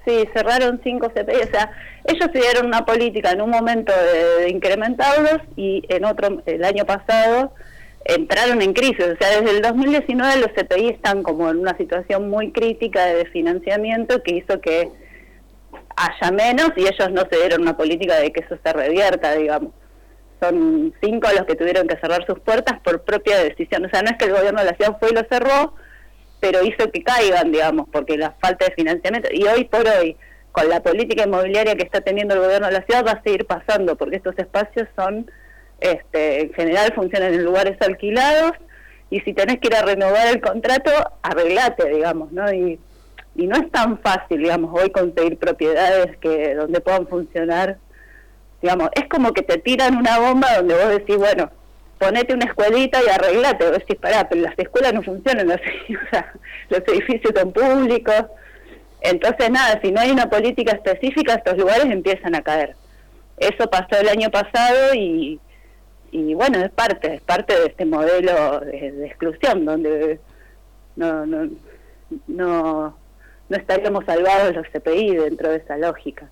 Sí, 0.04 0.28
cerraron 0.34 0.80
cinco 0.82 1.10
CPI, 1.10 1.36
o 1.36 1.50
sea, 1.52 1.70
ellos 2.04 2.28
dieron 2.32 2.66
una 2.66 2.84
política 2.84 3.30
en 3.30 3.40
un 3.40 3.50
momento 3.50 3.92
de, 4.40 4.50
incrementarlos 4.50 5.42
y 5.56 5.84
en 5.88 6.04
otro, 6.04 6.42
el 6.44 6.64
año 6.64 6.84
pasado, 6.84 7.52
entraron 8.04 8.60
en 8.62 8.72
crisis. 8.72 9.06
O 9.06 9.16
sea, 9.16 9.40
desde 9.40 9.56
el 9.56 9.62
2019 9.62 10.40
los 10.40 10.50
CPI 10.52 10.88
están 10.88 11.22
como 11.22 11.48
en 11.50 11.58
una 11.58 11.76
situación 11.76 12.28
muy 12.28 12.50
crítica 12.50 13.06
de 13.06 13.26
financiamiento 13.26 14.22
que 14.24 14.36
hizo 14.36 14.60
que 14.60 14.90
haya 15.96 16.32
menos 16.32 16.72
y 16.76 16.80
ellos 16.80 17.10
no 17.12 17.22
se 17.30 17.36
dieron 17.36 17.62
una 17.62 17.76
política 17.76 18.16
de 18.16 18.32
que 18.32 18.40
eso 18.40 18.56
se 18.62 18.72
revierta, 18.72 19.34
digamos. 19.34 19.72
Son 20.40 20.92
cinco 21.00 21.28
los 21.36 21.46
que 21.46 21.54
tuvieron 21.54 21.86
que 21.86 21.96
cerrar 21.98 22.26
sus 22.26 22.40
puertas 22.40 22.80
por 22.80 23.02
propia 23.02 23.38
decisión. 23.38 23.84
O 23.84 23.88
sea, 23.88 24.02
no 24.02 24.10
es 24.10 24.16
que 24.16 24.24
el 24.24 24.32
gobierno 24.32 24.58
de 24.60 24.66
la 24.66 24.76
ciudad 24.76 24.98
fue 24.98 25.10
y 25.10 25.14
lo 25.14 25.22
cerró, 25.30 25.74
pero 26.42 26.64
hizo 26.64 26.90
que 26.90 27.04
caigan, 27.04 27.52
digamos, 27.52 27.86
porque 27.92 28.18
la 28.18 28.32
falta 28.42 28.64
de 28.64 28.74
financiamiento. 28.74 29.28
Y 29.32 29.44
hoy 29.44 29.62
por 29.62 29.86
hoy, 29.86 30.16
con 30.50 30.68
la 30.68 30.82
política 30.82 31.22
inmobiliaria 31.22 31.76
que 31.76 31.84
está 31.84 32.00
teniendo 32.00 32.34
el 32.34 32.40
gobierno 32.40 32.66
de 32.66 32.72
la 32.72 32.82
ciudad, 32.82 33.06
va 33.06 33.12
a 33.12 33.22
seguir 33.22 33.46
pasando, 33.46 33.94
porque 33.94 34.16
estos 34.16 34.36
espacios 34.36 34.88
son, 34.96 35.30
este, 35.78 36.40
en 36.42 36.52
general, 36.52 36.92
funcionan 36.96 37.32
en 37.32 37.44
lugares 37.44 37.80
alquilados, 37.80 38.54
y 39.08 39.20
si 39.20 39.34
tenés 39.34 39.60
que 39.60 39.68
ir 39.68 39.76
a 39.76 39.82
renovar 39.82 40.26
el 40.26 40.40
contrato, 40.40 40.90
arreglate, 41.22 41.88
digamos, 41.90 42.32
¿no? 42.32 42.52
Y, 42.52 42.80
y 43.36 43.46
no 43.46 43.54
es 43.54 43.70
tan 43.70 44.00
fácil, 44.00 44.38
digamos, 44.38 44.76
hoy 44.76 44.90
conseguir 44.90 45.38
propiedades 45.38 46.16
que 46.16 46.56
donde 46.56 46.80
puedan 46.80 47.06
funcionar, 47.06 47.78
digamos, 48.60 48.90
es 48.96 49.08
como 49.08 49.32
que 49.32 49.42
te 49.42 49.58
tiran 49.58 49.96
una 49.96 50.18
bomba 50.18 50.56
donde 50.56 50.74
vos 50.74 50.88
decís, 50.88 51.18
bueno, 51.18 51.52
ponete 52.02 52.34
una 52.34 52.46
escuelita 52.46 53.00
y 53.00 53.08
arreglate. 53.08 53.64
Vos 53.64 53.78
decís, 53.78 53.96
pará, 53.96 54.28
pero 54.28 54.42
las 54.42 54.58
escuelas 54.58 54.92
no 54.92 55.02
funcionan 55.02 55.52
así, 55.52 55.94
los 56.68 56.80
edificios 56.80 57.32
son 57.36 57.52
públicos. 57.52 58.24
Entonces, 59.00 59.50
nada, 59.50 59.80
si 59.80 59.92
no 59.92 60.00
hay 60.00 60.10
una 60.10 60.28
política 60.28 60.72
específica, 60.72 61.34
estos 61.34 61.56
lugares 61.56 61.86
empiezan 61.86 62.34
a 62.34 62.42
caer. 62.42 62.74
Eso 63.36 63.68
pasó 63.70 64.00
el 64.00 64.08
año 64.08 64.30
pasado 64.30 64.94
y, 64.94 65.40
y 66.10 66.34
bueno, 66.34 66.58
es 66.58 66.70
parte, 66.72 67.14
es 67.14 67.20
parte 67.22 67.54
de 67.54 67.66
este 67.66 67.84
modelo 67.84 68.60
de, 68.60 69.06
exclusión, 69.06 69.64
donde 69.64 70.20
no, 70.96 71.24
no, 71.26 71.50
no, 72.26 72.96
no 73.48 73.56
estaríamos 73.56 74.04
salvados 74.04 74.54
los 74.54 74.66
CPI 74.68 75.16
dentro 75.16 75.50
de 75.50 75.56
esa 75.56 75.76
lógica. 75.76 76.28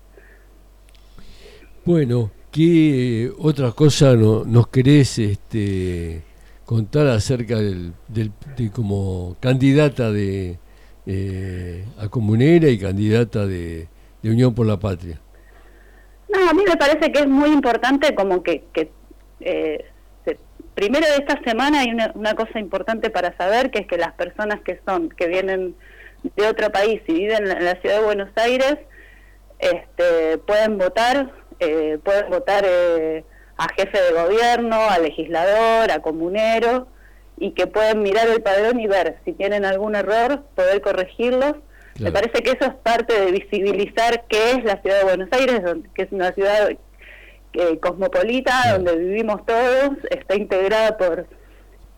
Bueno, 1.83 2.31
¿Qué 2.51 3.31
otra 3.39 3.71
cosa 3.71 4.13
no, 4.13 4.43
nos 4.43 4.67
querés 4.67 5.17
este, 5.19 6.21
contar 6.65 7.07
acerca 7.07 7.55
del, 7.55 7.93
del 8.09 8.33
de 8.57 8.69
como 8.69 9.37
candidata 9.39 10.11
de 10.11 10.59
eh, 11.05 11.85
a 11.97 12.09
comunera 12.09 12.67
y 12.67 12.77
candidata 12.77 13.45
de, 13.45 13.87
Unión 14.23 14.53
por 14.53 14.67
la 14.67 14.77
Patria? 14.77 15.19
No, 16.27 16.49
a 16.49 16.53
mí 16.53 16.63
me 16.67 16.75
parece 16.75 17.11
que 17.11 17.21
es 17.21 17.27
muy 17.27 17.51
importante 17.51 18.13
como 18.13 18.43
que, 18.43 18.65
que 18.73 18.91
eh, 19.39 19.85
primero 20.75 21.07
de 21.07 21.15
esta 21.15 21.41
semana 21.43 21.79
hay 21.79 21.91
una, 21.91 22.11
una, 22.15 22.35
cosa 22.35 22.59
importante 22.59 23.09
para 23.09 23.35
saber 23.37 23.71
que 23.71 23.79
es 23.79 23.87
que 23.87 23.97
las 23.97 24.13
personas 24.13 24.59
que 24.61 24.79
son 24.85 25.09
que 25.09 25.27
vienen 25.27 25.73
de 26.35 26.47
otro 26.47 26.69
país 26.69 27.01
y 27.07 27.13
viven 27.13 27.49
en 27.49 27.65
la 27.65 27.75
ciudad 27.81 27.99
de 27.99 28.05
Buenos 28.05 28.29
Aires 28.35 28.77
este, 29.59 30.37
pueden 30.39 30.77
votar 30.77 31.40
eh, 31.61 31.99
pueden 32.03 32.29
votar 32.29 32.65
eh, 32.67 33.23
a 33.57 33.67
jefe 33.75 34.01
de 34.01 34.11
gobierno, 34.11 34.75
a 34.75 34.97
legislador, 34.99 35.91
a 35.91 35.99
comunero, 35.99 36.87
y 37.37 37.51
que 37.51 37.67
pueden 37.67 38.01
mirar 38.01 38.27
el 38.27 38.41
padrón 38.41 38.79
y 38.79 38.87
ver 38.87 39.17
si 39.25 39.33
tienen 39.33 39.63
algún 39.63 39.95
error, 39.95 40.43
poder 40.55 40.81
corregirlos. 40.81 41.55
Me 41.99 42.11
parece 42.11 42.41
que 42.41 42.51
eso 42.51 42.65
es 42.65 42.73
parte 42.75 43.19
de 43.19 43.31
visibilizar 43.31 44.23
qué 44.27 44.51
es 44.51 44.63
la 44.63 44.81
ciudad 44.81 44.99
de 44.99 45.03
Buenos 45.03 45.29
Aires, 45.31 45.61
que 45.93 46.03
es 46.03 46.11
una 46.11 46.31
ciudad 46.31 46.69
eh, 47.53 47.79
cosmopolita, 47.79 48.73
donde 48.73 48.95
vivimos 48.95 49.45
todos, 49.45 49.97
está 50.09 50.35
integrada 50.35 50.97
por 50.97 51.27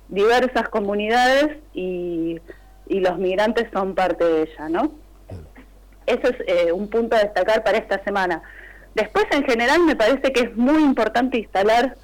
diversas 0.09 0.67
comunidades 0.69 1.57
y, 1.73 2.41
y 2.87 2.99
los 2.99 3.17
migrantes 3.17 3.67
son 3.71 3.95
parte 3.95 4.25
de 4.25 4.41
ella, 4.43 4.69
¿no? 4.69 4.91
Eso 6.05 6.27
es 6.27 6.35
eh, 6.47 6.71
un 6.71 6.89
punto 6.89 7.15
a 7.15 7.19
destacar 7.19 7.63
para 7.63 7.77
esta 7.77 8.03
semana. 8.03 8.41
Después, 8.95 9.25
en 9.31 9.43
general, 9.43 9.81
me 9.85 9.95
parece 9.95 10.31
que 10.31 10.41
es 10.41 10.55
muy 10.55 10.83
importante 10.83 11.37
instalar 11.37 11.95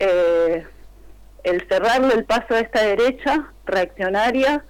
eh, 0.00 0.66
el 1.44 1.68
cerrarle 1.68 2.14
el 2.14 2.24
paso 2.24 2.54
a 2.54 2.60
esta 2.60 2.82
derecha 2.82 3.52
reaccionaria. 3.66 4.64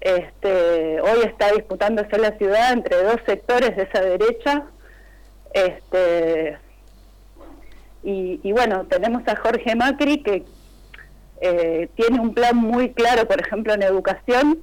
Este, 0.00 1.00
hoy 1.00 1.20
está 1.24 1.52
disputándose 1.52 2.18
la 2.18 2.36
ciudad 2.38 2.72
entre 2.72 3.02
dos 3.02 3.20
sectores 3.26 3.76
de 3.76 3.82
esa 3.82 4.00
derecha. 4.00 4.64
Este, 5.52 6.58
y, 8.08 8.52
bueno, 8.52 8.86
tenemos 8.86 9.26
a 9.26 9.34
Jorge 9.34 9.74
Macri 9.74 10.22
que 10.22 10.44
eh, 11.40 11.88
tiene 11.96 12.20
un 12.20 12.34
plan 12.34 12.56
muy 12.56 12.92
claro, 12.92 13.26
por 13.26 13.40
ejemplo, 13.40 13.74
en 13.74 13.82
educación. 13.82 14.60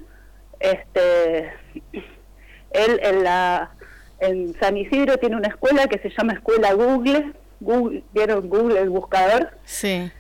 Este, 0.62 1.52
él 2.72 3.00
en 3.04 3.24
la 3.24 3.72
en 4.24 4.56
San 4.60 4.78
Isidro 4.78 5.18
tiene 5.18 5.36
una 5.36 5.50
escuela 5.50 5.88
que 5.88 6.00
se 6.00 6.10
llama 6.10 6.34
Escuela 6.34 6.74
Google. 6.74 7.34
Google 7.60 8.04
¿Vieron 8.14 8.50
Google 8.50 8.80
el 8.80 8.90
buscador? 8.90 9.52
Sí. 9.66 10.12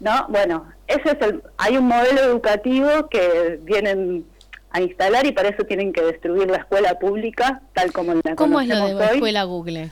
¿No? 0.00 0.26
Bueno, 0.28 0.66
ese 0.86 1.10
es 1.10 1.26
el, 1.26 1.42
hay 1.58 1.76
un 1.76 1.86
modelo 1.86 2.20
educativo 2.20 3.08
que 3.08 3.60
vienen 3.62 4.24
a 4.70 4.80
instalar 4.80 5.26
y 5.26 5.32
para 5.32 5.50
eso 5.50 5.64
tienen 5.64 5.92
que 5.92 6.02
destruir 6.02 6.50
la 6.50 6.58
escuela 6.58 6.98
pública 6.98 7.62
tal 7.74 7.92
como 7.92 8.14
la 8.14 8.34
¿Cómo 8.36 8.60
es 8.60 8.68
la 8.68 8.86
de 8.86 9.04
escuela 9.04 9.44
Google? 9.44 9.90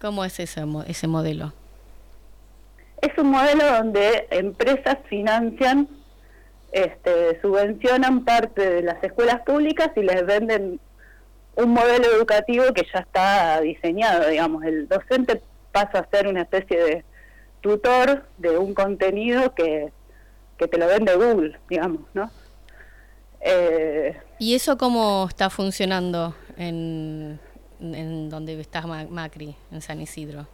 ¿Cómo 0.00 0.24
es 0.24 0.38
ese, 0.40 0.64
ese 0.88 1.06
modelo? 1.06 1.52
Es 3.00 3.16
un 3.18 3.30
modelo 3.30 3.64
donde 3.66 4.26
empresas 4.30 4.98
financian, 5.08 5.88
este, 6.72 7.40
subvencionan 7.40 8.24
parte 8.24 8.68
de 8.68 8.82
las 8.82 9.02
escuelas 9.02 9.42
públicas 9.42 9.90
y 9.96 10.00
les 10.00 10.26
venden 10.26 10.80
un 11.56 11.70
modelo 11.70 12.04
educativo 12.06 12.64
que 12.74 12.86
ya 12.92 13.00
está 13.00 13.60
diseñado, 13.60 14.28
digamos, 14.28 14.64
el 14.64 14.88
docente 14.88 15.42
pasa 15.72 16.00
a 16.00 16.10
ser 16.10 16.26
una 16.26 16.42
especie 16.42 16.78
de 16.78 17.04
tutor 17.60 18.26
de 18.38 18.58
un 18.58 18.74
contenido 18.74 19.54
que, 19.54 19.92
que 20.58 20.68
te 20.68 20.78
lo 20.78 20.86
vende 20.86 21.14
Google, 21.14 21.58
digamos, 21.68 22.02
¿no? 22.14 22.30
Eh, 23.40 24.16
¿Y 24.38 24.54
eso 24.54 24.76
cómo 24.76 25.26
está 25.28 25.50
funcionando 25.50 26.34
en, 26.56 27.38
en 27.80 28.28
donde 28.28 28.60
estás 28.60 28.86
Macri, 28.86 29.56
en 29.70 29.80
San 29.80 30.00
Isidro? 30.00 30.46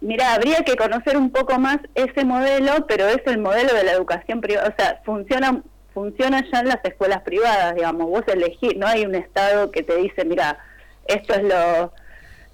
Mira, 0.00 0.34
habría 0.34 0.62
que 0.62 0.76
conocer 0.76 1.16
un 1.16 1.30
poco 1.30 1.58
más 1.58 1.78
ese 1.94 2.24
modelo, 2.24 2.86
pero 2.86 3.06
es 3.06 3.20
el 3.26 3.38
modelo 3.38 3.74
de 3.74 3.84
la 3.84 3.92
educación 3.92 4.40
privada, 4.40 4.68
o 4.68 4.74
sea, 4.76 5.00
funciona 5.04 5.62
funciona 5.96 6.44
ya 6.52 6.60
en 6.60 6.68
las 6.68 6.84
escuelas 6.84 7.22
privadas, 7.22 7.74
digamos, 7.74 8.10
vos 8.10 8.22
elegís, 8.26 8.76
no 8.76 8.86
hay 8.86 9.06
un 9.06 9.14
Estado 9.14 9.70
que 9.70 9.82
te 9.82 9.96
dice, 9.96 10.26
mira, 10.26 10.58
esto 11.06 11.32
es 11.32 11.42
lo, 11.42 11.90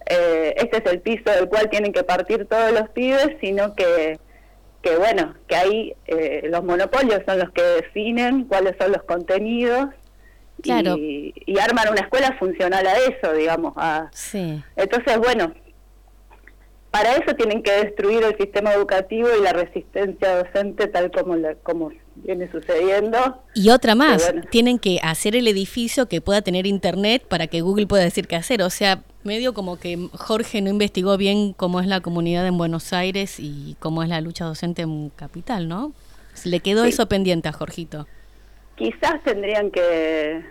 eh, 0.07 0.55
este 0.59 0.77
es 0.77 0.93
el 0.93 1.01
piso 1.01 1.29
del 1.29 1.49
cual 1.49 1.69
tienen 1.69 1.93
que 1.93 2.05
partir 2.05 2.47
todos 2.47 2.71
los 2.71 2.89
pibes, 2.91 3.31
sino 3.41 3.75
que, 3.75 4.21
que 4.81 4.97
bueno, 4.97 5.35
que 5.49 5.57
ahí 5.57 5.93
eh, 6.07 6.43
los 6.45 6.63
monopolios 6.63 7.23
son 7.27 7.41
los 7.41 7.51
que 7.51 7.63
definen 7.63 8.45
cuáles 8.45 8.77
son 8.79 8.93
los 8.93 9.03
contenidos 9.03 9.89
y, 10.63 11.35
y, 11.45 11.59
arman 11.59 11.89
una 11.91 12.03
escuela 12.03 12.37
funcional 12.39 12.87
a 12.87 12.95
eso, 12.95 13.33
digamos. 13.33 13.73
A, 13.75 14.09
sí. 14.13 14.63
Entonces, 14.77 15.19
bueno, 15.19 15.53
para 16.93 17.17
eso 17.17 17.35
tienen 17.35 17.65
que 17.65 17.73
destruir 17.73 18.23
el 18.23 18.37
sistema 18.37 18.73
educativo 18.73 19.27
y 19.37 19.43
la 19.43 19.53
resistencia 19.53 20.45
docente 20.45 20.87
tal 20.87 21.11
como, 21.11 21.35
como 21.65 21.91
viene 22.17 22.51
sucediendo. 22.51 23.43
Y 23.55 23.71
otra 23.71 23.95
más, 23.95 24.33
tienen 24.51 24.79
que 24.79 24.99
hacer 25.03 25.37
el 25.37 25.49
edificio 25.49 26.07
que 26.07 26.21
pueda 26.21 26.43
tener 26.43 26.67
internet 26.67 27.25
para 27.29 27.47
que 27.47 27.61
Google 27.61 27.87
pueda 27.87 28.05
decir 28.05 28.27
qué 28.27 28.37
hacer. 28.37 28.63
O 28.63 28.71
sea, 28.71 29.03
medio 29.25 29.55
como 29.55 29.79
que 29.79 30.09
Jorge 30.13 30.61
no 30.61 30.71
investigó 30.71 31.17
bien 31.17 31.53
cómo 31.53 31.81
es 31.81 31.87
la 31.87 32.01
comunidad 32.01 32.47
en 32.47 32.59
Buenos 32.59 32.93
Aires 32.93 33.37
y 33.39 33.77
cómo 33.81 34.03
es 34.03 34.09
la 34.09 34.21
lucha 34.21 34.45
docente 34.45 34.83
en 34.83 35.11
Capital, 35.11 35.69
¿no? 35.69 35.93
Le 36.45 36.61
quedó 36.61 36.85
eso 36.85 37.07
pendiente 37.09 37.49
a 37.49 37.53
Jorgito. 37.53 38.07
Quizás 38.77 39.23
tendrían 39.23 39.71
que 39.71 40.43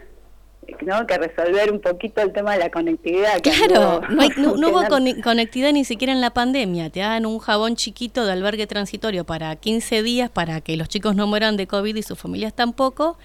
¿no? 0.82 1.05
que 1.07 1.18
resolver 1.18 1.72
un 1.72 1.80
poquito 1.80 2.22
el 2.22 2.34
tema 2.34 2.53
de 2.53 2.59
la 2.59 2.70
conectividad. 2.70 3.41
Claro, 3.41 4.01
no, 4.09 4.70
hubo 4.70 4.84
conectividad 5.24 5.72
ni 5.72 5.86
siquiera 5.86 6.14
en 6.14 6.22
la 6.22 6.32
pandemia. 6.32 6.89
Te 6.89 7.01
dan 7.01 7.26
un 7.26 7.39
jabón 7.39 7.76
chiquito 7.76 8.26
de 8.26 8.32
albergue 8.32 8.68
transitorio 8.68 9.26
para 9.26 9.55
15 9.55 10.03
días 10.03 10.30
para 10.30 10.62
que 10.62 10.78
los 10.78 10.88
chicos 10.88 11.16
no 11.16 11.28
mueran 11.28 11.57
de 11.57 11.68
COVID 11.68 11.95
y 11.95 12.03
sus 12.03 12.20
familias 12.20 12.53
tampoco. 12.53 13.18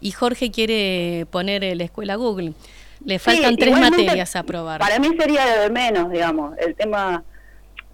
Y 0.00 0.10
Jorge 0.10 0.50
quiere 0.50 1.26
poner 1.30 1.76
la 1.76 1.84
escuela 1.84 2.16
Google. 2.16 2.54
Le 3.04 3.18
faltan 3.18 3.56
tres 3.56 3.78
materias 3.78 4.36
a 4.36 4.40
aprobar. 4.40 4.80
Para 4.80 4.98
mí 4.98 5.08
sería 5.18 5.44
de 5.60 5.70
menos, 5.70 6.10
digamos, 6.10 6.56
el 6.58 6.74
tema, 6.74 7.24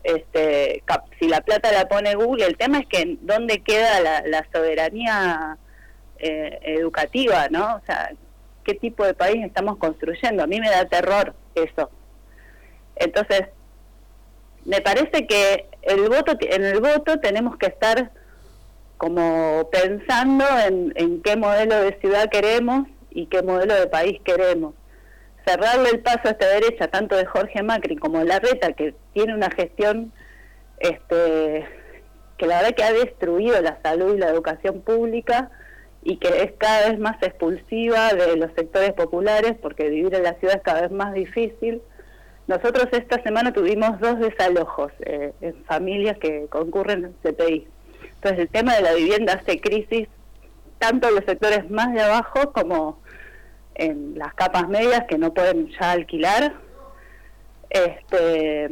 este, 0.03 0.82
si 1.18 1.28
la 1.28 1.41
plata 1.41 1.72
la 1.72 1.89
pone 1.89 2.14
Google, 2.14 2.47
el 2.47 2.57
tema 2.57 2.78
es 2.78 2.86
que 2.86 3.16
dónde 3.22 3.61
queda 3.61 4.01
la, 4.01 4.47
soberanía 4.53 5.57
eh, 6.18 6.59
educativa, 6.62 7.49
¿no? 7.51 7.76
O 7.76 7.80
sea, 7.86 8.11
qué 8.68 8.74
tipo 8.74 9.02
de 9.02 9.14
país 9.14 9.42
estamos 9.46 9.78
construyendo. 9.78 10.42
A 10.42 10.46
mí 10.46 10.60
me 10.60 10.68
da 10.68 10.84
terror 10.84 11.34
eso. 11.54 11.90
Entonces, 12.96 13.44
me 14.66 14.82
parece 14.82 15.26
que 15.26 15.70
el 15.80 16.06
voto 16.10 16.36
en 16.38 16.64
el 16.66 16.80
voto 16.80 17.18
tenemos 17.18 17.56
que 17.56 17.64
estar 17.64 18.10
como 18.98 19.70
pensando 19.72 20.44
en, 20.66 21.22
qué 21.22 21.36
modelo 21.36 21.80
de 21.80 21.98
ciudad 21.98 22.28
queremos 22.28 22.86
y 23.10 23.26
qué 23.26 23.42
modelo 23.42 23.74
de 23.74 23.86
país 23.86 24.20
queremos. 24.22 24.74
Cerrarle 25.46 25.88
el 25.88 26.00
paso 26.00 26.28
a 26.28 26.32
esta 26.32 26.48
derecha, 26.48 26.88
tanto 26.88 27.16
de 27.16 27.24
Jorge 27.24 27.62
Macri 27.62 27.96
como 27.96 28.18
de 28.18 28.26
Larreta, 28.26 28.74
que 28.74 28.94
tiene 29.14 29.34
una 29.34 29.50
gestión 29.50 30.12
este, 30.80 31.66
que 32.36 32.46
la 32.46 32.58
verdad 32.58 32.74
que 32.76 32.84
ha 32.84 32.92
destruido 32.92 33.62
la 33.62 33.80
salud 33.82 34.14
y 34.14 34.18
la 34.18 34.28
educación 34.28 34.82
pública, 34.82 35.50
y 36.03 36.16
que 36.16 36.42
es 36.42 36.53
cada 36.59 36.90
vez 36.90 36.99
más 36.99 37.22
expulsiva 37.22 38.12
de 38.12 38.36
los 38.36 38.51
sectores 38.55 38.92
populares 38.92 39.55
porque 39.61 39.88
vivir 39.88 40.14
en 40.14 40.22
la 40.22 40.34
ciudad 40.34 40.57
es 40.57 40.62
cada 40.62 40.82
vez 40.82 40.90
más 40.90 41.12
difícil. 41.14 41.82
Nosotros 42.46 42.88
esta 42.92 43.22
semana 43.22 43.53
tuvimos 43.53 44.01
dos 44.01 44.18
desalojos 44.18 44.92
eh, 45.01 45.32
en 45.40 45.64
familias 45.64 46.16
que 46.18 46.46
concurren 46.49 47.05
en 47.05 47.12
CPI. 47.22 47.66
Entonces 48.14 48.40
el 48.40 48.49
tema 48.49 48.74
de 48.74 48.82
la 48.82 48.94
vivienda 48.94 49.34
hace 49.34 49.61
crisis 49.61 50.09
tanto 50.78 51.09
en 51.09 51.16
los 51.16 51.24
sectores 51.24 51.68
más 51.70 51.92
de 51.92 52.01
abajo 52.01 52.53
como 52.53 53.01
en 53.74 54.18
las 54.18 54.34
capas 54.34 54.68
medias 54.68 55.05
que 55.09 55.18
no 55.18 55.34
pueden 55.34 55.68
ya 55.78 55.92
alquilar. 55.92 56.55
Este, 57.70 58.70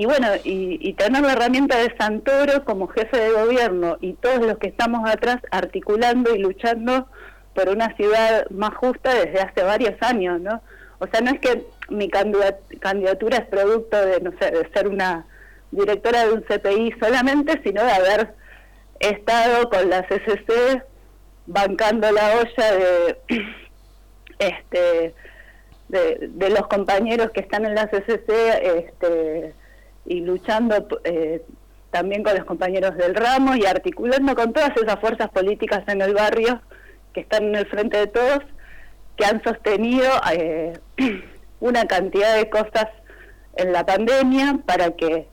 y 0.00 0.06
bueno, 0.06 0.28
y, 0.44 0.94
tener 0.94 1.20
la 1.20 1.34
herramienta 1.34 1.76
de 1.76 1.94
Santoro 1.98 2.64
como 2.64 2.88
jefe 2.88 3.18
de 3.18 3.32
gobierno 3.32 3.98
y 4.00 4.14
todos 4.14 4.38
los 4.38 4.56
que 4.56 4.68
estamos 4.68 5.06
atrás 5.06 5.42
articulando 5.50 6.34
y 6.34 6.38
luchando 6.38 7.06
por 7.54 7.68
una 7.68 7.94
ciudad 7.96 8.48
más 8.48 8.74
justa 8.76 9.12
desde 9.14 9.42
hace 9.42 9.62
varios 9.62 10.00
años, 10.00 10.40
¿no? 10.40 10.62
O 11.00 11.06
sea, 11.06 11.20
no 11.20 11.32
es 11.32 11.40
que 11.40 11.66
mi 11.90 12.08
candidatura 12.08 13.36
es 13.36 13.46
producto 13.48 13.98
de, 13.98 14.20
no 14.22 14.32
sé, 14.40 14.50
de 14.50 14.70
ser 14.72 14.88
una 14.88 15.26
directora 15.70 16.24
de 16.24 16.32
un 16.32 16.44
CPI 16.44 16.94
solamente, 16.98 17.60
sino 17.62 17.84
de 17.84 17.92
haber 17.92 18.34
estado 19.00 19.68
con 19.68 19.90
la 19.90 20.06
CCC 20.06 20.82
bancando 21.44 22.10
la 22.10 22.38
olla 22.38 22.72
de 22.74 23.18
este 24.38 25.14
de, 25.88 26.48
los 26.48 26.66
compañeros 26.68 27.32
que 27.32 27.40
están 27.40 27.66
en 27.66 27.74
la 27.74 27.86
CCC 27.88 28.30
este 28.62 29.59
y 30.06 30.20
luchando 30.20 30.86
eh, 31.04 31.42
también 31.90 32.22
con 32.22 32.34
los 32.34 32.44
compañeros 32.44 32.96
del 32.96 33.14
ramo 33.14 33.56
y 33.56 33.66
articulando 33.66 34.34
con 34.34 34.52
todas 34.52 34.72
esas 34.76 35.00
fuerzas 35.00 35.28
políticas 35.30 35.82
en 35.88 36.00
el 36.02 36.14
barrio 36.14 36.60
que 37.12 37.20
están 37.20 37.44
en 37.44 37.56
el 37.56 37.66
frente 37.66 37.96
de 37.96 38.06
todos, 38.06 38.40
que 39.16 39.24
han 39.24 39.42
sostenido 39.42 40.08
eh, 40.32 40.78
una 41.60 41.84
cantidad 41.86 42.36
de 42.36 42.48
cosas 42.48 42.86
en 43.56 43.72
la 43.72 43.84
pandemia 43.84 44.60
para 44.64 44.92
que 44.92 45.26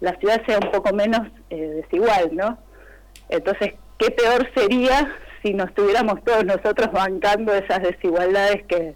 la 0.00 0.14
ciudad 0.16 0.42
sea 0.46 0.58
un 0.58 0.70
poco 0.70 0.94
menos 0.94 1.28
eh, 1.50 1.82
desigual, 1.82 2.30
¿no? 2.32 2.58
Entonces, 3.28 3.74
¿qué 3.98 4.10
peor 4.10 4.48
sería 4.54 5.16
si 5.42 5.54
nos 5.54 5.68
estuviéramos 5.68 6.22
todos 6.24 6.44
nosotros 6.44 6.92
bancando 6.92 7.54
esas 7.54 7.82
desigualdades 7.82 8.64
que, 8.66 8.94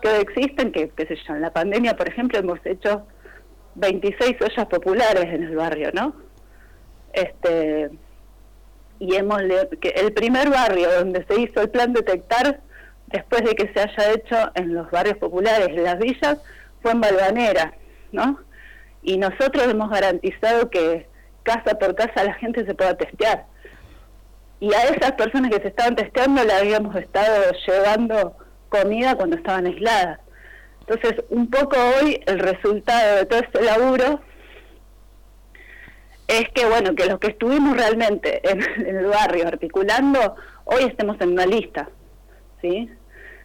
que 0.00 0.20
existen? 0.20 0.72
Que, 0.72 0.88
qué 0.90 1.06
sé 1.06 1.16
yo, 1.26 1.34
en 1.34 1.42
la 1.42 1.52
pandemia, 1.52 1.96
por 1.96 2.08
ejemplo, 2.08 2.38
hemos 2.38 2.64
hecho 2.64 3.06
26 3.80 4.36
ollas 4.42 4.66
populares 4.66 5.24
en 5.24 5.42
el 5.42 5.56
barrio, 5.56 5.90
¿no? 5.92 6.14
Este 7.12 7.90
y 8.98 9.16
hemos 9.16 9.40
que 9.80 9.88
el 9.88 10.12
primer 10.12 10.50
barrio 10.50 10.92
donde 10.98 11.24
se 11.24 11.40
hizo 11.40 11.62
el 11.62 11.70
plan 11.70 11.92
detectar 11.94 12.60
después 13.06 13.42
de 13.42 13.54
que 13.54 13.72
se 13.72 13.80
haya 13.80 14.12
hecho 14.12 14.36
en 14.54 14.74
los 14.74 14.90
barrios 14.90 15.16
populares, 15.16 15.68
en 15.68 15.82
las 15.82 15.98
villas, 15.98 16.38
fue 16.82 16.92
en 16.92 17.00
Balvanera, 17.00 17.74
¿no? 18.12 18.38
Y 19.02 19.16
nosotros 19.16 19.66
hemos 19.66 19.90
garantizado 19.90 20.68
que 20.68 21.08
casa 21.42 21.78
por 21.78 21.94
casa 21.94 22.24
la 22.24 22.34
gente 22.34 22.64
se 22.66 22.74
pueda 22.74 22.94
testear. 22.96 23.46
Y 24.60 24.72
a 24.74 24.82
esas 24.82 25.12
personas 25.12 25.50
que 25.50 25.62
se 25.62 25.68
estaban 25.68 25.96
testeando 25.96 26.44
le 26.44 26.52
habíamos 26.52 26.94
estado 26.94 27.50
llevando 27.66 28.36
comida 28.68 29.16
cuando 29.16 29.36
estaban 29.36 29.66
aisladas. 29.66 30.20
Entonces, 30.90 31.24
un 31.28 31.48
poco 31.48 31.76
hoy 31.76 32.20
el 32.26 32.40
resultado 32.40 33.18
de 33.18 33.26
todo 33.26 33.38
este 33.38 33.62
laburo 33.62 34.20
es 36.26 36.48
que, 36.48 36.66
bueno, 36.66 36.96
que 36.96 37.06
los 37.06 37.20
que 37.20 37.28
estuvimos 37.28 37.76
realmente 37.76 38.40
en, 38.50 38.96
el 38.96 39.06
barrio 39.06 39.46
articulando, 39.46 40.34
hoy 40.64 40.82
estemos 40.82 41.16
en 41.20 41.30
una 41.30 41.46
lista, 41.46 41.88
¿sí? 42.60 42.90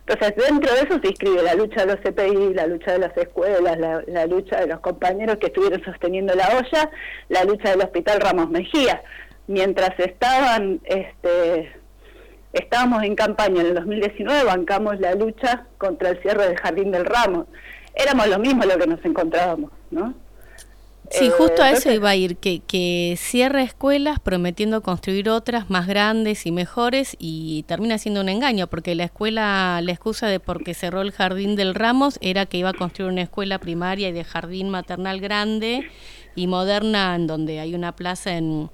Entonces, 0.08 0.36
dentro 0.36 0.74
de 0.74 0.82
eso 0.82 1.00
se 1.00 1.08
inscribe 1.08 1.44
la 1.44 1.54
lucha 1.54 1.86
de 1.86 1.94
los 1.94 2.00
CPI, 2.02 2.56
la 2.56 2.66
lucha 2.66 2.94
de 2.94 3.00
las 3.00 3.16
escuelas, 3.16 3.78
la, 3.78 4.26
lucha 4.26 4.62
de 4.62 4.68
los 4.68 4.80
compañeros 4.80 5.38
que 5.38 5.48
estuvieron 5.48 5.84
sosteniendo 5.84 6.34
la 6.34 6.48
olla, 6.48 6.90
la 7.30 7.44
lucha 7.44 7.70
del 7.70 7.82
Hospital 7.82 8.22
Ramos 8.22 8.50
Mejía. 8.50 9.04
Mientras 9.46 10.00
estaban, 10.00 10.80
este, 10.84 11.72
estábamos 12.56 13.04
en 13.04 13.16
campaña 13.16 13.62
en 13.62 13.68
el 13.68 13.76
2019, 13.76 14.46
bancamos 14.46 15.00
la 15.00 15.14
lucha 15.14 15.68
contra 15.78 16.10
el 16.10 16.22
cierre 16.22 16.48
del 16.48 16.58
Jardín 16.58 16.92
del 16.92 17.06
Ramos. 17.06 17.48
Éramos 17.94 18.28
lo 18.28 18.40
mismo 18.40 18.64
lo 18.64 18.78
que 18.78 18.88
nos 18.88 19.04
encontrábamos, 19.06 19.72
¿no? 19.92 20.14
Sí, 21.12 21.30
justo 21.30 21.62
a 21.62 21.70
eso 21.70 21.92
iba 21.92 22.10
a 22.10 22.16
ir, 22.16 22.38
que, 22.38 22.62
que 22.62 23.16
cierra 23.18 23.62
escuelas 23.62 24.20
prometiendo 24.20 24.82
construir 24.82 25.30
otras 25.30 25.70
más 25.70 25.86
grandes 25.86 26.48
y 26.48 26.52
mejores 26.52 27.16
y 27.20 27.64
termina 27.68 28.00
siendo 28.00 28.22
un 28.22 28.30
engaño, 28.30 28.68
porque 28.68 28.96
la 28.96 29.04
escuela, 29.04 29.80
la 29.84 29.92
excusa 29.92 30.28
de 30.28 30.40
porque 30.40 30.74
cerró 30.74 31.02
el 31.02 31.12
jardín 31.12 31.56
del 31.56 31.76
Ramos 31.76 32.18
era 32.22 32.48
que 32.48 32.58
iba 32.58 32.70
a 32.70 32.74
construir 32.74 33.12
una 33.12 33.22
escuela 33.22 33.60
primaria 33.60 34.10
y 34.10 34.14
de 34.14 34.24
jardín 34.24 34.70
maternal 34.70 35.22
grande 35.22 35.88
y 36.34 36.48
moderna, 36.48 37.16
en 37.16 37.28
donde 37.28 37.60
hay 37.60 37.76
una 37.76 37.96
plaza 37.96 38.36
en, 38.36 38.72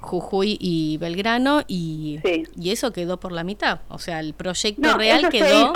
Jujuy 0.00 0.56
y 0.60 0.96
Belgrano 0.98 1.62
y, 1.66 2.20
y 2.56 2.70
eso 2.70 2.92
quedó 2.92 3.18
por 3.18 3.32
la 3.32 3.42
mitad. 3.42 3.80
O 3.88 3.98
sea, 3.98 4.20
el 4.20 4.32
proyecto 4.32 4.96
real 4.96 5.28
quedó. 5.28 5.72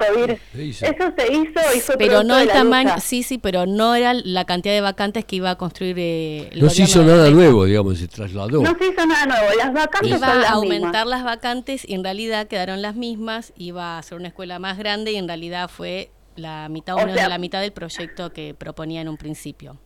Eso 0.55 1.13
se 1.17 1.33
hizo 1.33 1.61
y 1.77 1.81
fue 1.81 1.97
Pero 1.99 2.23
no 2.23 2.39
el 2.39 2.49
tamaño, 2.49 2.95
sí, 3.01 3.23
sí, 3.25 3.39
pero 3.39 3.67
no 3.67 3.95
era 3.95 4.15
la 4.15 4.45
cantidad 4.45 4.75
de 4.75 4.81
vacantes 4.81 5.25
que 5.25 5.37
iba 5.37 5.51
a 5.51 5.57
construir. 5.57 5.97
Eh, 5.99 6.51
no 6.55 6.71
se 6.71 6.83
hizo 6.83 7.03
nada 7.03 7.31
nuevo, 7.31 7.65
digamos, 7.65 7.99
se 7.99 8.07
trasladó. 8.07 8.63
No 8.63 8.77
se 8.79 8.89
hizo 8.89 9.07
nada 9.07 9.27
nuevo, 9.27 9.57
las 9.57 9.73
vacantes 9.73 10.19
Iba 10.19 10.29
a 10.29 10.51
aumentar 10.53 11.07
las 11.07 11.25
vacantes 11.25 11.89
y 11.89 11.95
en 11.95 12.05
realidad 12.05 12.47
quedaron 12.47 12.81
las 12.81 12.95
mismas. 12.95 13.53
Iba 13.57 13.99
a 13.99 14.03
ser 14.03 14.19
una 14.19 14.29
escuela 14.29 14.61
más 14.61 14.79
grande 14.79 15.13
y 15.13 15.17
en 15.17 15.27
realidad 15.27 15.69
fue 15.69 16.11
la 16.37 16.69
mitad 16.69 16.95
o, 16.95 16.99
menos 16.99 17.17
de 17.17 17.29
la 17.29 17.39
mitad 17.39 17.61
del 17.61 17.73
proyecto 17.73 18.33
que 18.33 18.55
proponía 18.55 19.01
en 19.01 19.09
un 19.09 19.17
principio 19.17 19.79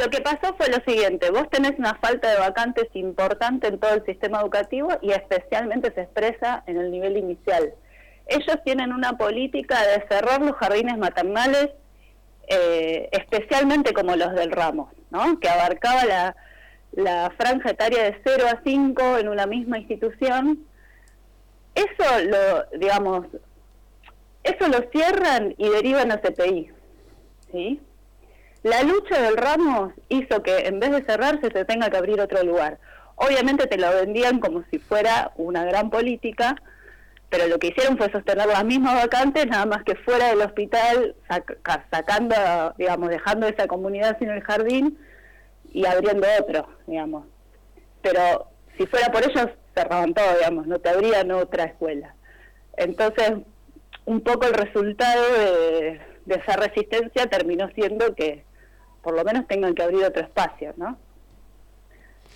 lo 0.00 0.08
que 0.08 0.22
pasó 0.22 0.54
fue 0.56 0.68
lo 0.68 0.82
siguiente, 0.86 1.30
vos 1.30 1.48
tenés 1.50 1.78
una 1.78 1.94
falta 1.96 2.30
de 2.30 2.38
vacantes 2.38 2.88
importante 2.94 3.68
en 3.68 3.78
todo 3.78 3.94
el 3.94 4.04
sistema 4.06 4.40
educativo 4.40 4.88
y 5.02 5.10
especialmente 5.10 5.92
se 5.92 6.02
expresa 6.02 6.64
en 6.66 6.78
el 6.78 6.90
nivel 6.90 7.18
inicial. 7.18 7.74
Ellos 8.26 8.56
tienen 8.64 8.92
una 8.92 9.18
política 9.18 9.78
de 9.82 10.06
cerrar 10.08 10.40
los 10.40 10.56
jardines 10.56 10.96
maternales, 10.96 11.70
eh, 12.48 13.08
especialmente 13.12 13.92
como 13.92 14.16
los 14.16 14.32
del 14.34 14.52
Ramos, 14.52 14.88
¿no? 15.10 15.38
que 15.38 15.48
abarcaba 15.48 16.04
la, 16.06 16.36
la 16.92 17.32
franja 17.36 17.70
etaria 17.70 18.02
de 18.04 18.16
0 18.24 18.44
a 18.50 18.60
5 18.64 19.18
en 19.18 19.28
una 19.28 19.46
misma 19.46 19.78
institución. 19.78 20.64
Eso 21.74 22.24
lo, 22.26 22.78
digamos, 22.78 23.26
eso 24.44 24.68
lo 24.68 24.88
cierran 24.90 25.54
y 25.58 25.68
derivan 25.68 26.10
a 26.10 26.20
CPI, 26.20 26.70
¿sí? 27.52 27.80
La 28.62 28.82
lucha 28.82 29.22
del 29.22 29.38
Ramos 29.38 29.92
hizo 30.10 30.42
que 30.42 30.66
en 30.66 30.80
vez 30.80 30.90
de 30.90 31.02
cerrarse 31.04 31.50
se 31.50 31.64
tenga 31.64 31.88
que 31.88 31.96
abrir 31.96 32.20
otro 32.20 32.42
lugar. 32.42 32.78
Obviamente 33.16 33.66
te 33.66 33.78
lo 33.78 33.90
vendían 33.90 34.38
como 34.38 34.64
si 34.70 34.78
fuera 34.78 35.32
una 35.36 35.64
gran 35.64 35.88
política, 35.88 36.56
pero 37.30 37.46
lo 37.46 37.58
que 37.58 37.68
hicieron 37.68 37.96
fue 37.96 38.10
sostener 38.10 38.46
las 38.46 38.64
mismas 38.64 38.94
vacantes, 38.96 39.46
nada 39.46 39.64
más 39.64 39.82
que 39.84 39.94
fuera 39.94 40.28
del 40.28 40.42
hospital, 40.42 41.14
sacando, 41.90 42.34
digamos, 42.76 43.08
dejando 43.08 43.46
esa 43.46 43.66
comunidad 43.66 44.18
sin 44.18 44.30
el 44.30 44.42
jardín 44.42 44.98
y 45.72 45.86
abriendo 45.86 46.26
otro, 46.40 46.68
digamos. 46.86 47.26
Pero 48.02 48.48
si 48.76 48.86
fuera 48.86 49.10
por 49.10 49.22
ellos, 49.22 49.48
cerraban 49.74 50.12
todo, 50.12 50.34
digamos, 50.36 50.66
no 50.66 50.78
te 50.80 50.90
abrían 50.90 51.30
otra 51.30 51.64
escuela. 51.64 52.14
Entonces, 52.76 53.32
un 54.04 54.20
poco 54.20 54.46
el 54.46 54.54
resultado 54.54 55.22
de, 55.32 56.00
de 56.26 56.34
esa 56.34 56.56
resistencia 56.56 57.26
terminó 57.26 57.68
siendo 57.74 58.14
que 58.14 58.44
por 59.02 59.14
lo 59.14 59.24
menos 59.24 59.46
tengan 59.46 59.74
que 59.74 59.82
abrir 59.82 60.04
otro 60.04 60.22
espacio, 60.22 60.74
¿no? 60.76 60.98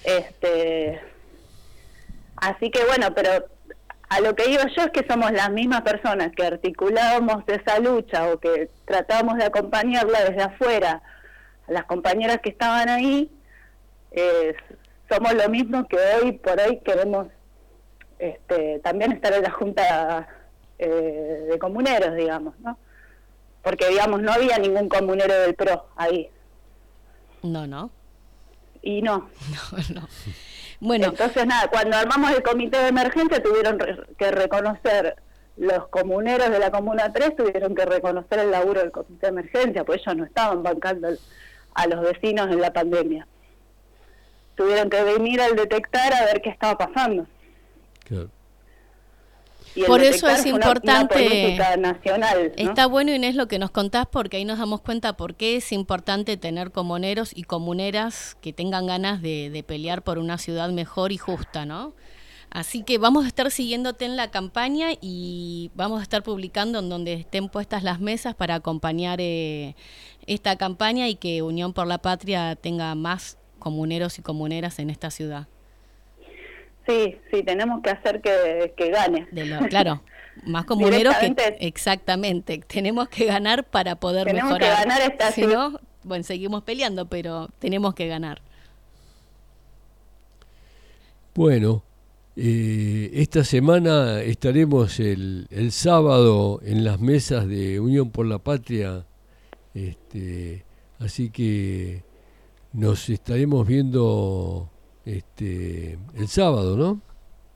Este, 0.04 1.00
así 2.36 2.70
que 2.70 2.84
bueno, 2.84 3.14
pero 3.14 3.46
a 4.08 4.20
lo 4.20 4.34
que 4.34 4.50
iba 4.50 4.64
yo 4.64 4.82
es 4.82 4.90
que 4.90 5.06
somos 5.08 5.32
las 5.32 5.50
mismas 5.50 5.82
personas 5.82 6.32
que 6.36 6.46
articulábamos 6.46 7.44
esa 7.46 7.78
lucha 7.78 8.30
o 8.30 8.38
que 8.38 8.70
tratábamos 8.84 9.38
de 9.38 9.44
acompañarla 9.44 10.24
desde 10.24 10.42
afuera, 10.42 11.02
a 11.66 11.72
las 11.72 11.84
compañeras 11.84 12.38
que 12.42 12.50
estaban 12.50 12.88
ahí, 12.88 13.30
eh, 14.12 14.54
somos 15.10 15.34
lo 15.34 15.48
mismo 15.48 15.86
que 15.88 15.96
hoy 15.96 16.32
por 16.32 16.60
hoy 16.60 16.80
queremos 16.84 17.28
este, 18.18 18.78
también 18.80 19.12
estar 19.12 19.32
en 19.32 19.42
la 19.42 19.50
Junta 19.50 20.28
eh, 20.78 21.46
de 21.50 21.58
Comuneros, 21.58 22.14
digamos, 22.14 22.58
¿no? 22.60 22.78
Porque, 23.62 23.88
digamos, 23.88 24.20
no 24.20 24.32
había 24.32 24.58
ningún 24.58 24.88
comunero 24.88 25.34
del 25.40 25.54
PRO 25.54 25.86
ahí. 25.96 26.30
No, 27.44 27.66
no. 27.66 27.90
Y 28.82 29.02
no. 29.02 29.28
No, 29.70 30.00
no. 30.00 30.08
Bueno. 30.80 31.06
Entonces, 31.06 31.46
nada, 31.46 31.68
cuando 31.68 31.96
armamos 31.96 32.30
el 32.32 32.42
comité 32.42 32.78
de 32.78 32.88
emergencia 32.88 33.42
tuvieron 33.42 33.78
que 34.18 34.30
reconocer, 34.30 35.16
los 35.56 35.88
comuneros 35.88 36.50
de 36.50 36.58
la 36.58 36.70
Comuna 36.70 37.12
3 37.12 37.36
tuvieron 37.36 37.74
que 37.74 37.84
reconocer 37.84 38.40
el 38.40 38.50
laburo 38.50 38.80
del 38.80 38.90
comité 38.90 39.26
de 39.26 39.28
emergencia, 39.28 39.84
pues 39.84 40.00
ellos 40.02 40.16
no 40.16 40.24
estaban 40.24 40.62
bancando 40.62 41.08
a 41.74 41.86
los 41.86 42.00
vecinos 42.00 42.50
en 42.50 42.60
la 42.60 42.72
pandemia. 42.72 43.26
Tuvieron 44.56 44.90
que 44.90 45.02
venir 45.04 45.40
al 45.40 45.54
detectar 45.54 46.12
a 46.12 46.24
ver 46.24 46.42
qué 46.42 46.50
estaba 46.50 46.76
pasando. 46.76 47.26
Claro. 48.04 48.30
Por 49.86 50.02
eso 50.02 50.28
es 50.28 50.46
importante. 50.46 51.56
nacional, 51.78 52.52
Está 52.56 52.86
bueno, 52.86 53.12
Inés, 53.12 53.34
lo 53.34 53.48
que 53.48 53.58
nos 53.58 53.70
contás, 53.70 54.06
porque 54.06 54.36
ahí 54.36 54.44
nos 54.44 54.58
damos 54.58 54.80
cuenta 54.80 55.16
por 55.16 55.34
qué 55.34 55.56
es 55.56 55.72
importante 55.72 56.36
tener 56.36 56.70
comuneros 56.70 57.32
y 57.34 57.44
comuneras 57.44 58.36
que 58.40 58.52
tengan 58.52 58.86
ganas 58.86 59.20
de, 59.20 59.64
pelear 59.66 60.02
por 60.02 60.18
una 60.18 60.38
ciudad 60.38 60.70
mejor 60.70 61.12
y 61.12 61.18
justa, 61.18 61.64
¿no? 61.66 61.94
Así 62.50 62.84
que 62.84 62.98
vamos 62.98 63.24
a 63.24 63.28
estar 63.28 63.50
siguiéndote 63.50 64.04
en 64.04 64.16
la 64.16 64.30
campaña 64.30 64.90
y 65.00 65.72
vamos 65.74 65.98
a 65.98 66.02
estar 66.04 66.22
publicando 66.22 66.78
en 66.78 66.88
donde 66.88 67.14
estén 67.14 67.48
puestas 67.48 67.82
las 67.82 67.98
mesas 67.98 68.34
para 68.36 68.54
acompañar 68.54 69.18
eh, 69.20 69.74
esta 70.26 70.54
campaña 70.56 71.08
y 71.08 71.16
que 71.16 71.42
Unión 71.42 71.72
por 71.72 71.88
la 71.88 71.98
Patria 71.98 72.54
tenga 72.54 72.94
más 72.94 73.38
comuneros 73.58 74.18
y 74.20 74.22
comuneras 74.22 74.78
en 74.78 74.90
esta 74.90 75.10
ciudad. 75.10 75.48
Sí, 76.86 77.16
sí, 77.30 77.42
tenemos 77.42 77.82
que 77.82 77.90
hacer 77.90 78.20
que, 78.20 78.90
gane. 78.90 79.26
claro, 79.68 80.02
más 80.44 80.64
comuneros 80.66 81.14
que... 81.16 81.34
Exactamente, 81.60 82.58
tenemos 82.66 83.08
que 83.08 83.24
ganar 83.24 83.64
para 83.64 83.96
poder 83.96 84.26
mejorar. 84.32 84.58
Tenemos 84.58 84.78
que 84.78 84.88
ganar 84.88 85.00
esta 85.02 85.32
si 85.32 85.46
no, 85.46 85.80
bueno, 86.02 86.24
seguimos 86.24 86.62
peleando, 86.62 87.06
pero 87.06 87.48
tenemos 87.58 87.94
que 87.94 88.06
ganar. 88.06 88.42
Bueno, 91.34 91.82
eh, 92.36 93.10
esta 93.14 93.44
semana 93.44 94.20
estaremos 94.20 95.00
el, 95.00 95.46
el, 95.50 95.72
sábado 95.72 96.60
en 96.64 96.84
las 96.84 97.00
mesas 97.00 97.48
de 97.48 97.80
Unión 97.80 98.10
por 98.10 98.26
la 98.26 98.38
Patria, 98.38 99.06
este, 99.72 100.64
así 100.98 101.30
que 101.30 102.02
nos 102.72 103.08
estaremos 103.08 103.66
viendo 103.66 104.68
este, 105.04 105.98
el 106.16 106.28
sábado, 106.28 106.76
¿no? 106.76 107.00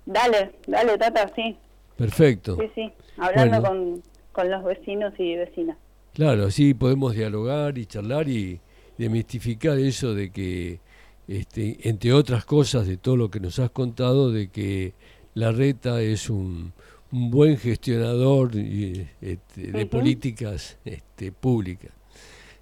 Dale, 0.06 0.52
dale, 0.66 0.96
Tata, 0.98 1.30
sí. 1.34 1.56
Perfecto. 1.96 2.56
Sí, 2.56 2.70
sí, 2.74 2.92
hablando 3.16 3.62
con, 3.62 4.02
con 4.32 4.50
los 4.50 4.64
vecinos 4.64 5.12
y 5.18 5.36
vecinas. 5.36 5.76
Claro, 6.14 6.46
así 6.46 6.74
podemos 6.74 7.14
dialogar 7.14 7.76
y 7.78 7.86
charlar 7.86 8.28
y 8.28 8.60
demistificar 8.96 9.78
eso 9.78 10.14
de 10.14 10.30
que, 10.30 10.80
este, 11.26 11.88
entre 11.88 12.12
otras 12.12 12.44
cosas 12.44 12.86
de 12.86 12.96
todo 12.96 13.16
lo 13.16 13.30
que 13.30 13.40
nos 13.40 13.58
has 13.58 13.70
contado, 13.70 14.32
de 14.32 14.48
que 14.48 14.94
la 15.34 15.52
reta 15.52 16.00
es 16.00 16.30
un, 16.30 16.72
un 17.12 17.30
buen 17.30 17.56
gestionador 17.56 18.50
este, 18.56 19.72
de 19.72 19.86
políticas 19.86 20.78
este, 20.84 21.32
públicas. 21.32 21.92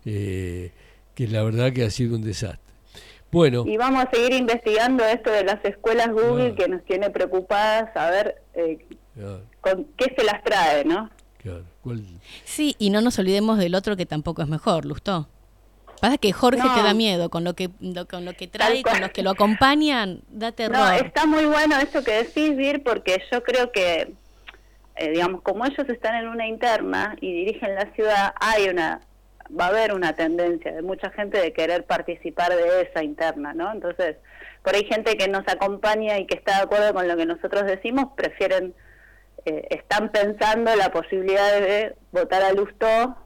Eh, 0.04 0.70
que 1.14 1.26
la 1.26 1.42
verdad 1.42 1.72
que 1.72 1.82
ha 1.82 1.90
sido 1.90 2.14
un 2.16 2.22
desastre. 2.22 2.65
Bueno, 3.36 3.64
Y 3.66 3.76
vamos 3.76 4.02
a 4.02 4.10
seguir 4.10 4.32
investigando 4.32 5.04
esto 5.04 5.30
de 5.30 5.44
las 5.44 5.62
escuelas 5.62 6.08
Google 6.10 6.54
Claro. 6.54 6.56
que 6.56 6.68
nos 6.68 6.84
tiene 6.86 7.10
preocupadas 7.10 7.94
a 7.94 8.08
ver 8.08 8.40
eh, 8.54 8.78
claro, 9.14 9.42
con 9.60 9.84
qué 9.98 10.14
se 10.16 10.24
las 10.24 10.42
trae, 10.42 10.86
¿no? 10.86 11.10
claro, 11.42 11.62
¿cuál- 11.82 12.02
Sí, 12.44 12.74
y 12.78 12.88
no 12.88 13.02
nos 13.02 13.18
olvidemos 13.18 13.58
del 13.58 13.74
otro 13.74 13.94
que 13.94 14.06
tampoco 14.06 14.40
es 14.40 14.48
mejor, 14.48 14.86
Lustó. 14.86 15.28
Pasa 16.00 16.16
que 16.16 16.32
Jorge 16.32 16.62
No. 16.66 16.74
te 16.76 16.82
da 16.82 16.94
miedo 16.94 17.28
con 17.28 17.44
lo 17.44 17.52
que 17.52 17.68
lo- 17.78 18.08
con 18.08 18.24
lo 18.24 18.32
que 18.32 18.46
trae, 18.48 18.82
con 18.82 19.02
los 19.02 19.10
que 19.10 19.22
lo 19.22 19.30
acompañan, 19.32 20.22
da 20.30 20.52
terror. 20.52 20.78
No, 20.78 20.90
está 20.92 21.26
muy 21.26 21.44
bueno 21.44 21.76
eso 21.76 22.02
que 22.02 22.12
decís, 22.24 22.56
Vir, 22.56 22.82
porque 22.82 23.22
yo 23.30 23.42
creo 23.42 23.70
que, 23.70 24.14
eh, 24.96 25.10
digamos, 25.10 25.42
como 25.42 25.66
ellos 25.66 25.86
están 25.90 26.14
en 26.14 26.28
una 26.28 26.46
interna 26.46 27.14
y 27.20 27.34
dirigen 27.34 27.74
la 27.74 27.92
ciudad, 27.94 28.32
hay 28.40 28.70
una, 28.70 29.02
va 29.58 29.66
a 29.66 29.68
haber 29.68 29.92
una 29.92 30.14
tendencia 30.14 30.72
de 30.72 30.82
mucha 30.82 31.10
gente 31.10 31.38
de 31.40 31.52
querer 31.52 31.84
participar 31.84 32.54
de 32.54 32.82
esa 32.82 33.02
interna, 33.02 33.52
¿no? 33.54 33.72
Entonces, 33.72 34.16
por 34.62 34.74
ahí 34.74 34.84
gente 34.84 35.16
que 35.16 35.28
nos 35.28 35.46
acompaña 35.48 36.18
y 36.18 36.26
que 36.26 36.36
está 36.36 36.56
de 36.56 36.62
acuerdo 36.64 36.92
con 36.94 37.06
lo 37.08 37.16
que 37.16 37.26
nosotros 37.26 37.64
decimos, 37.66 38.06
prefieren, 38.16 38.74
eh, 39.44 39.66
están 39.70 40.10
pensando 40.10 40.74
la 40.74 40.90
posibilidad 40.90 41.60
de 41.60 41.94
votar 42.12 42.42
a 42.42 42.52
Lustó 42.52 43.16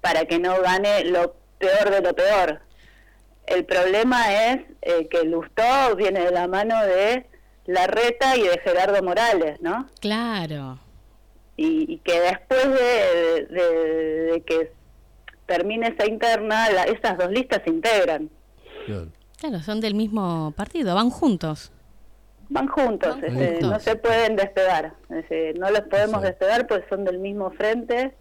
para 0.00 0.24
que 0.26 0.38
no 0.38 0.60
gane 0.60 1.04
lo 1.06 1.34
peor 1.58 1.90
de 1.90 2.00
lo 2.02 2.14
peor. 2.14 2.60
El 3.46 3.64
problema 3.64 4.32
es 4.52 4.60
eh, 4.82 5.08
que 5.08 5.24
Lustó 5.24 5.96
viene 5.96 6.20
de 6.20 6.30
la 6.30 6.46
mano 6.48 6.82
de 6.84 7.26
Larreta 7.66 8.36
y 8.36 8.42
de 8.42 8.58
Gerardo 8.58 9.02
Morales, 9.02 9.60
¿no? 9.60 9.88
Claro. 10.00 10.78
Y, 11.56 11.92
y 11.94 11.98
que 11.98 12.20
después 12.20 12.64
de, 12.64 13.46
de- 13.50 14.32
de 14.32 14.42
que 14.42 14.72
termine 15.46 15.88
esa 15.88 16.06
interna, 16.08 16.70
la- 16.70 16.84
esas 16.84 17.16
dos 17.18 17.30
listas 17.30 17.62
se 17.64 17.70
integran. 17.70 18.30
claro. 18.86 19.08
Claro, 19.38 19.60
son 19.60 19.80
del 19.80 19.94
mismo 19.94 20.52
partido, 20.56 20.94
van 20.94 21.10
juntos. 21.10 21.70
Van 22.48 22.66
juntos, 22.68 23.20
Van 23.20 23.24
este, 23.24 23.46
juntos. 23.52 23.70
no 23.70 23.80
se 23.80 23.96
pueden 23.96 24.36
despegar. 24.36 24.94
este, 25.10 25.52
no 25.54 25.70
los 25.70 25.80
podemos 25.82 26.22
Exacto. 26.22 26.26
despegar 26.46 26.66
pues 26.66 26.84
son 26.88 27.04
del 27.04 27.18
mismo 27.18 27.50
frente 27.50 28.14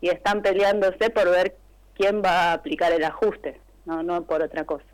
y 0.00 0.08
están 0.08 0.42
peleándose 0.42 1.10
por 1.10 1.30
ver 1.30 1.56
quién 1.94 2.20
va 2.24 2.50
a 2.50 2.52
aplicar 2.54 2.92
el 2.92 3.04
ajuste, 3.04 3.60
no, 3.84 4.02
no 4.02 4.24
por 4.24 4.42
otra 4.42 4.64
cosa. 4.64 4.84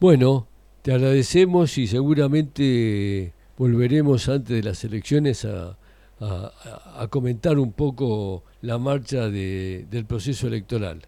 Bueno, 0.00 0.46
te 0.82 0.92
agradecemos 0.92 1.78
y 1.78 1.86
seguramente 1.86 3.32
volveremos 3.56 4.28
antes 4.28 4.54
de 4.56 4.62
las 4.62 4.84
elecciones 4.84 5.44
a, 5.44 5.76
a- 6.20 7.08
comentar 7.10 7.58
un 7.58 7.72
poco 7.72 8.44
la 8.62 8.78
marcha 8.78 9.28
de- 9.28 9.86
del 9.90 10.04
proceso 10.06 10.46
electoral. 10.46 11.02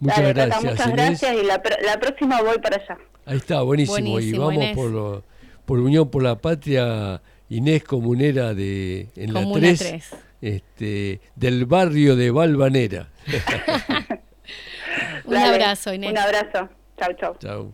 Muchas 0.00 0.18
Dale, 0.18 0.34
Tata, 0.34 0.46
gracias, 0.46 0.72
muchas 0.72 0.86
Inés. 0.86 0.96
gracias 1.20 1.32
y 1.42 1.46
la, 1.46 1.62
la 1.84 2.00
próxima 2.00 2.40
voy 2.42 2.58
para 2.58 2.76
allá. 2.76 2.98
Ahí 3.26 3.36
está, 3.38 3.62
buenísimo. 3.62 4.20
y 4.20 4.32
vamos 4.32 4.54
Inés. 4.54 4.76
por, 4.76 4.90
lo- 4.90 5.24
por 5.66 5.78
Unión 5.80 6.08
por 6.10 6.22
la 6.22 6.36
Patria, 6.38 7.20
Inés 7.48 7.82
Comunera 7.84 8.54
de 8.54 9.08
en 9.16 9.34
la 9.34 9.40
Comuna 9.42 9.60
3, 9.60 9.78
tres. 9.78 10.10
este, 10.40 11.20
del 11.34 11.66
barrio 11.66 12.14
de 12.16 12.30
Valvanera. 12.30 13.08
Un 15.24 15.34
Dale, 15.34 15.54
abrazo, 15.54 15.92
Inés. 15.92 16.10
Un 16.12 16.18
abrazo. 16.18 16.68
Chau, 16.98 17.12
chau. 17.20 17.36
Chao. 17.38 17.72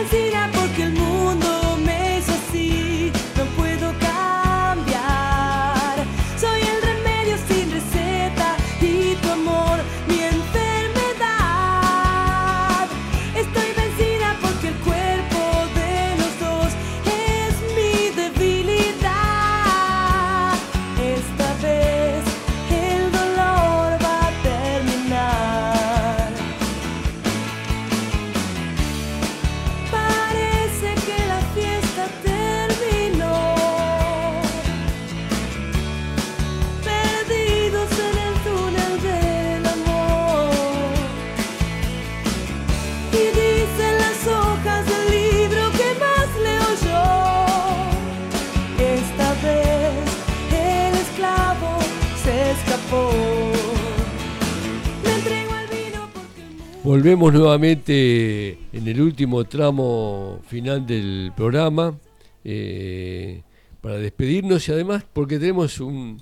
Benzina. 0.00 0.59
Volvemos 56.82 57.32
nuevamente 57.32 58.58
en 58.72 58.88
el 58.88 59.00
último 59.00 59.44
tramo 59.44 60.40
final 60.48 60.86
del 60.86 61.30
programa 61.36 61.98
eh, 62.42 63.42
para 63.82 63.98
despedirnos 63.98 64.66
y 64.68 64.72
además 64.72 65.04
porque 65.12 65.38
tenemos 65.38 65.78
un, 65.78 66.18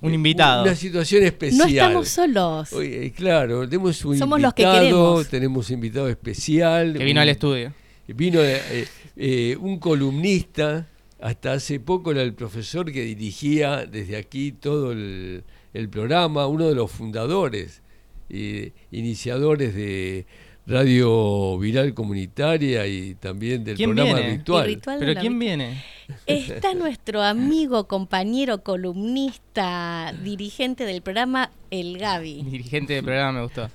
Un 0.00 0.14
invitado. 0.14 0.62
Una 0.62 0.76
situación 0.76 1.24
especial. 1.24 1.58
No 1.58 1.66
estamos 1.66 2.08
solos. 2.08 2.72
Oye, 2.72 3.10
claro, 3.12 3.68
tenemos 3.68 4.04
un 4.04 4.16
Somos 4.16 4.40
los 4.40 4.54
que 4.54 4.62
invitado, 4.62 4.80
queremos. 4.84 5.28
tenemos 5.28 5.70
invitado 5.72 6.08
especial. 6.08 6.92
Que 6.96 7.04
vino 7.04 7.18
un- 7.18 7.22
al 7.22 7.28
estudio. 7.28 7.72
Vino 8.06 8.40
eh, 8.40 8.86
eh, 9.16 9.56
un 9.60 9.80
columnista, 9.80 10.86
hasta 11.20 11.54
hace 11.54 11.80
poco 11.80 12.12
era 12.12 12.22
el 12.22 12.34
profesor 12.34 12.92
que 12.92 13.02
dirigía 13.02 13.84
desde 13.86 14.16
aquí 14.16 14.52
todo 14.52 14.92
el, 14.92 15.42
el 15.78 15.88
programa, 15.88 16.46
uno 16.46 16.68
de 16.68 16.74
los 16.74 16.90
fundadores 16.90 17.82
y 18.28 18.72
iniciadores 18.90 19.74
de 19.74 20.26
Radio 20.66 21.56
Viral 21.58 21.94
Comunitaria 21.94 22.86
y 22.86 23.14
también 23.14 23.62
del 23.62 23.76
¿Quién 23.76 23.94
programa 23.94 24.18
viene? 24.18 24.36
Ritual. 24.38 24.64
El 24.68 24.74
ritual 24.74 25.00
de 25.00 25.06
¿Pero 25.06 25.20
quién 25.20 25.38
vi- 25.38 25.46
viene? 25.46 25.84
Está 26.26 26.74
nuestro 26.74 27.22
amigo, 27.22 27.86
compañero, 27.86 28.62
columnista, 28.62 30.12
dirigente 30.24 30.84
del 30.84 31.02
programa 31.02 31.50
El 31.70 31.98
Gaby. 31.98 32.42
Dirigente 32.42 32.94
del 32.94 33.04
programa 33.04 33.32
me 33.32 33.42
gustó. 33.44 33.70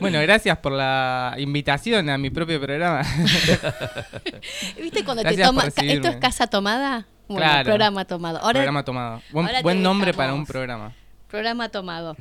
Bueno, 0.00 0.20
gracias 0.20 0.58
por 0.58 0.72
la 0.72 1.34
invitación 1.38 2.10
a 2.10 2.18
mi 2.18 2.28
propio 2.30 2.60
programa. 2.60 3.02
¿Viste 4.82 5.04
cuando 5.04 5.22
Gracias 5.22 5.40
te 5.42 5.46
toma 5.46 5.62
por 5.70 5.84
¿Esto 5.84 6.08
es 6.08 6.16
casa 6.16 6.46
tomada? 6.46 7.06
Bueno, 7.28 7.42
Claro. 7.46 7.64
programa 7.64 8.04
tomado. 8.04 8.38
Ahora 8.38 8.52
programa 8.60 8.84
tomado. 8.84 9.22
Buen, 9.32 9.46
ahora 9.46 9.58
te 9.58 9.62
buen 9.62 9.82
nombre 9.82 10.06
dejamos. 10.08 10.16
para 10.26 10.34
un 10.34 10.46
programa. 10.46 10.92
programa 11.28 11.68
tomado. 11.70 12.16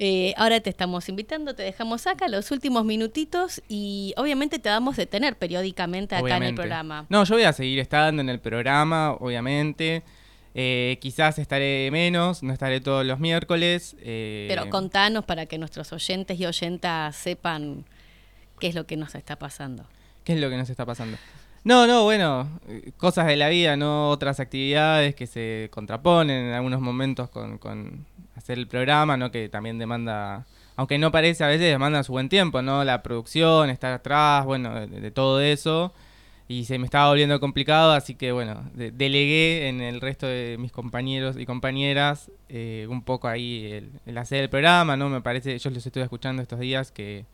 Eh, 0.00 0.32
ahora 0.36 0.60
te 0.60 0.70
estamos 0.70 1.08
invitando, 1.08 1.54
te 1.56 1.64
dejamos 1.64 2.06
acá 2.06 2.28
los 2.28 2.50
últimos 2.52 2.84
minutitos 2.84 3.60
y 3.68 4.14
obviamente 4.16 4.58
te 4.60 4.68
vamos 4.68 4.96
a 4.96 5.02
detener 5.02 5.36
periódicamente 5.36 6.14
acá 6.14 6.36
en 6.36 6.42
el 6.44 6.54
programa. 6.54 7.04
No, 7.08 7.24
yo 7.24 7.34
voy 7.34 7.42
a 7.44 7.52
seguir 7.52 7.80
estando 7.80 8.22
en 8.22 8.28
el 8.28 8.38
programa, 8.38 9.12
obviamente. 9.14 10.02
Eh, 10.54 10.98
quizás 11.00 11.38
estaré 11.38 11.88
menos, 11.92 12.42
no 12.42 12.52
estaré 12.52 12.80
todos 12.80 13.04
los 13.04 13.18
miércoles. 13.20 13.96
eh, 14.00 14.46
Pero 14.48 14.70
contanos 14.70 15.24
para 15.24 15.46
que 15.46 15.58
nuestros 15.58 15.92
oyentes 15.92 16.38
y 16.40 16.46
oyentas 16.46 17.14
sepan 17.16 17.84
qué 18.60 18.68
es 18.68 18.74
lo 18.74 18.86
que 18.86 18.96
nos 18.96 19.14
está 19.14 19.36
pasando. 19.36 19.84
¿Qué 20.24 20.34
es 20.34 20.40
lo 20.40 20.48
que 20.50 20.56
nos 20.56 20.70
está 20.70 20.84
pasando? 20.86 21.16
No, 21.68 21.86
no, 21.86 22.04
bueno, 22.04 22.48
cosas 22.96 23.26
de 23.26 23.36
la 23.36 23.50
vida, 23.50 23.76
no 23.76 24.08
otras 24.08 24.40
actividades 24.40 25.14
que 25.14 25.26
se 25.26 25.68
contraponen 25.70 26.46
en 26.46 26.52
algunos 26.54 26.80
momentos 26.80 27.28
con, 27.28 27.58
con 27.58 28.06
hacer 28.36 28.56
el 28.56 28.66
programa, 28.66 29.18
¿no? 29.18 29.30
Que 29.30 29.50
también 29.50 29.76
demanda, 29.76 30.46
aunque 30.76 30.96
no 30.96 31.12
parece 31.12 31.44
a 31.44 31.48
veces, 31.48 31.66
demanda 31.68 32.02
su 32.04 32.12
buen 32.12 32.30
tiempo, 32.30 32.62
¿no? 32.62 32.84
La 32.84 33.02
producción, 33.02 33.68
estar 33.68 33.92
atrás, 33.92 34.46
bueno, 34.46 34.86
de, 34.86 34.86
de 34.86 35.10
todo 35.10 35.42
eso. 35.42 35.92
Y 36.48 36.64
se 36.64 36.78
me 36.78 36.86
estaba 36.86 37.10
volviendo 37.10 37.38
complicado, 37.38 37.92
así 37.92 38.14
que 38.14 38.32
bueno, 38.32 38.70
de- 38.72 38.90
delegué 38.90 39.68
en 39.68 39.82
el 39.82 40.00
resto 40.00 40.26
de 40.26 40.56
mis 40.58 40.72
compañeros 40.72 41.36
y 41.38 41.44
compañeras 41.44 42.30
eh, 42.48 42.86
un 42.88 43.02
poco 43.02 43.28
ahí 43.28 43.66
el, 43.70 43.90
el 44.06 44.16
hacer 44.16 44.42
el 44.44 44.48
programa, 44.48 44.96
¿no? 44.96 45.10
Me 45.10 45.20
parece, 45.20 45.58
yo 45.58 45.68
los 45.68 45.84
estuve 45.86 46.04
escuchando 46.04 46.40
estos 46.40 46.60
días 46.60 46.90
que, 46.92 47.26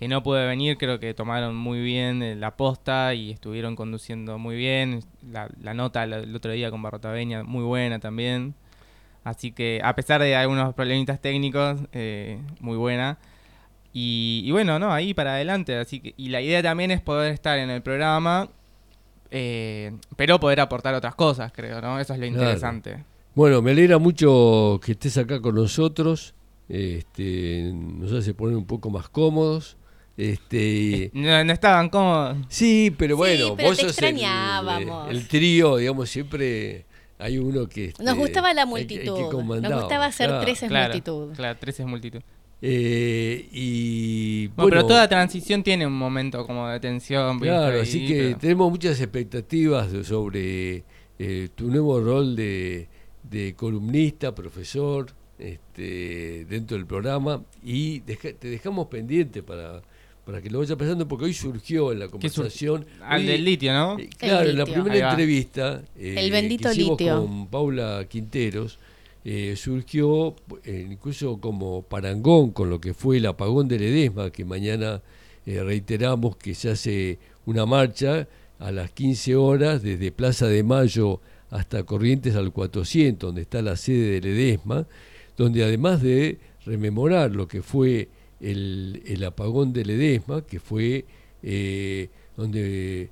que 0.00 0.08
no 0.08 0.22
puede 0.22 0.46
venir, 0.46 0.78
creo 0.78 0.98
que 0.98 1.12
tomaron 1.12 1.54
muy 1.54 1.82
bien 1.82 2.22
eh, 2.22 2.34
la 2.34 2.56
posta 2.56 3.12
y 3.12 3.32
estuvieron 3.32 3.76
conduciendo 3.76 4.38
muy 4.38 4.56
bien. 4.56 5.00
La, 5.30 5.46
la 5.60 5.74
nota 5.74 6.04
el, 6.04 6.14
el 6.14 6.34
otro 6.34 6.52
día 6.52 6.70
con 6.70 6.80
Barrotaveña, 6.80 7.42
muy 7.42 7.62
buena 7.64 7.98
también. 7.98 8.54
Así 9.24 9.52
que, 9.52 9.78
a 9.84 9.94
pesar 9.94 10.22
de 10.22 10.34
algunos 10.34 10.72
problemitas 10.74 11.20
técnicos, 11.20 11.80
eh, 11.92 12.40
muy 12.60 12.78
buena. 12.78 13.18
Y, 13.92 14.42
y 14.46 14.50
bueno, 14.52 14.78
no, 14.78 14.90
ahí 14.90 15.12
para 15.12 15.34
adelante. 15.34 15.76
Así 15.76 16.00
que, 16.00 16.14
y 16.16 16.30
la 16.30 16.40
idea 16.40 16.62
también 16.62 16.90
es 16.92 17.02
poder 17.02 17.34
estar 17.34 17.58
en 17.58 17.68
el 17.68 17.82
programa, 17.82 18.48
eh, 19.30 19.92
pero 20.16 20.40
poder 20.40 20.60
aportar 20.60 20.94
otras 20.94 21.14
cosas, 21.14 21.52
creo, 21.54 21.82
¿no? 21.82 22.00
Eso 22.00 22.14
es 22.14 22.20
lo 22.20 22.26
Claro. 22.26 22.40
interesante. 22.42 23.04
Bueno, 23.34 23.60
me 23.60 23.72
alegra 23.72 23.98
mucho 23.98 24.80
que 24.82 24.92
estés 24.92 25.18
acá 25.18 25.42
con 25.42 25.56
nosotros. 25.56 26.32
Este, 26.70 27.70
nos 27.74 28.10
hace 28.14 28.32
poner 28.32 28.56
un 28.56 28.64
poco 28.64 28.88
más 28.88 29.10
cómodos. 29.10 29.76
Este, 30.16 31.10
No, 31.14 31.42
no 31.44 31.52
estaban 31.52 31.88
cómodos. 31.88 32.36
sí, 32.48 32.94
pero 32.96 33.16
bueno, 33.16 33.54
pero 33.56 33.68
vos 33.68 33.76
te 33.78 33.84
sos 33.84 33.98
el- 33.98 34.04
extrañábamos. 34.08 35.10
El, 35.10 35.26
trío, 35.28 35.76
digamos, 35.76 36.10
siempre 36.10 36.84
hay 37.18 37.38
uno 37.38 37.66
que. 37.68 37.86
este, 37.86 38.02
Nos 38.04 38.16
gustaba 38.16 38.52
la 38.52 38.62
el 38.62 38.66
el 38.66 38.70
multitud. 38.70 39.18
Nos 39.60 39.80
gustaba 39.80 40.06
hacer 40.06 40.28
claro. 40.28 40.42
tres 40.44 40.62
es 40.62 40.68
Claro, 40.68 40.92
multitud. 40.92 41.32
claro, 41.34 41.58
tres 41.60 41.80
es 41.80 41.86
multitud. 41.86 42.20
Eh, 42.62 43.48
y 43.52 44.48
Bueno, 44.48 44.68
pero 44.70 44.86
toda 44.86 45.08
transición 45.08 45.62
tiene 45.62 45.86
un 45.86 45.94
momento 45.96 46.46
como 46.46 46.68
de 46.68 46.78
tensión. 46.78 47.38
Claro, 47.40 47.76
Ahí, 47.76 47.80
así 47.82 48.06
que 48.06 48.14
pero- 48.18 48.38
tenemos 48.38 48.70
muchas 48.70 49.00
expectativas 49.00 49.90
de- 49.90 50.04
sobre 50.04 50.84
eh, 51.18 51.48
tu 51.54 51.68
nuevo 51.68 52.00
rol 52.00 52.36
de, 52.36 52.88
de 53.22 53.54
columnista, 53.54 54.34
profesor, 54.34 55.06
este, 55.38 56.44
dentro 56.46 56.76
del 56.76 56.86
programa 56.86 57.42
y 57.64 58.00
deja- 58.00 58.32
te 58.32 58.48
dejamos 58.48 58.88
pendiente 58.88 59.42
para, 59.42 59.80
para 60.30 60.40
que 60.40 60.48
lo 60.48 60.60
vayas 60.60 60.76
pensando 60.76 61.08
porque 61.08 61.24
hoy 61.24 61.34
surgió 61.34 61.90
en 61.90 61.98
la 61.98 62.08
conversación. 62.08 62.86
Al 63.02 63.26
del 63.26 63.44
litio, 63.44 63.72
¿no? 63.72 63.98
eh, 63.98 64.08
claro, 64.16 64.48
en 64.48 64.58
la 64.58 64.64
primera 64.64 65.10
entrevista 65.10 65.82
eh, 65.98 66.14
El 66.18 66.30
bendito 66.30 66.68
que 66.68 66.76
hicimos 66.76 67.00
litio. 67.00 67.20
con 67.20 67.46
Paula 67.48 68.06
Quinteros, 68.08 68.78
eh, 69.24 69.54
surgió 69.56 70.36
eh, 70.64 70.86
incluso 70.88 71.38
como 71.40 71.82
parangón 71.82 72.52
con 72.52 72.70
lo 72.70 72.80
que 72.80 72.94
fue 72.94 73.16
el 73.16 73.26
apagón 73.26 73.66
de 73.66 73.80
Ledesma, 73.80 74.30
que 74.30 74.44
mañana 74.44 75.02
eh, 75.46 75.64
reiteramos 75.64 76.36
que 76.36 76.54
se 76.54 76.70
hace 76.70 77.18
una 77.44 77.66
marcha 77.66 78.28
a 78.60 78.70
las 78.70 78.92
15 78.92 79.34
horas 79.34 79.82
desde 79.82 80.12
Plaza 80.12 80.46
de 80.46 80.62
Mayo 80.62 81.20
hasta 81.50 81.82
Corrientes 81.82 82.36
al 82.36 82.52
400, 82.52 83.30
donde 83.30 83.42
está 83.42 83.62
la 83.62 83.76
sede 83.76 84.12
de 84.12 84.20
Ledesma, 84.20 84.86
donde 85.36 85.64
además 85.64 86.00
de 86.00 86.38
rememorar 86.64 87.32
lo 87.32 87.48
que 87.48 87.62
fue 87.62 88.08
el, 88.40 89.02
el 89.06 89.24
apagón 89.24 89.72
de 89.72 89.84
Ledesma, 89.84 90.42
que 90.42 90.60
fue 90.60 91.04
eh, 91.42 92.08
donde 92.36 93.10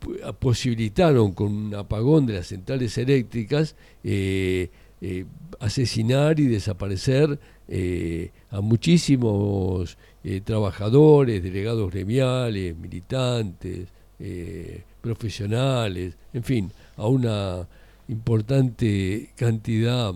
pu- 0.00 0.34
posibilitaron 0.36 1.32
con 1.32 1.52
un 1.52 1.74
apagón 1.74 2.26
de 2.26 2.34
las 2.34 2.46
centrales 2.48 2.96
eléctricas 2.98 3.74
eh, 4.04 4.70
eh, 5.00 5.24
asesinar 5.60 6.40
y 6.40 6.46
desaparecer 6.46 7.38
eh, 7.68 8.30
a 8.50 8.60
muchísimos 8.60 9.96
eh, 10.24 10.40
trabajadores, 10.40 11.42
delegados 11.42 11.90
gremiales, 11.90 12.76
militantes, 12.76 13.88
eh, 14.18 14.82
profesionales, 15.00 16.16
en 16.32 16.42
fin, 16.42 16.72
a 16.96 17.06
una 17.06 17.68
importante 18.08 19.30
cantidad 19.36 20.12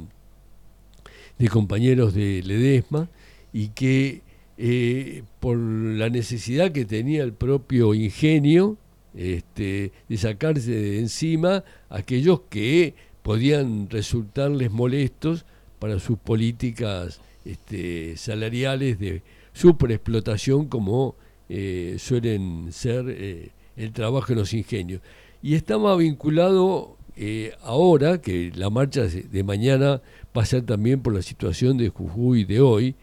de 1.39 1.49
compañeros 1.49 2.15
de 2.15 2.43
Ledesma 2.43 3.09
y 3.53 3.69
que 3.69 4.23
eh, 4.59 5.23
por 5.41 5.57
la 5.57 6.09
necesidad 6.09 6.73
que 6.73 6.85
tenía 6.85 7.23
el 7.23 7.33
propio 7.33 7.95
ingenio 7.95 8.77
este, 9.15 9.93
de 10.09 10.17
sacarse 10.17 10.71
de 10.71 10.99
encima 10.99 11.65
aquellos 11.91 12.43
que 12.49 12.95
podían 13.23 13.89
resultarles 13.91 14.71
molestos 14.71 15.45
para 15.79 15.99
sus 15.99 16.19
políticas 16.19 17.21
este, 17.45 18.17
salariales 18.17 18.99
de 18.99 19.23
superexplotación 19.53 20.67
como 20.67 21.17
eh, 21.49 21.97
suelen 21.99 22.73
ser 22.73 23.05
eh, 23.09 23.51
el 23.77 23.93
trabajo 23.93 24.33
en 24.33 24.39
los 24.39 24.55
ingenios. 24.55 25.01
Y 25.43 25.55
estaba 25.55 25.97
vinculado 25.97 26.97
eh, 27.17 27.53
ahora, 27.63 28.21
que 28.21 28.53
la 28.55 28.71
marcha 28.71 29.03
de 29.03 29.45
mañana 29.45 30.01
va 30.37 30.43
a 30.43 30.47
ser 30.47 30.63
también 30.63 31.03
por 31.03 31.15
la 31.15 31.23
situación 31.23 31.77
de 31.77 31.91
Jujuy 31.91 32.45
de 32.45 32.61
hoy, 32.61 32.95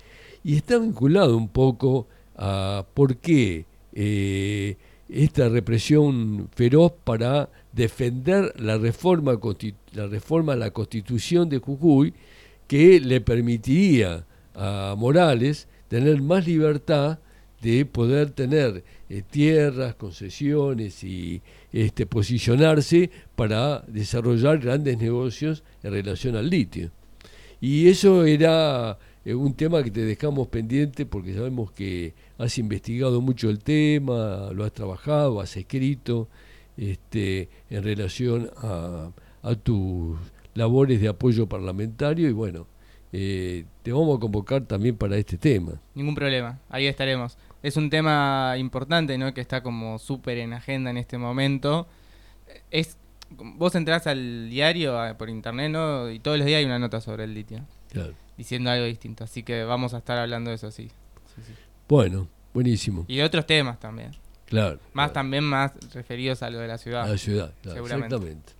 y 0.49 0.55
está 0.55 0.79
vinculado 0.79 1.37
un 1.37 1.47
poco 1.47 2.07
a 2.35 2.83
por 2.95 3.17
qué 3.17 3.65
eh, 3.93 4.77
esta 5.07 5.47
represión 5.47 6.49
feroz 6.55 6.91
para 7.03 7.51
defender 7.71 8.59
la 8.59 8.79
reforma, 8.79 9.39
la 9.93 10.07
reforma 10.07 10.53
a 10.53 10.55
la 10.55 10.71
constitución 10.71 11.49
de 11.49 11.59
Jujuy 11.59 12.15
que 12.65 12.99
le 12.99 13.21
permitiría 13.21 14.25
a 14.55 14.95
Morales 14.97 15.67
tener 15.87 16.19
más 16.19 16.47
libertad 16.47 17.19
de 17.61 17.85
poder 17.85 18.31
tener 18.31 18.83
eh, 19.07 19.21
tierras, 19.29 19.93
concesiones 19.93 21.03
y 21.03 21.43
este, 21.71 22.07
posicionarse 22.07 23.11
para 23.35 23.81
desarrollar 23.81 24.57
grandes 24.57 24.97
negocios 24.97 25.63
en 25.83 25.91
relación 25.91 26.35
al 26.35 26.49
litio. 26.49 26.89
Y 27.61 27.87
eso 27.87 28.25
era 28.25 28.97
eh, 29.25 29.33
un 29.33 29.53
tema 29.53 29.83
que 29.83 29.91
te 29.91 30.01
dejamos 30.05 30.47
pendiente 30.47 31.05
porque 31.05 31.33
sabemos 31.33 31.71
que 31.71 32.13
has 32.37 32.57
investigado 32.57 33.21
mucho 33.21 33.49
el 33.49 33.59
tema, 33.59 34.49
lo 34.53 34.63
has 34.63 34.71
trabajado, 34.71 35.41
has 35.41 35.55
escrito 35.57 36.27
este, 36.77 37.49
en 37.69 37.83
relación 37.83 38.49
a, 38.57 39.11
a 39.43 39.55
tus 39.55 40.17
labores 40.53 41.01
de 41.01 41.07
apoyo 41.09 41.47
parlamentario 41.47 42.29
y 42.29 42.33
bueno, 42.33 42.67
eh, 43.11 43.65
te 43.83 43.91
vamos 43.91 44.17
a 44.17 44.19
convocar 44.19 44.63
también 44.65 44.95
para 44.95 45.17
este 45.17 45.37
tema. 45.37 45.73
Ningún 45.95 46.15
problema, 46.15 46.59
ahí 46.69 46.85
estaremos. 46.87 47.37
Es 47.61 47.75
un 47.75 47.89
tema 47.89 48.55
importante, 48.57 49.17
¿no? 49.17 49.33
Que 49.33 49.41
está 49.41 49.61
como 49.61 49.99
súper 49.99 50.37
en 50.37 50.53
agenda 50.53 50.89
en 50.91 50.97
este 50.97 51.17
momento. 51.17 51.87
Es, 52.71 52.97
vos 53.37 53.75
entrás 53.75 54.07
al 54.07 54.49
diario 54.49 54.97
a- 54.99 55.17
por 55.17 55.29
internet, 55.29 55.69
¿no? 55.71 56.09
Y 56.09 56.19
todos 56.19 56.37
los 56.37 56.45
días 56.47 56.59
hay 56.59 56.65
una 56.65 56.79
nota 56.79 57.01
sobre 57.01 57.25
el 57.25 57.33
litio, 57.33 57.59
Claro. 57.91 58.13
Diciendo 58.39 58.71
algo 58.71 58.85
distinto. 58.85 59.25
Así 59.25 59.43
que 59.43 59.65
vamos 59.65 59.93
a 59.93 59.97
estar 59.97 60.17
hablando 60.17 60.49
de 60.49 60.55
eso, 60.55 60.71
sí. 60.71 60.87
Sí, 61.35 61.41
sí. 61.45 61.53
Bueno, 61.89 62.27
buenísimo. 62.53 63.03
Y 63.09 63.17
de 63.17 63.23
otros 63.25 63.45
temas 63.45 63.79
también. 63.81 64.11
Claro. 64.45 64.79
Más 64.93 65.07
claro. 65.07 65.11
también 65.11 65.43
más 65.43 65.73
referidos 65.93 66.41
a 66.41 66.49
lo 66.49 66.59
de 66.59 66.67
la 66.69 66.77
ciudad. 66.77 67.03
a 67.03 67.09
la 67.09 67.17
ciudad, 67.17 67.53
claro, 67.61 67.75
seguramente. 67.75 68.15
exactamente. 68.15 68.53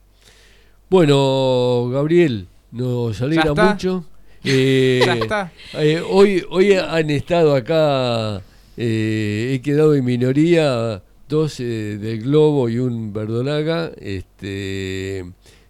Bueno, 0.89 1.89
Gabriel, 1.91 2.47
nos 2.71 3.21
alegra 3.21 3.53
mucho. 3.53 4.05
Eh, 4.43 5.01
Ya 5.05 5.13
está. 5.15 5.51
eh, 5.75 6.03
hoy, 6.07 6.43
hoy 6.49 6.73
han 6.73 7.09
estado 7.09 7.55
acá, 7.55 8.41
eh, 8.75 9.51
he 9.53 9.61
quedado 9.61 9.95
en 9.95 10.03
minoría, 10.03 11.01
dos 11.29 11.59
eh, 11.61 11.63
del 11.63 12.21
Globo 12.23 12.67
y 12.67 12.79
un 12.79 13.13
Verdolaga. 13.13 13.91
Este, 13.97 15.25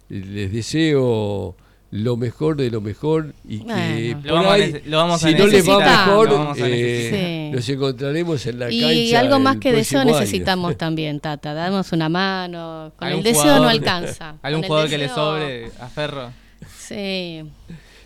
les 0.08 0.52
deseo 0.52 1.54
lo 1.92 2.16
mejor 2.16 2.56
de 2.56 2.70
lo 2.70 2.80
mejor 2.80 3.34
y 3.48 3.58
que 3.58 3.64
Bueno. 3.64 4.20
por 4.22 4.26
Lo 4.26 4.34
vamos 4.34 4.50
a 4.50 4.54
ahí, 4.54 4.82
lo 4.86 4.96
vamos 4.96 5.24
a 5.24 5.28
si 5.28 5.34
no 5.34 5.46
les 5.48 5.68
va 5.68 5.78
mejor, 5.78 6.28
a 6.30 6.54
eh. 6.58 7.50
Sí. 7.50 7.56
nos 7.56 7.68
encontraremos 7.68 8.46
en 8.46 8.58
la 8.60 8.66
cancha. 8.66 8.92
Y 8.92 9.14
algo 9.14 9.38
más 9.40 9.54
el 9.54 9.60
que 9.60 9.72
deseo 9.72 9.98
próximo 10.00 10.14
año. 10.16 10.20
necesitamos 10.20 10.78
también, 10.78 11.18
Tata. 11.20 11.52
Damos 11.52 11.90
una 11.92 12.08
mano. 12.08 12.92
Con 12.96 13.08
el 13.08 13.14
¿Algún 13.14 13.24
deseo 13.24 13.44
no 13.44 13.50
jugador- 13.58 13.70
alcanza. 13.70 14.34
¿Algún 14.42 14.62
jugador 14.62 14.88
que 14.88 14.98
le 14.98 15.04
deseo- 15.08 15.14
sobre 15.16 15.66
a 15.80 15.88
Ferro? 15.88 16.30
Sí. 16.78 17.42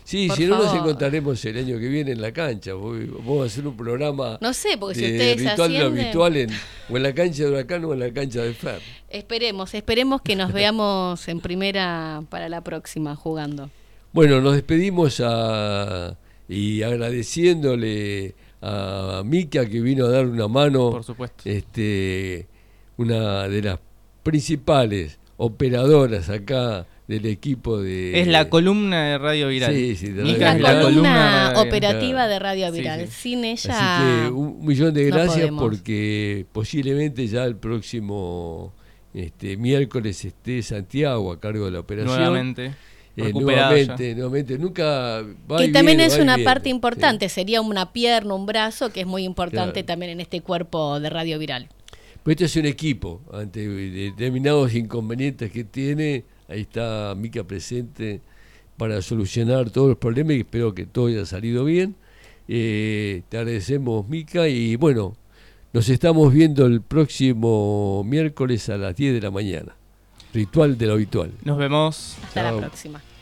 Sí, 0.05 0.27
Por 0.27 0.37
si 0.37 0.45
no 0.45 0.59
nos 0.59 0.73
encontraremos 0.73 1.43
el 1.45 1.57
año 1.57 1.79
que 1.79 1.87
viene 1.87 2.11
en 2.11 2.21
la 2.21 2.31
cancha. 2.31 2.75
Voy- 2.75 3.07
Vamos 3.07 3.41
a 3.41 3.45
hacer 3.47 3.65
un 3.67 3.75
programa 3.75 4.37
No 4.39 4.53
sé, 4.53 4.77
porque 4.79 4.95
si 4.95 5.01
de 5.01 5.11
ustedes 5.13 5.49
ritual 5.49 5.75
habitual 5.77 6.37
en, 6.37 6.49
o 6.89 6.95
en 6.97 7.03
la 7.03 7.13
cancha 7.13 7.43
de 7.43 7.49
Huracán 7.49 7.83
o 7.85 7.93
en 7.93 7.99
la 7.99 8.13
cancha 8.13 8.41
de 8.43 8.53
Fer. 8.53 8.79
Esperemos, 9.09 9.73
esperemos 9.73 10.21
que 10.21 10.35
nos 10.35 10.53
veamos 10.59 11.27
en 11.27 11.39
primera 11.41 12.23
para 12.29 12.47
la 12.49 12.61
próxima 12.63 13.15
jugando. 13.15 13.71
Bueno, 14.13 14.39
nos 14.41 14.53
despedimos 14.53 15.19
a, 15.25 16.15
y 16.47 16.83
agradeciéndole 16.83 18.35
a 18.61 19.23
Mica 19.25 19.65
que 19.67 19.81
vino 19.81 20.05
a 20.05 20.09
dar 20.09 20.25
una 20.27 20.47
mano. 20.47 20.91
Por 20.91 21.03
supuesto. 21.03 21.43
Este, 21.49 22.47
una 22.97 23.47
de 23.47 23.61
las 23.61 23.79
principales 24.23 25.19
operadoras 25.37 26.29
acá 26.29 26.85
del 27.07 27.25
equipo 27.27 27.79
de... 27.81 28.19
Es 28.19 28.27
la 28.27 28.49
columna 28.49 29.05
de 29.11 29.17
Radio 29.19 29.47
Viral. 29.49 29.73
Sí, 29.73 29.95
sí, 29.95 30.09
de 30.09 30.23
Radio 30.37 30.59
La 30.63 30.81
columna 30.81 31.53
operativa 31.57 32.27
de 32.27 32.39
Radio 32.39 32.71
Viral. 32.71 33.07
sí. 33.07 33.13
Sin 33.35 33.45
Así 33.45 33.67
ella. 33.67 33.99
que 34.25 34.29
un 34.31 34.65
millón 34.65 34.93
de 34.93 35.05
gracias 35.05 35.51
porque 35.57 36.45
posiblemente 36.51 37.27
ya 37.27 37.43
el 37.43 37.57
próximo 37.57 38.73
este, 39.13 39.55
miércoles 39.57 40.25
esté 40.25 40.61
Santiago 40.63 41.31
a 41.31 41.39
cargo 41.39 41.65
de 41.65 41.71
la 41.71 41.79
operación. 41.81 42.17
Nuevamente. 42.17 42.73
eh, 43.17 43.31
nuevamente, 43.33 44.13
nuevamente. 44.15 44.57
Nunca 44.57 45.21
va 45.49 45.57
que 45.59 45.65
y 45.65 45.71
también 45.71 45.97
viene, 45.97 46.05
es 46.05 46.17
va 46.19 46.23
una 46.23 46.35
viene. 46.37 46.49
parte 46.51 46.69
importante, 46.69 47.29
sería 47.29 47.61
una 47.61 47.93
pierna, 47.93 48.33
un 48.33 48.45
brazo, 48.45 48.91
que 48.91 49.01
es 49.01 49.07
muy 49.07 49.23
importante 49.23 49.73
Claro. 49.73 49.85
también 49.85 50.11
en 50.11 50.19
este 50.21 50.41
cuerpo 50.41 50.99
de 50.99 51.09
Radio 51.09 51.37
Viral. 51.39 51.69
Pues 52.23 52.33
esto 52.35 52.45
es 52.45 52.55
un 52.55 52.65
equipo, 52.65 53.21
ante 53.31 53.67
determinados 53.67 54.73
inconvenientes 54.73 55.51
que 55.51 55.63
tiene, 55.63 56.25
ahí 56.47 56.61
está 56.61 57.13
Mica 57.15 57.43
presente 57.43 58.21
para 58.77 59.01
solucionar 59.01 59.69
todos 59.69 59.89
los 59.89 59.97
problemas 59.97 60.35
y 60.35 60.39
espero 60.39 60.73
que 60.73 60.85
todo 60.85 61.07
haya 61.07 61.25
salido 61.25 61.65
bien. 61.65 61.95
Eh, 62.47 63.23
te 63.29 63.37
agradecemos 63.37 64.07
Mica 64.07 64.47
y 64.47 64.75
bueno, 64.75 65.15
nos 65.73 65.89
estamos 65.89 66.33
viendo 66.33 66.65
el 66.65 66.81
próximo 66.81 68.03
miércoles 68.05 68.69
a 68.69 68.77
las 68.77 68.95
10 68.95 69.13
de 69.13 69.21
la 69.21 69.31
mañana. 69.31 69.75
Ritual 70.33 70.77
de 70.77 70.85
lo 70.85 70.93
habitual. 70.93 71.31
Nos 71.43 71.57
vemos. 71.57 72.17
Hasta 72.23 72.41
Chao. 72.41 72.55
la 72.61 72.67
próxima. 72.67 73.14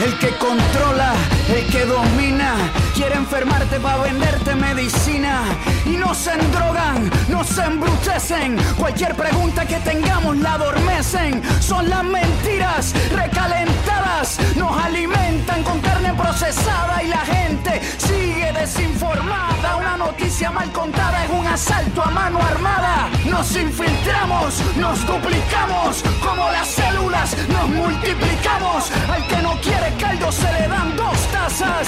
El 0.00 0.16
que 0.18 0.28
controla, 0.38 1.12
el 1.48 1.66
que 1.66 1.84
domina, 1.84 2.54
quiere 2.94 3.16
enfermarte 3.16 3.80
para 3.80 4.02
venderte 4.02 4.54
medicina. 4.54 5.42
Y 5.84 5.96
no 5.96 6.14
se 6.14 6.32
endrogan, 6.34 7.10
no 7.28 7.42
se 7.42 7.62
embrutecen. 7.64 8.56
Cualquier 8.76 9.14
pregunta 9.16 9.66
que 9.66 9.76
tengamos 9.80 10.36
la 10.38 10.54
adormecen. 10.54 11.42
Son 11.60 11.88
las 11.88 12.04
mentiras 12.04 12.94
recalentadas, 13.10 14.38
nos 14.54 14.76
alimentan 14.84 15.64
con 15.64 15.80
carne 15.80 16.14
procesada 16.14 17.02
y 17.02 17.08
la 17.08 17.20
gente 17.20 17.80
sigue 17.98 18.52
desinformada. 18.52 19.76
Una 19.76 19.96
noticia 19.96 20.50
mal 20.52 20.70
contada 20.72 21.24
es 21.24 21.30
un 21.30 21.46
asalto 21.46 22.02
a 22.02 22.10
mano 22.10 22.40
armada. 22.40 23.08
Nos 23.24 23.56
infiltramos, 23.56 24.62
nos 24.76 25.04
duplicamos, 25.06 26.04
como 26.24 26.48
las 26.50 26.68
células 26.68 27.36
nos 27.48 27.68
multiplicamos. 27.68 28.92
Al 29.10 29.26
que 29.26 29.42
no 29.42 29.60
quiere 29.60 29.87
caldo 29.96 30.30
se 30.32 30.52
le 30.52 30.68
dan 30.68 30.96
dos 30.96 31.18
tazas. 31.32 31.86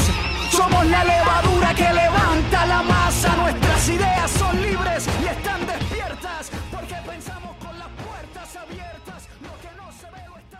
Somos 0.50 0.86
la 0.86 1.04
levadura 1.04 1.74
que 1.74 1.92
levanta 1.92 2.66
la 2.66 2.82
masa. 2.82 3.36
Nuestras 3.36 3.88
ideas 3.88 4.30
son 4.30 4.62
libres 4.62 5.06
y 5.22 5.26
están 5.26 5.66
despiertas. 5.66 6.50